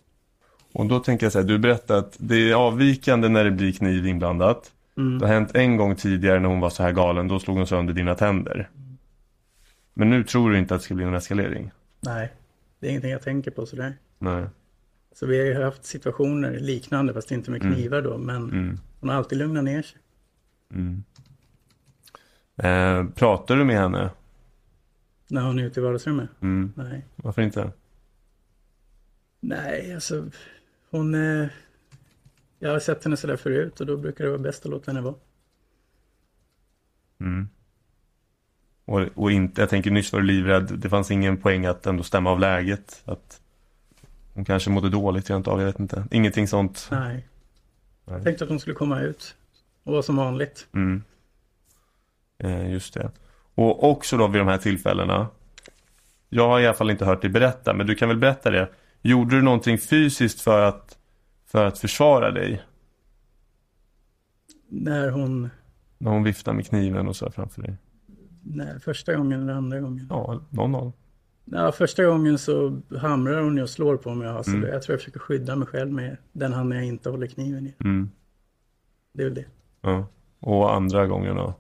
Och 0.73 0.87
då 0.87 1.01
tänker 1.01 1.27
jag 1.27 1.33
så 1.33 1.39
här, 1.39 1.47
du 1.47 1.59
berättade 1.59 1.99
att 1.99 2.17
det 2.19 2.51
är 2.51 2.55
avvikande 2.55 3.29
när 3.29 3.45
det 3.45 3.51
blir 3.51 3.73
kniv 3.73 4.07
inblandat. 4.07 4.73
Mm. 4.97 5.19
Det 5.19 5.27
har 5.27 5.35
hänt 5.35 5.55
en 5.55 5.77
gång 5.77 5.97
tidigare 5.97 6.41
när 6.41 6.49
hon 6.49 6.61
var 6.61 6.71
så 6.71 6.83
här 6.83 6.93
galen, 6.93 7.29
då 7.29 7.41
slog 7.41 7.57
hon 7.57 7.67
sönder 7.67 7.95
dina 7.95 8.15
tänder. 8.15 8.71
Men 9.95 10.11
nu 10.11 10.25
tror 10.25 10.51
du 10.51 10.59
inte 10.59 10.75
att 10.75 10.81
det 10.81 10.85
ska 10.85 10.95
bli 10.95 11.05
någon 11.05 11.15
eskalering? 11.15 11.71
Nej, 12.01 12.33
det 12.79 12.87
är 12.87 12.91
ingenting 12.91 13.11
jag 13.11 13.23
tänker 13.23 13.51
på 13.51 13.67
sådär. 13.67 13.95
Nej. 14.19 14.45
Så 15.15 15.27
vi 15.27 15.39
har 15.39 15.47
ju 15.47 15.63
haft 15.63 15.85
situationer 15.85 16.61
liknande, 16.61 17.15
fast 17.15 17.31
inte 17.31 17.51
med 17.51 17.61
knivar 17.61 18.03
då, 18.03 18.19
men 18.19 18.51
Mm. 18.51 18.79
Hon 19.01 19.09
har 19.09 19.17
alltid 19.17 19.39
lugnat 19.39 19.65
ner 19.65 19.83
sig. 19.83 19.99
Mm. 20.71 21.05
Eh, 22.57 23.15
pratar 23.15 23.57
du 23.57 23.65
med 23.65 23.77
henne? 23.77 24.11
När 25.29 25.43
hon 25.43 25.59
är 25.59 25.65
ute 25.65 25.81
i 25.81 25.83
vardagsrummet. 25.83 26.31
Mm. 26.41 26.73
Nej. 26.77 27.07
Varför 27.17 27.43
inte? 27.43 27.73
Nej, 29.41 29.95
alltså 29.95 30.31
hon... 30.91 31.15
Eh, 31.15 31.49
jag 32.59 32.71
har 32.71 32.79
sett 32.79 33.05
henne 33.05 33.17
sådär 33.17 33.37
förut 33.37 33.81
och 33.81 33.87
då 33.87 33.97
brukar 33.97 34.25
det 34.25 34.31
vara 34.31 34.43
bäst 34.43 34.65
att 34.65 34.71
låta 34.71 34.91
henne 34.91 35.01
vara. 35.01 35.15
Mm. 37.21 37.49
Och, 38.85 39.01
och 39.15 39.33
inte, 39.33 39.61
jag 39.61 39.71
tänker 39.71 39.91
nyss 39.91 40.13
var 40.13 40.21
du 40.21 40.27
livrädd. 40.27 40.79
Det 40.79 40.89
fanns 40.89 41.11
ingen 41.11 41.37
poäng 41.37 41.67
att 41.67 41.87
ändå 41.87 42.03
stämma 42.03 42.31
av 42.31 42.41
läget. 42.41 43.03
Att 43.05 43.41
hon 44.35 44.45
kanske 44.45 44.71
mådde 44.71 44.91
dåligt 44.91 45.31
rent 45.31 45.49
av, 45.49 45.59
jag 45.59 45.67
vet 45.67 45.81
inte. 45.81 46.05
Ingenting 46.11 46.49
sånt. 46.49 46.89
Nej. 46.91 47.27
Nej. 48.11 48.19
Jag 48.19 48.25
tänkte 48.25 48.45
att 48.45 48.51
hon 48.51 48.61
skulle 48.61 48.75
komma 48.75 49.01
ut 49.01 49.37
och 49.85 49.93
vara 49.93 50.03
som 50.03 50.17
vanligt. 50.17 50.69
Mm. 50.75 51.03
Eh, 52.39 52.73
just 52.73 52.95
det. 52.95 53.11
Och 53.55 53.91
också 53.91 54.17
då 54.17 54.27
vid 54.27 54.41
de 54.41 54.49
här 54.49 54.59
tillfällena. 54.59 55.29
Jag 56.29 56.49
har 56.49 56.61
i 56.61 56.67
alla 56.67 56.77
fall 56.77 56.91
inte 56.91 57.05
hört 57.05 57.23
dig 57.23 57.31
berätta, 57.31 57.75
men 57.75 57.87
du 57.87 57.95
kan 57.95 58.09
väl 58.09 58.19
berätta 58.19 58.51
det. 58.51 58.69
Gjorde 59.03 59.37
du 59.37 59.43
någonting 59.43 59.79
fysiskt 59.79 60.41
för 60.41 60.63
att, 60.63 60.99
för 61.47 61.67
att 61.67 61.79
försvara 61.79 62.31
dig? 62.31 62.63
När 64.69 65.11
hon... 65.11 65.51
När 65.99 66.11
hon 66.11 66.23
viftar 66.23 66.53
med 66.53 66.67
kniven 66.67 67.09
och 67.09 67.17
så 67.17 67.31
framför 67.31 67.63
dig? 67.63 67.77
När, 68.43 68.79
första 68.79 69.15
gången 69.15 69.43
eller 69.43 69.53
andra 69.53 69.81
gången? 69.81 70.07
Ja, 70.11 70.41
någon 70.51 70.75
av 70.75 70.83
dem. 70.83 70.93
Ja, 71.53 71.73
första 71.73 72.05
gången 72.05 72.39
så 72.39 72.81
hamrar 73.01 73.43
hon 73.43 73.57
ju 73.57 73.63
och 73.63 73.71
slår 73.71 73.97
på 73.97 74.15
mig. 74.15 74.29
Alltså, 74.29 74.53
Mm. 74.53 74.69
Jag 74.71 74.83
tror 74.83 74.93
jag 74.95 75.01
försöker 75.01 75.21
skydda 75.21 75.57
mig 75.57 75.69
själv 75.69 75.93
med 75.93 76.17
den 76.33 76.53
handen 76.53 76.79
jag 76.79 76.87
inte 76.87 77.11
håller 77.11 77.27
kniven 77.27 77.67
i. 77.67 77.75
Mm. 77.85 78.11
Det 79.13 79.23
är 79.23 79.27
väl 79.27 79.35
det. 79.35 79.45
Ja. 79.81 80.07
Och 80.41 80.75
andra 80.75 81.07
gången 81.07 81.37
då? 81.37 81.55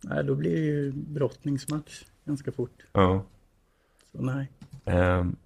Nej, 0.00 0.24
då 0.24 0.34
blir 0.34 0.50
det 0.56 0.60
ju 0.66 0.92
brottningsmatch 0.92 2.02
ganska 2.24 2.52
fort. 2.52 2.82
Ja. 2.92 3.24
Så 4.12 4.22
nej. 4.22 4.50
Ehm, 4.84 5.36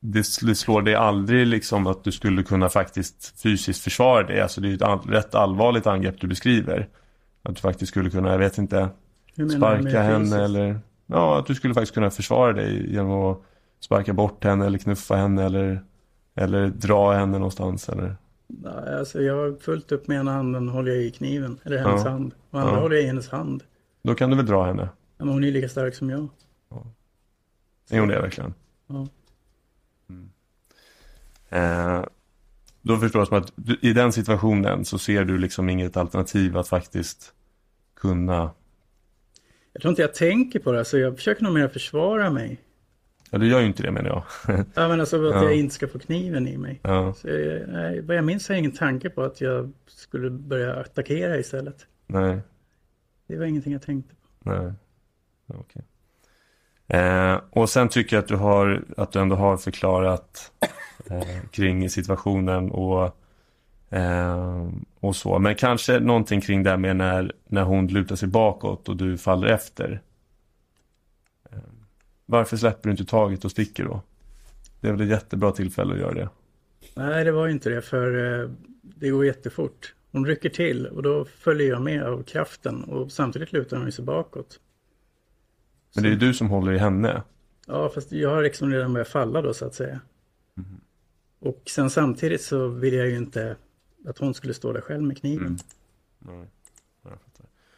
det 0.00 0.18
sl- 0.22 0.54
slår 0.54 0.82
dig 0.82 0.94
aldrig 0.94 1.46
liksom 1.46 1.86
att 1.86 2.04
du 2.04 2.12
skulle 2.12 2.42
kunna 2.42 2.68
faktiskt 2.68 3.40
fysiskt 3.42 3.84
försvara 3.84 4.22
dig. 4.26 4.40
Alltså 4.40 4.60
det 4.60 4.68
är 4.70 4.74
ett 4.74 4.82
all- 4.82 5.00
rätt 5.10 5.34
allvarligt 5.34 5.86
angrepp 5.86 6.20
du 6.20 6.26
beskriver. 6.26 6.88
Att 7.42 7.54
du 7.54 7.60
faktiskt 7.60 7.90
skulle 7.92 8.10
kunna, 8.10 8.30
jag 8.32 8.38
vet 8.38 8.58
inte, 8.58 8.88
sparka 9.56 10.02
henne 10.02 10.44
eller 10.44 10.80
Ja, 11.10 11.38
att 11.38 11.46
du 11.46 11.54
skulle 11.54 11.74
faktiskt 11.74 11.94
kunna 11.94 12.10
försvara 12.10 12.52
dig 12.52 12.92
genom 12.92 13.10
att 13.12 13.42
sparka 13.80 14.12
bort 14.12 14.44
henne 14.44 14.66
eller 14.66 14.78
knuffa 14.78 15.16
henne 15.16 15.44
eller 15.44 15.84
Eller 16.34 16.66
dra 16.68 17.12
henne 17.12 17.38
någonstans 17.38 17.88
eller 17.88 18.16
Nej, 18.46 18.94
alltså 18.98 19.22
jag 19.22 19.34
har 19.36 19.56
fullt 19.60 19.92
upp 19.92 20.08
med 20.08 20.18
ena 20.20 20.32
handen 20.32 20.68
håller 20.68 20.92
jag 20.92 21.02
i 21.02 21.10
kniven, 21.10 21.58
eller 21.64 21.78
hennes 21.78 22.04
Ja. 22.04 22.10
hand. 22.10 22.34
Och 22.50 22.60
andra 22.60 22.74
Ja. 22.74 22.80
håller 22.80 22.96
jag 22.96 23.04
i 23.04 23.06
hennes 23.06 23.28
hand. 23.28 23.62
Då 24.02 24.14
kan 24.14 24.30
du 24.30 24.36
väl 24.36 24.46
dra 24.46 24.64
henne? 24.64 24.82
Ja, 25.16 25.24
Men 25.24 25.28
hon 25.34 25.44
är 25.44 25.50
lika 25.50 25.68
stark 25.68 25.94
som 25.94 26.10
jag. 26.10 26.28
Är 27.90 27.98
hon 28.00 28.08
det 28.08 28.20
verkligen? 28.20 28.54
Ja. 28.86 29.06
Eh, 31.48 32.04
då 32.82 32.96
förstår 32.96 33.20
jag 33.20 33.28
som 33.28 33.36
att 33.36 33.52
du, 33.56 33.78
i 33.82 33.92
den 33.92 34.12
situationen 34.12 34.84
så 34.84 34.98
ser 34.98 35.24
du 35.24 35.38
liksom 35.38 35.68
inget 35.68 35.96
alternativ 35.96 36.56
att 36.56 36.68
faktiskt 36.68 37.32
kunna 37.96 38.50
Jag 39.78 39.82
tror 39.82 39.90
inte 39.90 40.02
jag 40.02 40.14
tänker 40.14 40.58
på 40.58 40.72
det, 40.72 40.84
så 40.84 40.98
jag 40.98 41.16
försöker 41.16 41.42
nog 41.44 41.52
mer 41.52 41.68
försvara 41.68 42.30
mig. 42.30 42.60
Ja, 43.30 43.38
du 43.38 43.48
gör 43.48 43.60
ju 43.60 43.66
inte 43.66 43.82
det 43.82 43.90
menar 43.90 44.08
jag. 44.08 44.22
Ja, 44.74 44.88
men 44.88 45.00
alltså 45.00 45.28
att 45.28 45.34
Ja. 45.34 45.42
jag 45.44 45.54
inte 45.56 45.74
ska 45.74 45.88
få 45.88 45.98
kniven 45.98 46.48
i 46.48 46.56
mig. 46.58 46.80
ja, 46.82 47.14
Så 47.14 47.28
jag, 47.28 47.68
nej, 47.68 48.00
vad 48.00 48.16
jag 48.16 48.24
minns 48.24 48.48
har 48.48 48.54
jag 48.54 48.58
ingen 48.58 48.72
tanke 48.76 49.10
på 49.10 49.22
att 49.22 49.40
jag 49.40 49.72
skulle 49.86 50.30
börja 50.30 50.74
attackera 50.74 51.36
istället. 51.38 51.86
nej, 52.06 52.38
Det 53.26 53.36
var 53.36 53.44
ingenting 53.46 53.72
jag 53.72 53.82
tänkte 53.82 54.14
på. 54.14 54.50
nej. 54.50 54.72
Okej. 55.46 55.82
Eh, 56.86 57.40
och 57.50 57.70
sen 57.70 57.88
tycker 57.88 58.16
jag 58.16 58.22
att 58.22 58.28
du, 58.28 58.36
har, 58.36 58.84
att 58.96 59.12
du 59.12 59.18
ändå 59.20 59.36
har 59.36 59.56
förklarat 59.56 60.52
eh, 61.10 61.40
kring 61.50 61.90
situationen 61.90 62.70
och, 62.70 63.16
eh, 63.90 64.68
och 65.00 65.16
så. 65.16 65.38
Men 65.38 65.54
kanske 65.54 66.00
någonting 66.00 66.40
kring 66.40 66.62
det 66.62 66.70
här 66.70 66.76
med 66.76 66.96
när, 66.96 67.32
när 67.48 67.62
hon 67.62 67.86
lutar 67.86 68.16
sig 68.16 68.28
bakåt 68.28 68.88
och 68.88 68.96
du 68.96 69.18
faller 69.18 69.46
efter. 69.46 70.02
Eh, 71.52 71.58
varför 72.26 72.56
släpper 72.56 72.88
du 72.88 72.90
inte 72.90 73.04
taget 73.04 73.44
och 73.44 73.50
sticker 73.50 73.84
då? 73.84 74.02
Det 74.80 74.88
är 74.88 74.92
väl 74.92 75.00
ett 75.00 75.08
jättebra 75.08 75.52
tillfälle 75.52 75.94
att 75.94 76.00
göra 76.00 76.14
det. 76.14 76.28
Nej, 76.94 77.24
det 77.24 77.32
var 77.32 77.46
ju 77.46 77.52
inte 77.52 77.70
det, 77.70 77.82
för 77.82 78.40
eh, 78.42 78.50
det 78.82 79.10
går 79.10 79.26
jättefort. 79.26 79.94
hon 80.12 80.26
rycker 80.26 80.48
till 80.48 80.86
och 80.86 81.02
då 81.02 81.24
följer 81.24 81.68
jag 81.68 81.82
med 81.82 82.02
av 82.02 82.22
kraften 82.22 82.84
och 82.84 83.12
samtidigt 83.12 83.52
lutar 83.52 83.76
hon 83.76 83.92
sig 83.92 84.04
bakåt. 84.04 84.60
Men 85.94 86.02
det 86.02 86.08
är 86.08 86.10
ju 86.10 86.18
du 86.18 86.34
som 86.34 86.50
håller 86.50 86.72
i 86.72 86.78
henne. 86.78 87.22
Ja, 87.66 87.90
fast 87.94 88.12
jag 88.12 88.30
har 88.30 88.42
liksom 88.42 88.72
redan 88.72 88.92
börjat 88.92 89.08
falla 89.08 89.42
då 89.42 89.54
så 89.54 89.66
att 89.66 89.74
säga. 89.74 90.00
Mhm. 90.54 90.80
Och 91.38 91.62
sen 91.66 91.90
samtidigt 91.90 92.42
så 92.42 92.68
vill 92.68 92.94
jag 92.94 93.08
ju 93.08 93.16
inte 93.16 93.56
att 94.08 94.18
hon 94.18 94.34
skulle 94.34 94.54
stå 94.54 94.72
där 94.72 94.80
själv 94.80 95.02
med 95.02 95.18
kniven. 95.18 95.58
Mm. 96.28 96.46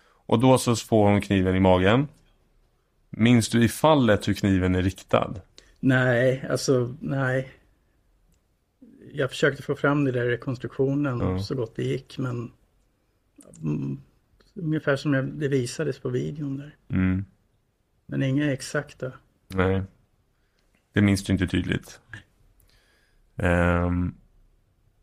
Och 0.02 0.38
då 0.38 0.58
så 0.58 0.76
får 0.76 1.10
hon 1.10 1.20
kniven 1.20 1.56
i 1.56 1.60
magen. 1.60 2.08
Minns 3.10 3.48
du 3.48 3.64
i 3.64 3.68
fallet 3.68 4.28
hur 4.28 4.34
kniven 4.34 4.74
är 4.74 4.82
riktad? 4.82 5.34
Nej, 5.80 6.46
alltså 6.50 6.96
nej. 7.00 7.52
Jag 9.12 9.30
försökte 9.30 9.62
få 9.62 9.74
fram 9.74 10.04
det 10.04 10.12
där 10.12 10.24
i 10.24 10.30
rekonstruktionen 10.30 11.20
Ja. 11.20 11.38
så 11.38 11.54
gott 11.54 11.76
det 11.76 11.84
gick 11.84 12.18
men 12.18 12.52
mm, 13.62 14.00
ungefär 14.54 14.96
som 14.96 15.14
jag, 15.14 15.24
det 15.24 15.48
visades 15.48 15.98
på 15.98 16.08
videon 16.08 16.56
där. 16.56 16.76
Mm. 16.88 17.24
Men 18.06 18.22
inga 18.22 18.52
exakta. 18.52 19.12
Nej. 19.48 19.82
Det 20.92 21.00
minns 21.00 21.24
du 21.24 21.32
inte 21.32 21.46
tydligt. 21.46 22.00
Ehm, 23.36 24.14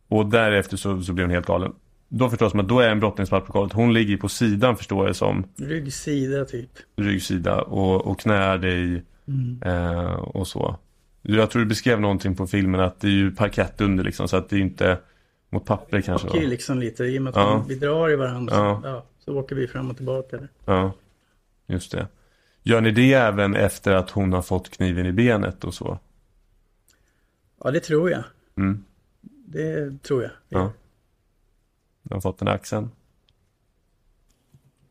och 0.07 0.25
därefter 0.25 0.77
så, 0.77 1.01
så 1.01 1.13
blev 1.13 1.25
hon 1.27 1.31
helt 1.33 1.45
galen. 1.47 1.73
Då 2.09 2.29
förstås 2.29 2.51
som 2.51 2.59
att 2.59 2.67
då 2.67 2.79
är 2.79 2.89
en 2.89 2.99
brottningsprotokollet. 2.99 3.73
Hon 3.73 3.93
ligger 3.93 4.17
på 4.17 4.29
sidan 4.29 4.77
förstår 4.77 5.07
jag 5.07 5.15
som. 5.15 5.43
Ryggsida 5.57 6.45
typ. 6.45 6.69
Ryggsida 6.95 7.61
och, 7.61 8.07
och 8.07 8.19
knär 8.19 8.57
dig 8.57 9.03
Mm. 9.29 9.61
eh, 9.65 10.13
och 10.13 10.47
så. 10.47 10.75
Jag 11.21 11.49
tror 11.51 11.59
du 11.61 11.65
beskrev 11.65 12.01
någonting 12.01 12.35
på 12.35 12.47
filmen 12.47 12.81
att 12.81 12.99
det 13.01 13.07
är 13.07 13.11
ju 13.11 13.31
parkett 13.31 13.81
under 13.81 14.03
liksom 14.03 14.27
så 14.27 14.37
att 14.37 14.49
det 14.49 14.55
är 14.55 14.59
inte 14.59 14.97
mot 15.49 15.65
papper 15.65 16.01
kanske. 16.01 16.27
åker 16.27 16.47
liksom 16.47 16.79
lite 16.79 17.03
i 17.03 17.17
och 17.19 17.21
med 17.21 17.29
att 17.31 17.35
Ja. 17.37 17.65
vi 17.67 17.75
drar 17.75 18.09
i 18.11 18.15
varandra. 18.15 18.55
Ja. 18.55 18.79
Så, 18.81 18.87
ja, 18.87 19.05
så 19.25 19.39
åker 19.39 19.55
vi 19.55 19.67
fram 19.67 19.89
och 19.89 19.97
tillbaka. 19.97 20.37
Där. 20.37 20.47
Ja, 20.65 20.91
just 21.67 21.91
det. 21.91 22.07
Gör 22.63 22.81
ni 22.81 22.91
det 22.91 23.13
även 23.13 23.55
efter 23.55 23.93
att 23.93 24.09
hon 24.09 24.33
har 24.33 24.41
fått 24.41 24.69
kniven 24.69 25.05
i 25.05 25.11
benet 25.11 25.63
och 25.63 25.73
så? 25.73 25.99
Ja, 27.63 27.71
det 27.71 27.79
tror 27.79 28.09
jag. 28.11 28.23
Mm. 28.57 28.83
Det 29.49 30.03
tror 30.03 30.23
jag. 30.23 30.31
Ja. 30.49 30.71
Du 32.03 32.13
har 32.15 32.21
fått 32.21 32.37
den 32.39 32.47
axeln? 32.47 32.91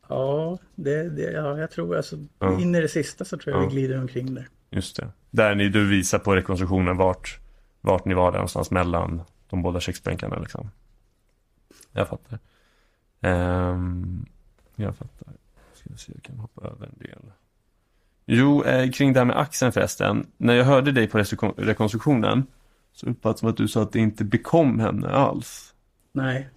Ja, 0.09 0.57
det, 0.75 1.09
det, 1.09 1.31
ja 1.31 1.57
jag 1.57 1.71
tror 1.71 1.95
alltså. 1.97 2.17
Ja. 2.39 2.59
In 2.61 2.75
i 2.75 2.81
det 2.81 2.87
sista 2.87 3.25
så 3.25 3.37
tror 3.37 3.55
jag 3.55 3.63
Ja. 3.63 3.67
vi 3.69 3.75
glider 3.75 3.99
omkring 3.99 4.33
där. 4.35 4.47
Just 4.69 4.95
det. 4.95 5.09
Där 5.29 5.55
ni, 5.55 5.69
du 5.69 5.87
visar 5.87 6.19
på 6.19 6.35
rekonstruktionen 6.35 6.97
vart, 6.97 7.39
vart 7.81 8.05
ni 8.05 8.13
var 8.13 8.31
där 8.31 8.37
någonstans 8.37 8.71
mellan 8.71 9.21
de 9.49 9.61
båda 9.61 9.79
köksbänkarna 9.79 10.39
liksom. 10.39 10.71
Jag 11.91 12.07
fattar. 12.07 12.39
Ehm, 13.21 14.25
jag 14.75 14.95
fattar. 14.95 15.33
Ska 15.73 15.89
se, 15.97 16.11
jag 16.15 16.23
kan 16.23 16.37
hoppa 16.37 16.67
över 16.67 16.85
en 16.87 16.97
del. 16.99 17.31
Jo, 18.25 18.63
eh, 18.63 18.91
kring 18.91 19.13
det 19.13 19.19
här 19.19 19.25
med 19.25 19.37
axeln 19.39 19.71
förresten. 19.71 20.27
När 20.37 20.53
jag 20.53 20.65
hörde 20.65 20.91
dig 20.91 21.07
på 21.07 21.17
rekonstru- 21.19 21.53
rekonstruktionen 21.57 22.45
så 22.99 23.05
uppfattade 23.05 23.33
det 23.33 23.39
som 23.39 23.49
att 23.49 23.57
du 23.57 23.67
sa 23.67 23.81
att 23.81 23.91
det 23.91 23.99
inte 23.99 24.23
bekom 24.23 24.79
henne 24.79 25.07
alls. 25.07 25.73
Nej, 26.11 26.49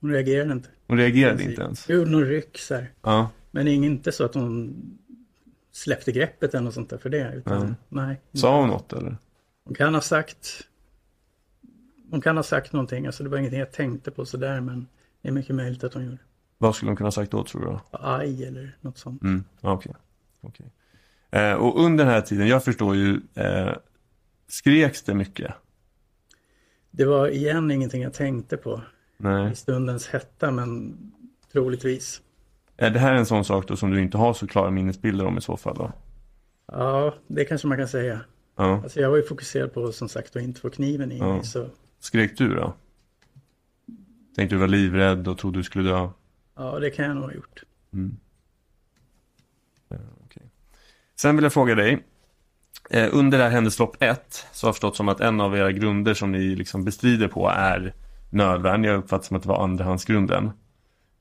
hon 0.00 0.10
reagerade 0.10 0.52
inte. 0.52 0.68
Hon 0.86 0.98
reagerade 0.98 1.42
inte 1.42 1.62
ens. 1.62 1.86
Jo, 1.88 2.04
någon 2.04 2.24
ryck 2.24 2.58
så 2.58 2.74
här. 2.74 2.92
Ja, 3.02 3.30
Men 3.50 3.68
inte 3.68 4.12
så 4.12 4.24
att 4.24 4.34
hon 4.34 4.74
släppte 5.72 6.12
greppet 6.12 6.54
eller 6.54 6.64
något 6.64 6.74
sånt 6.74 6.90
där 6.90 6.98
för 6.98 7.10
det. 7.10 7.32
Utan, 7.34 7.66
Nej. 7.66 7.74
nej. 8.06 8.20
sa 8.32 8.60
hon 8.60 8.68
något 8.68 8.92
eller? 8.92 9.16
Hon 9.64 9.74
kan 9.74 9.94
ha 9.94 10.00
sagt 10.00 10.66
Hon 12.10 12.20
kan 12.20 12.36
ha 12.36 12.42
sagt 12.42 12.72
någonting, 12.72 13.06
alltså 13.06 13.22
det 13.22 13.28
var 13.28 13.38
ingenting 13.38 13.60
jag 13.60 13.72
tänkte 13.72 14.10
på 14.10 14.24
sådär 14.24 14.60
men 14.60 14.86
det 15.22 15.28
är 15.28 15.32
mycket 15.32 15.56
möjligt 15.56 15.84
att 15.84 15.94
hon 15.94 16.04
gjorde. 16.04 16.18
Vad 16.58 16.76
skulle 16.76 16.90
hon 16.90 16.96
kunna 16.96 17.06
ha 17.06 17.12
sagt 17.12 17.30
då 17.30 17.44
tror 17.44 17.64
du? 17.64 17.78
Aj 17.90 18.44
eller 18.44 18.76
något 18.80 18.98
sånt. 18.98 19.22
Mm, 19.22 19.44
ja, 19.60 19.72
okej. 19.72 19.92
okej. 20.40 20.66
Eh, 21.30 21.52
och 21.54 21.84
under 21.84 22.04
den 22.04 22.14
här 22.14 22.20
tiden, 22.20 22.48
jag 22.48 22.64
förstår 22.64 22.96
ju, 22.96 23.20
eh, 23.34 23.72
skreks 24.48 25.02
det 25.02 25.14
mycket? 25.14 25.54
Det 26.90 27.04
var 27.04 27.28
igen 27.28 27.70
ingenting 27.70 28.02
jag 28.02 28.12
tänkte 28.14 28.56
på 28.56 28.82
Nej. 29.16 29.52
i 29.52 29.54
stundens 29.54 30.08
hetta 30.08 30.50
men 30.50 30.96
troligtvis. 31.52 32.22
Är 32.76 32.90
det 32.90 32.98
här 32.98 33.14
en 33.14 33.26
sån 33.26 33.44
sak 33.44 33.68
då 33.68 33.76
som 33.76 33.90
du 33.90 34.00
inte 34.02 34.18
har 34.18 34.34
så 34.34 34.46
klara 34.46 34.70
minnesbilder 34.70 35.26
om 35.26 35.38
i 35.38 35.40
så 35.40 35.56
fall 35.56 35.76
då? 35.76 35.92
Ja, 36.66 37.14
det 37.26 37.44
kanske 37.44 37.68
man 37.68 37.78
kan 37.78 37.88
säga. 37.88 38.20
Ja. 38.56 38.82
Alltså 38.82 39.00
jag 39.00 39.10
var 39.10 39.16
ju 39.16 39.22
fokuserad 39.22 39.74
på 39.74 39.92
som 39.92 40.08
sagt 40.08 40.36
att 40.36 40.42
inte 40.42 40.60
få 40.60 40.70
kniven 40.70 41.12
i 41.12 41.18
Ja. 41.18 41.34
mig 41.34 41.44
så 41.44 41.66
Skrek 41.98 42.38
du 42.38 42.54
då? 42.54 42.74
Tänkte 44.36 44.54
du 44.54 44.60
var 44.60 44.68
livrädd 44.68 45.28
och 45.28 45.38
trodde 45.38 45.58
du 45.58 45.62
skulle 45.62 45.90
dö? 45.90 46.08
ja, 46.56 46.78
det 46.78 46.90
kan 46.90 47.04
jag 47.04 47.14
nog 47.14 47.24
ha 47.24 47.32
gjort. 47.32 47.62
Mm. 47.92 48.16
Ja, 49.88 49.96
okej. 50.24 50.42
Sen 51.16 51.36
vill 51.36 51.42
jag 51.42 51.52
fråga 51.52 51.74
dig. 51.74 52.04
Eh, 52.90 53.08
under 53.12 53.38
det 53.38 53.44
här 53.44 53.50
händelselopp 53.50 53.96
1 54.02 54.46
så 54.52 54.66
har 54.66 54.68
jag 54.68 54.74
förstått 54.74 54.96
som 54.96 55.08
att 55.08 55.20
en 55.20 55.40
av 55.40 55.56
era 55.56 55.72
grunder 55.72 56.14
som 56.14 56.32
ni 56.32 56.56
liksom 56.56 56.84
bestrider 56.84 57.28
på 57.28 57.48
är 57.48 57.94
nödvärn. 58.30 58.84
Jag 58.84 58.96
uppfattar 58.96 59.24
som 59.24 59.36
att 59.36 59.42
det 59.42 59.48
var 59.48 59.64
andrahandsgrunden. 59.64 60.50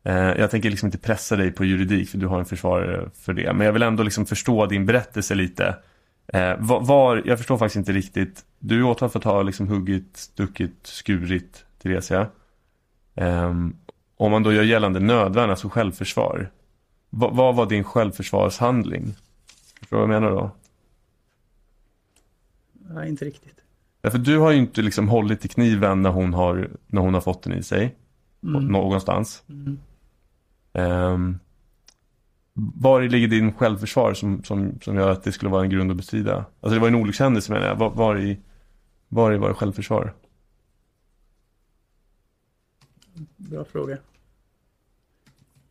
Eh, 0.03 0.13
jag 0.13 0.51
tänker 0.51 0.69
liksom 0.69 0.87
inte 0.87 0.97
pressa 0.97 1.35
dig 1.35 1.51
på 1.51 1.65
juridik 1.65 2.09
för 2.09 2.17
du 2.17 2.27
har 2.27 2.39
en 2.39 2.45
försvarare 2.45 3.09
för 3.13 3.33
det. 3.33 3.53
Men 3.53 3.65
jag 3.65 3.73
vill 3.73 3.83
ändå 3.83 4.03
liksom 4.03 4.25
förstå 4.25 4.65
din 4.65 4.85
berättelse 4.85 5.35
lite. 5.35 5.75
Eh, 6.33 6.55
var, 6.59 7.21
jag 7.25 7.37
förstår 7.37 7.57
faktiskt 7.57 7.75
inte 7.75 7.91
riktigt. 7.91 8.45
Du 8.59 8.79
är 8.79 8.83
åtalad 8.83 9.11
för 9.11 9.19
att 9.19 9.25
ha 9.25 9.41
liksom 9.41 9.67
huggit, 9.67 10.17
stuckit, 10.17 10.79
skurit 10.83 11.65
Theresia. 11.83 12.27
Eh, 13.15 13.49
om 14.17 14.31
man 14.31 14.43
då 14.43 14.53
gör 14.53 14.63
gällande 14.63 14.99
nödvärn, 14.99 15.49
alltså 15.49 15.69
självförsvar. 15.69 16.51
Va, 17.09 17.29
vad 17.33 17.55
var 17.55 17.65
din 17.65 17.83
självförsvarshandling? 17.83 19.15
Förstår 19.79 19.97
du 19.97 20.07
vad 20.07 20.15
jag 20.15 20.21
menar 20.21 20.35
då? 20.35 20.51
Nej, 22.89 23.09
inte 23.09 23.25
riktigt. 23.25 23.55
Därför 24.01 24.17
du 24.17 24.37
har 24.37 24.51
ju 24.51 24.57
inte 24.57 24.81
liksom 24.81 25.09
hållit 25.09 25.45
i 25.45 25.47
kniven 25.47 26.01
när 26.01 26.09
hon 26.09 26.33
har, 26.33 26.69
när 26.87 27.01
hon 27.01 27.13
har 27.13 27.21
fått 27.21 27.43
den 27.43 27.53
i 27.53 27.63
sig. 27.63 27.95
Mm. 28.43 28.65
Någonstans. 28.65 29.43
Mm. 29.49 29.79
Um, 30.73 31.39
var 32.53 33.01
ligger 33.01 33.27
din 33.27 33.53
självförsvar 33.53 34.13
som, 34.13 34.43
som, 34.43 34.79
som 34.81 34.95
gör 34.95 35.11
att 35.11 35.23
det 35.23 35.31
skulle 35.31 35.51
vara 35.51 35.63
en 35.63 35.69
grund 35.69 35.91
att 35.91 35.97
bestrida? 35.97 36.45
Alltså 36.61 36.73
det 36.73 36.79
var 36.79 36.87
en 36.87 36.95
olyckshändelse 36.95 37.51
menar 37.51 37.67
jag. 37.67 37.75
Var, 37.75 37.89
var, 37.89 38.19
i, 38.19 38.39
var 39.07 39.33
i 39.33 39.37
var 39.37 39.47
det 39.47 39.55
självförsvar? 39.55 40.13
Bra 43.37 43.63
fråga. 43.63 43.97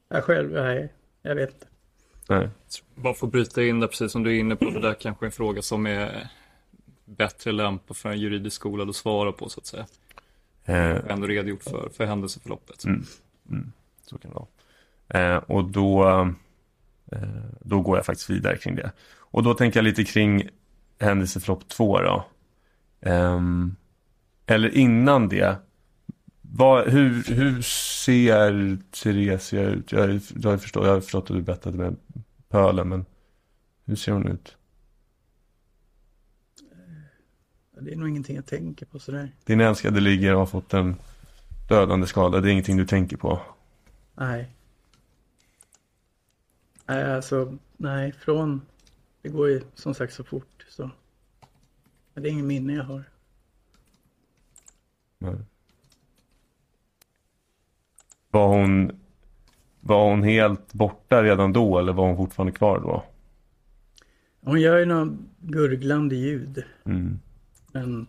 Jag 0.09 0.25
själv, 0.25 0.53
nej, 0.53 0.93
jag 1.23 1.35
vet 1.35 1.53
inte. 1.55 1.66
Nej. 2.29 2.49
Bara 2.95 3.14
för 3.14 3.27
att 3.27 3.33
bryta 3.33 3.62
in 3.62 3.81
där, 3.81 3.87
precis 3.87 4.12
som 4.12 4.23
du 4.23 4.37
är 4.37 4.41
inne 4.41 4.57
på, 4.57 4.64
det 4.64 4.81
där 4.81 4.95
kanske 4.95 5.25
är 5.25 5.27
en 5.27 5.33
fråga 5.33 5.62
som 5.62 5.87
är 5.87 6.29
bättre 7.09 7.52
lämpad 7.52 7.96
för 7.96 8.09
en 8.09 8.20
juridisk 8.20 8.56
skola 8.56 8.84
att 8.84 8.96
svara 8.96 9.32
på 9.32 9.48
så 9.48 9.61
att 9.61 9.66
säga. 9.66 9.86
Eh, 10.64 11.11
ändå 11.11 11.26
redogjort 11.26 11.62
för, 11.62 11.90
för 11.96 12.04
händelseförloppet. 12.06 12.84
Mm. 12.84 13.04
Mm. 13.50 13.72
Så 14.02 14.18
kan 14.18 14.30
det 14.30 14.34
vara. 14.34 14.46
Eh, 15.09 15.36
och 15.36 15.64
då, 15.64 16.09
eh, 17.12 17.18
då 17.61 17.80
går 17.80 17.96
jag 17.96 18.06
faktiskt 18.06 18.30
vidare 18.30 18.56
kring 18.56 18.76
det. 18.76 18.92
Och 19.16 19.42
då 19.42 19.54
tänker 19.54 19.78
jag 19.78 19.84
lite 19.84 20.04
kring 20.04 20.48
händelseförlopp 20.98 21.68
två 21.68 22.00
då. 22.00 22.24
Ehm, 23.00 23.76
eller 24.46 24.76
innan 24.76 25.28
det. 25.28 25.56
Vad, 26.40 26.88
hur, 26.88 27.24
hur 27.34 27.62
ser 27.62 28.78
Theresia 28.90 29.62
ut? 29.62 29.92
Jag, 29.92 30.20
jag, 30.36 30.50
har 30.50 30.59
förstått, 30.59 30.86
jag 30.86 30.92
har 30.92 31.00
förstått 31.00 31.30
att 31.30 31.36
du 31.36 31.42
berättade 31.42 31.78
med 31.78 31.96
pölen, 32.48 32.88
men 32.88 33.04
hur 33.84 33.96
ser 33.96 34.12
hon 34.12 34.28
ut? 34.28 34.57
Det 37.81 37.93
är 37.93 37.97
nog 37.97 38.09
ingenting 38.09 38.37
jag 38.37 38.47
tänker 38.47 38.87
på 38.87 38.99
sådär. 38.99 39.33
Din 39.45 39.61
älskade 39.61 40.01
ligger 40.01 40.33
och 40.33 40.39
har 40.39 40.47
fått 40.47 40.74
en 40.74 40.97
dödande 41.68 42.07
skada. 42.07 42.41
Det 42.41 42.49
är 42.49 42.53
ingenting 42.53 42.76
du 42.76 42.87
tänker 42.87 43.16
på. 43.16 43.41
Nej. 44.14 44.51
Nej, 46.87 47.14
alltså, 47.14 47.59
nej, 47.76 48.12
från, 48.12 48.61
det 49.22 49.29
går 49.29 49.49
ju 49.49 49.62
som 49.74 49.95
sagt 49.95 50.12
så 50.12 50.24
fort 50.24 50.66
så. 50.68 50.91
Men 52.14 52.22
det 52.22 52.29
är 52.29 52.31
ingen 52.31 52.47
minne 52.47 52.72
jag 52.72 52.85
har. 52.85 53.05
Nej. 55.18 55.37
Var 58.31 58.49
hon, 58.49 59.01
var 59.81 60.11
hon 60.11 60.22
helt 60.22 60.72
borta 60.72 61.22
redan 61.22 61.53
då 61.53 61.79
eller 61.79 61.93
var 61.93 62.07
hon 62.07 62.16
fortfarande 62.16 62.53
kvar 62.53 62.81
då? 62.81 63.05
Hon 64.41 64.61
gör 64.61 64.79
ju 64.79 64.85
något 64.85 65.12
gurglande 65.39 66.16
ljud. 66.16 66.64
Mm. 66.85 67.20
Men 67.79 68.07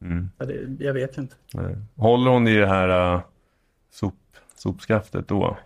Mm. 0.00 0.30
ja, 0.38 0.46
det, 0.46 0.84
jag 0.84 0.94
vet 0.94 1.18
inte. 1.18 1.36
Nej. 1.54 1.76
Håller 1.96 2.30
hon 2.30 2.48
i 2.48 2.56
det 2.56 2.66
här 2.66 3.14
uh, 3.14 3.22
sop, 3.90 4.14
sopskaftet 4.54 5.28
då? 5.28 5.58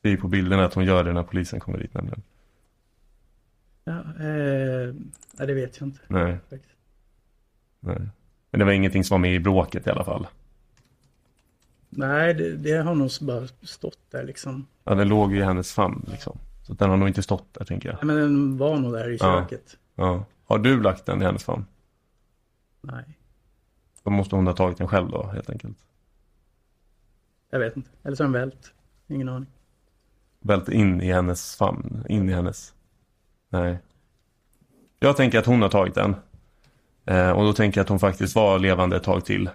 Det 0.00 0.08
är 0.12 0.16
på 0.16 0.28
bilderna 0.28 0.64
att 0.64 0.74
hon 0.74 0.84
gör 0.84 1.04
det 1.04 1.12
när 1.12 1.22
polisen 1.22 1.60
kommer 1.60 1.78
dit 1.78 1.94
nämligen. 1.94 2.22
Ja, 3.84 4.04
eh, 4.20 4.94
ja, 5.38 5.46
det 5.46 5.54
vet 5.54 5.80
jag 5.80 5.88
inte. 5.88 6.00
Nej, 6.08 6.38
nej. 7.80 8.00
Men 8.50 8.58
det 8.58 8.64
var 8.64 8.72
ingenting 8.72 9.04
som 9.04 9.14
var 9.14 9.18
med 9.20 9.34
i 9.34 9.40
bråket 9.40 9.86
i 9.86 9.90
alla 9.90 10.04
fall. 10.04 10.26
Nej, 11.90 12.34
det, 12.34 12.56
det 12.56 12.72
har 12.72 12.94
nog 12.94 13.10
bara 13.20 13.46
stått 13.62 13.98
där 14.10 14.24
liksom. 14.24 14.66
Ja, 14.84 14.94
den 14.94 15.08
låg 15.08 15.32
ju 15.32 15.38
i 15.38 15.42
hennes 15.42 15.72
famn 15.72 16.06
liksom. 16.10 16.38
Så 16.62 16.72
den 16.72 16.90
har 16.90 16.96
nog 16.96 17.08
inte 17.08 17.22
stått 17.22 17.54
där 17.54 17.64
tänker 17.64 17.88
jag. 17.88 17.96
Nej, 17.96 18.04
men 18.06 18.16
den 18.16 18.58
var 18.58 18.76
nog 18.76 18.92
där 18.92 19.10
i 19.10 19.16
Ja. 19.20 19.40
köket. 19.48 19.76
Ja. 19.94 20.24
Har 20.44 20.58
du 20.58 20.82
lagt 20.82 21.06
den 21.06 21.22
i 21.22 21.24
hennes 21.24 21.44
famn? 21.44 21.64
Nej, 22.80 23.18
Då 24.02 24.10
måste 24.10 24.36
hon 24.36 24.46
ha 24.46 24.54
tagit 24.54 24.78
den 24.78 24.88
själv 24.88 25.10
då 25.10 25.26
helt 25.26 25.50
enkelt. 25.50 25.78
jag 27.50 27.58
vet 27.58 27.76
inte. 27.76 27.90
Eller 28.02 28.16
så 28.16 28.22
har 28.22 28.26
den 28.28 28.40
vält. 28.40 28.72
Ingen 29.08 29.28
aning. 29.28 29.50
Vält 30.40 30.68
in 30.68 31.00
i 31.00 31.12
hennes 31.12 31.56
famn. 31.56 32.04
In 32.08 32.28
i 32.28 32.32
hennes. 32.32 32.74
Nej. 33.48 33.78
Jag 34.98 35.16
tänker 35.16 35.38
att 35.38 35.46
hon 35.46 35.62
har 35.62 35.68
tagit 35.68 35.94
den. 35.94 36.14
Eh, 37.04 37.30
och 37.30 37.44
då 37.44 37.52
tänker 37.52 37.78
jag 37.78 37.82
att 37.84 37.88
hon 37.88 37.98
faktiskt 37.98 38.34
var 38.36 38.58
levande 38.58 38.96
ett 38.96 39.02
tag 39.02 39.24
till. 39.24 39.50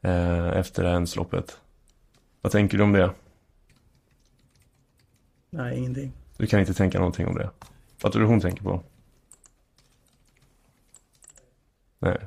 Eh, 0.00 0.48
efter 0.48 0.84
händelseförloppet. 0.84 1.60
Vad 2.40 2.52
tänker 2.52 2.78
du 2.78 2.84
om 2.84 2.92
det? 2.92 3.10
Nej, 5.54 5.78
ingenting. 5.78 6.12
Du 6.36 6.46
kan 6.46 6.60
inte 6.60 6.74
tänka 6.74 6.98
någonting 6.98 7.26
om 7.26 7.34
det. 7.34 7.50
Vad 8.02 8.12
tror 8.12 8.22
du 8.22 8.28
hon 8.28 8.40
tänker 8.40 8.62
på? 8.62 8.82
Nej. 11.98 12.18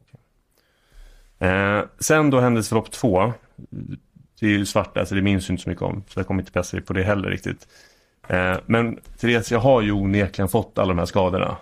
Okej. 0.00 0.20
Eh, 1.48 1.84
sen 1.98 2.30
då 2.30 2.40
händelseförlopp 2.40 2.90
två. 2.90 3.32
Det 4.40 4.46
är 4.46 4.50
ju 4.50 4.66
svart 4.66 4.94
där 4.94 5.04
så 5.04 5.14
det 5.14 5.22
minns 5.22 5.50
ju 5.50 5.52
inte 5.52 5.62
så 5.62 5.68
mycket 5.68 5.82
om. 5.82 6.04
Så 6.08 6.20
jag 6.20 6.26
kommer 6.26 6.42
inte 6.42 6.52
pressa 6.52 6.76
dig 6.76 6.86
på 6.86 6.92
det 6.92 7.02
heller 7.02 7.30
riktigt. 7.30 7.68
Eh, 8.28 8.56
men 8.66 9.00
Theresia 9.18 9.58
har 9.58 9.82
ju 9.82 9.92
onekligen 9.92 10.48
fått 10.48 10.78
alla 10.78 10.88
de 10.88 10.98
här 10.98 11.06
skadorna. 11.06 11.56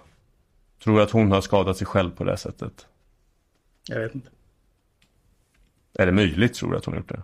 Tror 0.84 0.96
du 0.96 1.02
att 1.02 1.10
hon 1.10 1.32
har 1.32 1.40
skadat 1.40 1.76
sig 1.76 1.86
själv 1.86 2.10
på 2.10 2.24
det 2.24 2.36
sättet? 2.36 2.86
Jag 3.88 4.00
vet 4.00 4.14
inte. 4.14 4.30
Är 5.94 6.06
det 6.06 6.12
möjligt 6.12 6.54
tror 6.54 6.70
du 6.70 6.76
att 6.76 6.84
hon 6.84 6.94
har 6.94 7.00
gjort 7.00 7.08
det? 7.08 7.22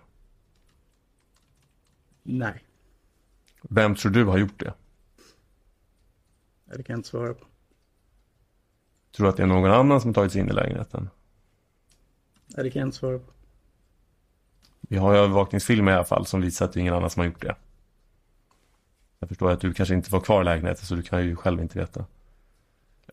Nej, 2.23 2.63
Vem 3.61 3.95
tror 3.95 4.11
du 4.11 4.25
har 4.25 4.37
gjort 4.37 4.59
det? 4.59 4.73
det 6.65 6.83
kan 6.83 6.93
jag 6.93 6.99
inte 6.99 7.09
svara 7.09 7.33
på. 7.33 7.45
Tror 9.11 9.25
du 9.25 9.29
att 9.29 9.37
det 9.37 9.43
är 9.43 9.47
någon 9.47 9.71
annan 9.71 10.01
som 10.01 10.13
tagit 10.13 10.31
sig 10.31 10.41
in 10.41 10.49
i 10.49 10.53
lägenheten? 10.53 11.09
Nej, 12.47 12.63
det 12.63 12.69
kan 12.69 12.79
jag 12.79 12.87
inte 12.87 12.97
svara 12.97 13.19
på. 13.19 13.31
Vi 14.81 14.97
har 14.97 15.13
ju 15.13 15.19
övervakningsfilmer 15.19 15.91
i 15.91 15.95
alla 15.95 16.05
fall 16.05 16.25
som 16.25 16.41
visar 16.41 16.65
att 16.65 16.73
det 16.73 16.79
är 16.79 16.81
ingen 16.81 16.93
annan 16.93 17.09
som 17.09 17.19
har 17.19 17.27
gjort 17.27 17.41
det. 17.41 17.55
Jag 19.19 19.29
förstår 19.29 19.51
att 19.51 19.61
du 19.61 19.73
kanske 19.73 19.95
inte 19.95 20.11
var 20.11 20.21
kvar 20.21 20.41
i 20.41 20.45
lägenheten 20.45 20.85
så 20.85 20.95
du 20.95 21.01
kan 21.01 21.23
ju 21.23 21.35
själv 21.35 21.61
inte 21.61 21.79
veta. 21.79 22.05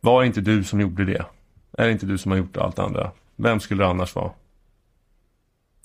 Var 0.00 0.20
det 0.20 0.26
inte 0.26 0.40
du 0.40 0.64
som 0.64 0.80
gjorde 0.80 1.04
det? 1.04 1.26
Är 1.72 1.86
det 1.86 1.92
inte 1.92 2.06
du 2.06 2.18
som 2.18 2.30
har 2.30 2.38
gjort 2.38 2.56
allt 2.56 2.76
det 2.76 2.82
andra? 2.82 3.12
Vem 3.36 3.60
skulle 3.60 3.82
det 3.82 3.88
annars 3.88 4.14
vara? 4.14 4.32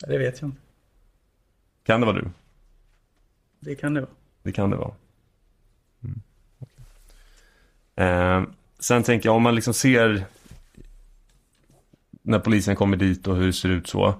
Det 0.07 0.17
vet 0.17 0.41
jag 0.41 0.47
inte. 0.47 0.61
Kan 1.83 1.99
det 1.99 2.05
vara 2.05 2.15
du? 2.15 2.29
Det 3.59 3.75
kan 3.75 3.93
det 3.93 4.01
vara. 4.01 4.11
Det 4.43 4.51
kan 4.51 4.69
det 4.69 4.77
vara. 4.77 4.93
Mm. 6.03 6.21
Okay. 6.59 8.05
Eh, 8.05 8.43
sen 8.79 9.03
tänker 9.03 9.29
jag 9.29 9.35
om 9.35 9.43
man 9.43 9.55
liksom 9.55 9.73
ser 9.73 10.25
när 12.21 12.39
polisen 12.39 12.75
kommer 12.75 12.97
dit 12.97 13.27
och 13.27 13.35
hur 13.35 13.45
det 13.45 13.53
ser 13.53 13.69
ut 13.69 13.87
så. 13.87 14.13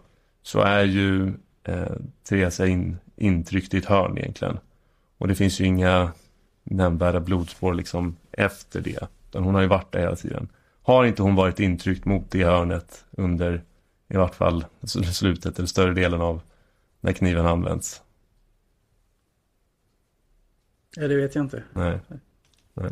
Så 0.44 0.62
är 0.62 0.84
ju 0.84 1.34
eh, 1.64 1.92
Teresa 2.24 2.68
in, 2.68 2.98
intryckt 3.16 3.74
i 3.74 3.78
ett 3.78 3.86
hörn 3.86 4.18
egentligen. 4.18 4.60
Och 5.18 5.28
det 5.28 5.36
finns 5.36 5.62
ju 5.62 5.66
inga 5.66 6.12
nämnvärda 6.64 7.20
blodspår 7.20 7.74
liksom 7.74 8.16
efter 8.32 8.82
det. 8.82 9.08
Utan 9.30 9.44
hon 9.44 9.56
har 9.56 9.62
ju 9.62 9.68
varit 9.68 9.92
där 9.92 10.00
hela 10.00 10.16
tiden. 10.16 10.50
Har 10.84 11.06
inte 11.06 11.22
hon 11.22 11.36
varit 11.36 11.60
intryckt 11.60 12.06
mot 12.06 12.32
det 12.32 12.44
hörnet 12.44 13.06
under 13.12 13.64
i 14.08 14.18
vart 14.18 14.36
fall 14.36 14.66
alltså 14.82 15.04
slutet 15.04 15.58
eller 15.58 15.68
större 15.68 15.94
delen 15.94 16.22
av 16.22 16.42
när 17.02 17.14
kniven 17.14 17.46
används? 17.46 18.02
Ja, 20.96 21.08
det 21.08 21.16
vet 21.16 21.36
jag 21.36 21.46
inte. 21.46 21.64
Nej. 21.74 22.00
Nej. 22.74 22.92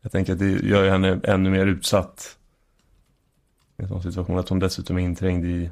Jag 0.00 0.12
tänker 0.12 0.32
att 0.32 0.38
det 0.38 0.50
gör 0.50 0.90
henne 0.90 1.20
ännu 1.24 1.50
mer 1.50 1.66
utsatt. 1.66 2.38
I 3.76 3.82
en 3.82 3.88
sån 3.88 4.02
situation 4.02 4.38
att 4.38 4.48
hon 4.48 4.58
dessutom 4.58 4.98
är 4.98 5.02
inträngd 5.02 5.44
i, 5.44 5.70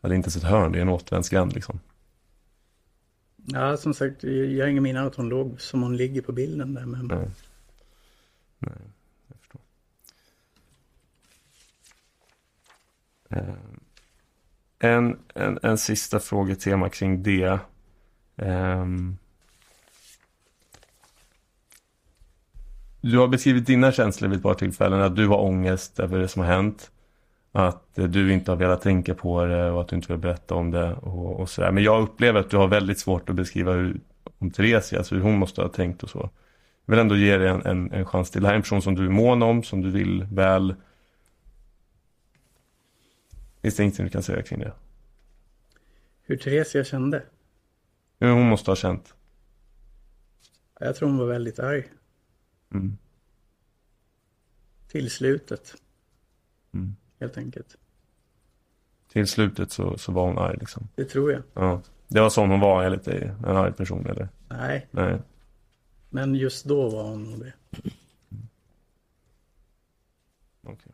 ja, 0.00 0.08
det 0.08 0.14
är 0.14 0.16
inte 0.16 0.26
ens 0.26 0.36
ett 0.36 0.42
hörn, 0.42 0.72
det 0.72 0.78
är 0.78 0.82
en 0.82 0.88
återvändsgränd 0.88 1.52
liksom. 1.54 1.80
Ja, 3.36 3.76
som 3.76 3.94
sagt, 3.94 4.22
jag 4.24 4.64
har 4.64 4.68
ingen 4.70 4.82
minne 4.82 5.02
att 5.02 5.14
hon 5.14 5.28
låg 5.28 5.60
som 5.60 5.82
hon 5.82 5.96
ligger 5.96 6.22
på 6.22 6.32
bilden 6.32 6.74
där. 6.74 6.86
Men 6.86 7.06
Nej. 7.06 7.30
Nej, 8.58 8.72
jag 9.28 9.38
förstår. 9.38 9.60
Eh, 13.28 13.54
En, 14.78 15.18
en, 15.34 15.58
en 15.62 15.78
sista 15.78 16.20
frågetema 16.20 16.88
kring 16.88 17.22
det. 17.22 17.58
Ehm. 18.36 19.16
Du 23.00 23.18
har 23.18 23.28
beskrivit 23.28 23.66
dina 23.66 23.92
känslor 23.92 24.28
vid 24.28 24.36
ett 24.36 24.42
par 24.42 24.54
tillfällen, 24.54 25.00
att 25.00 25.16
du 25.16 25.26
har 25.26 25.38
ångest 25.38 26.00
över 26.00 26.18
det 26.18 26.28
som 26.28 26.42
har 26.42 26.48
hänt. 26.48 26.90
Att 27.52 27.98
eh, 27.98 28.04
du 28.04 28.32
inte 28.32 28.50
har 28.50 28.56
velat 28.56 28.82
tänka 28.82 29.14
på 29.14 29.44
det 29.44 29.70
och 29.70 29.80
att 29.80 29.88
du 29.88 29.96
inte 29.96 30.12
vill 30.12 30.20
berätta 30.20 30.54
om 30.54 30.70
det 30.70 30.94
och, 30.94 31.40
och 31.40 31.50
sådär. 31.50 31.70
Men 31.70 31.82
jag 31.82 32.02
upplever 32.02 32.40
att 32.40 32.50
du 32.50 32.56
har 32.56 32.68
väldigt 32.68 32.98
svårt 32.98 33.28
att 33.28 33.36
beskriva 33.36 33.72
hur, 33.72 34.00
om 34.38 34.50
Theresia, 34.50 34.98
alltså 34.98 35.14
hur 35.14 35.22
hon 35.22 35.38
måste 35.38 35.62
ha 35.62 35.68
tänkt 35.68 36.02
och 36.02 36.10
så. 36.10 36.30
Jag 36.86 36.94
vill 36.94 37.00
ändå 37.00 37.16
ge 37.16 37.36
dig 37.36 37.48
en, 37.48 37.66
en, 37.66 37.92
en 37.92 38.04
chans 38.04 38.30
till. 38.30 38.42
Det 38.42 38.46
här 38.46 38.54
är 38.54 38.56
en 38.56 38.62
person 38.62 38.82
som 38.82 38.94
du 38.94 39.04
är 39.04 39.10
mån 39.10 39.42
om, 39.42 39.62
som 39.62 39.82
du 39.82 39.90
vill 39.90 40.24
väl. 40.24 40.74
Finns 43.62 43.76
det 43.76 43.82
ingenting 43.82 44.04
du 44.04 44.10
kan 44.10 44.22
säga 44.22 44.42
kring 44.42 44.58
det? 44.58 44.72
hur 46.26 46.36
Theresia 46.36 46.84
kände? 46.84 47.22
Hon 48.18 48.48
måste 48.48 48.70
ha 48.70 48.76
känt. 48.76 49.14
Jag 50.80 50.96
tror 50.96 51.08
hon 51.08 51.18
var 51.18 51.26
väldigt 51.26 51.58
arg. 51.58 51.88
Mm. 52.72 52.98
Till 54.88 55.10
slutet. 55.10 55.74
Mm. 56.72 56.96
Helt 57.20 57.38
enkelt. 57.38 57.76
Till 59.08 59.26
slutet 59.26 59.72
så, 59.72 59.98
så 59.98 60.12
var 60.12 60.26
hon 60.26 60.38
arg 60.38 60.56
liksom. 60.60 60.88
Det 60.94 61.04
tror 61.04 61.32
jag. 61.32 61.42
Ja. 61.54 61.82
Det 62.08 62.20
var 62.20 62.30
sån 62.30 62.50
hon 62.50 62.60
var 62.60 62.84
enligt 62.84 63.04
dig, 63.04 63.22
en 63.46 63.56
arg 63.56 63.72
person 63.72 64.06
eller? 64.06 64.28
Nej, 64.48 64.88
Nej. 64.90 65.22
men 66.10 66.34
just 66.34 66.64
då 66.64 66.88
var 66.88 67.02
hon 67.02 67.24
nog 67.24 67.40
det. 67.40 67.52
Okej. 70.62 70.92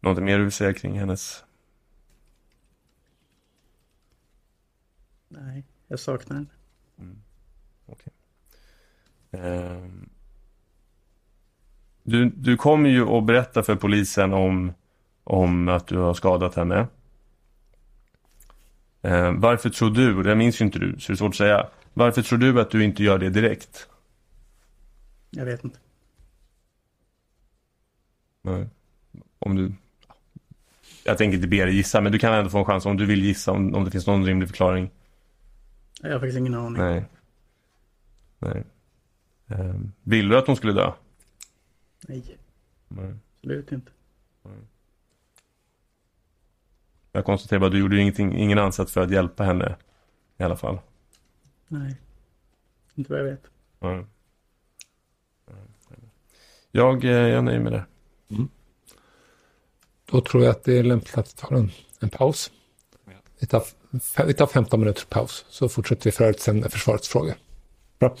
Något 0.00 0.22
mer 0.22 0.38
du 0.38 0.44
vill 0.44 0.52
säga 0.52 0.74
kring 0.74 0.98
hennes? 0.98 1.44
Nej, 5.28 5.64
jag 5.92 6.00
saknar 6.00 6.36
henne. 6.36 6.48
Okej. 7.86 8.12
Ehm. 9.30 10.08
Du, 12.02 12.28
du 12.28 12.56
kommer 12.56 12.90
ju 12.90 13.08
att 13.08 13.24
berätta 13.24 13.62
för 13.62 13.76
polisen 13.76 14.32
om, 14.32 14.72
om 15.24 15.68
att 15.68 15.86
du 15.86 15.98
har 15.98 16.14
skadat 16.14 16.54
henne. 16.54 16.86
Ehm, 19.02 19.40
varför 19.40 19.70
tror 19.70 19.90
du, 19.90 20.16
och 20.16 20.24
det 20.24 20.34
minns 20.34 20.60
ju 20.60 20.64
inte 20.64 20.78
du 20.78 21.00
så 21.00 21.12
det 21.12 21.14
är 21.14 21.16
svårt 21.16 21.30
att 21.30 21.36
säga. 21.36 21.68
Varför 21.94 22.22
tror 22.22 22.38
du 22.38 22.60
att 22.60 22.70
du 22.70 22.84
inte 22.84 23.02
gör 23.02 23.18
det 23.18 23.30
direkt? 23.30 23.88
Jag 25.30 25.44
vet 25.44 25.64
inte. 25.64 25.78
Nej. 28.42 28.68
Om 29.38 29.56
du... 29.56 29.72
Jag 31.04 31.18
tänker 31.18 31.36
inte 31.36 31.48
be 31.48 31.64
dig 31.64 31.76
gissa, 31.76 32.00
men 32.00 32.12
du 32.12 32.18
kan 32.18 32.34
ändå 32.34 32.50
få 32.50 32.58
en 32.58 32.64
chans 32.64 32.86
om 32.86 32.96
du 32.96 33.06
vill 33.06 33.24
gissa 33.24 33.52
om, 33.52 33.74
om 33.74 33.84
det 33.84 33.90
finns 33.90 34.06
någon 34.06 34.24
rimlig 34.24 34.48
förklaring. 34.48 34.90
Jag 36.00 36.12
har 36.12 36.18
faktiskt 36.18 36.38
ingen 36.38 36.54
aning. 36.54 36.82
Nej. 36.82 37.04
Nej. 38.38 38.64
Ehm, 39.46 39.92
vill 40.02 40.28
du 40.28 40.38
att 40.38 40.46
hon 40.46 40.56
skulle 40.56 40.72
dö? 40.72 40.92
Nej, 42.08 42.38
Nej. 42.88 43.14
absolut 43.38 43.72
inte. 43.72 43.90
Jag 47.12 47.24
konstaterar 47.24 47.60
bara, 47.60 47.70
du 47.70 47.78
gjorde 47.78 47.96
ju 47.96 48.02
ingenting, 48.02 48.36
ingen 48.36 48.58
ansats 48.58 48.92
för 48.92 49.00
att 49.00 49.10
hjälpa 49.10 49.44
henne. 49.44 49.76
I 50.38 50.42
alla 50.42 50.56
fall. 50.56 50.78
Nej, 51.68 51.96
inte 52.94 53.12
vad 53.12 53.20
jag 53.20 53.24
vet. 53.24 53.42
Nej. 53.78 54.04
Jag, 56.70 57.04
eh, 57.04 57.10
jag 57.10 57.44
nöjer 57.44 57.60
med 57.60 57.72
det. 57.72 57.84
Då 60.04 60.20
tror 60.20 60.42
jag 60.42 60.50
att 60.50 60.64
det 60.64 60.78
är 60.78 60.82
lämpligt 60.82 61.18
att 61.18 61.36
ta 61.36 61.56
en, 61.56 61.70
en 62.00 62.08
paus. 62.08 62.52
Ja. 63.04 63.12
Vi, 63.38 63.46
tar, 63.46 63.62
vi 64.26 64.34
tar 64.34 64.46
15 64.46 64.80
minuters 64.80 65.04
paus 65.04 65.44
så 65.48 65.68
fortsätter 65.68 66.04
vi 66.04 66.12
förut 66.12 66.40
sen 66.40 66.60
med 66.60 66.72
försvarets 66.72 67.08
frågor. 67.08 67.34
Bra. 67.98 68.16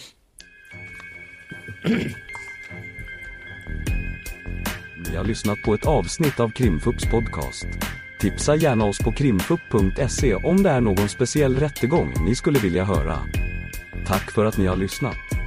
Ni 5.10 5.16
har 5.16 5.24
lyssnat 5.24 5.62
på 5.64 5.74
ett 5.74 5.86
avsnitt 5.86 6.40
av 6.40 6.48
Krimfupps 6.48 7.04
podcast. 7.10 7.66
Tipsa 8.20 8.54
gärna 8.54 8.84
oss 8.84 8.98
på 8.98 9.12
krimfupp.se 9.12 10.34
om 10.34 10.62
det 10.62 10.70
är 10.70 10.80
någon 10.80 11.08
speciell 11.08 11.56
rättegång 11.56 12.14
ni 12.26 12.34
skulle 12.34 12.58
vilja 12.58 12.84
höra. 12.84 13.18
Tack 14.06 14.30
för 14.30 14.44
att 14.44 14.58
ni 14.58 14.66
har 14.66 14.76
lyssnat. 14.76 15.41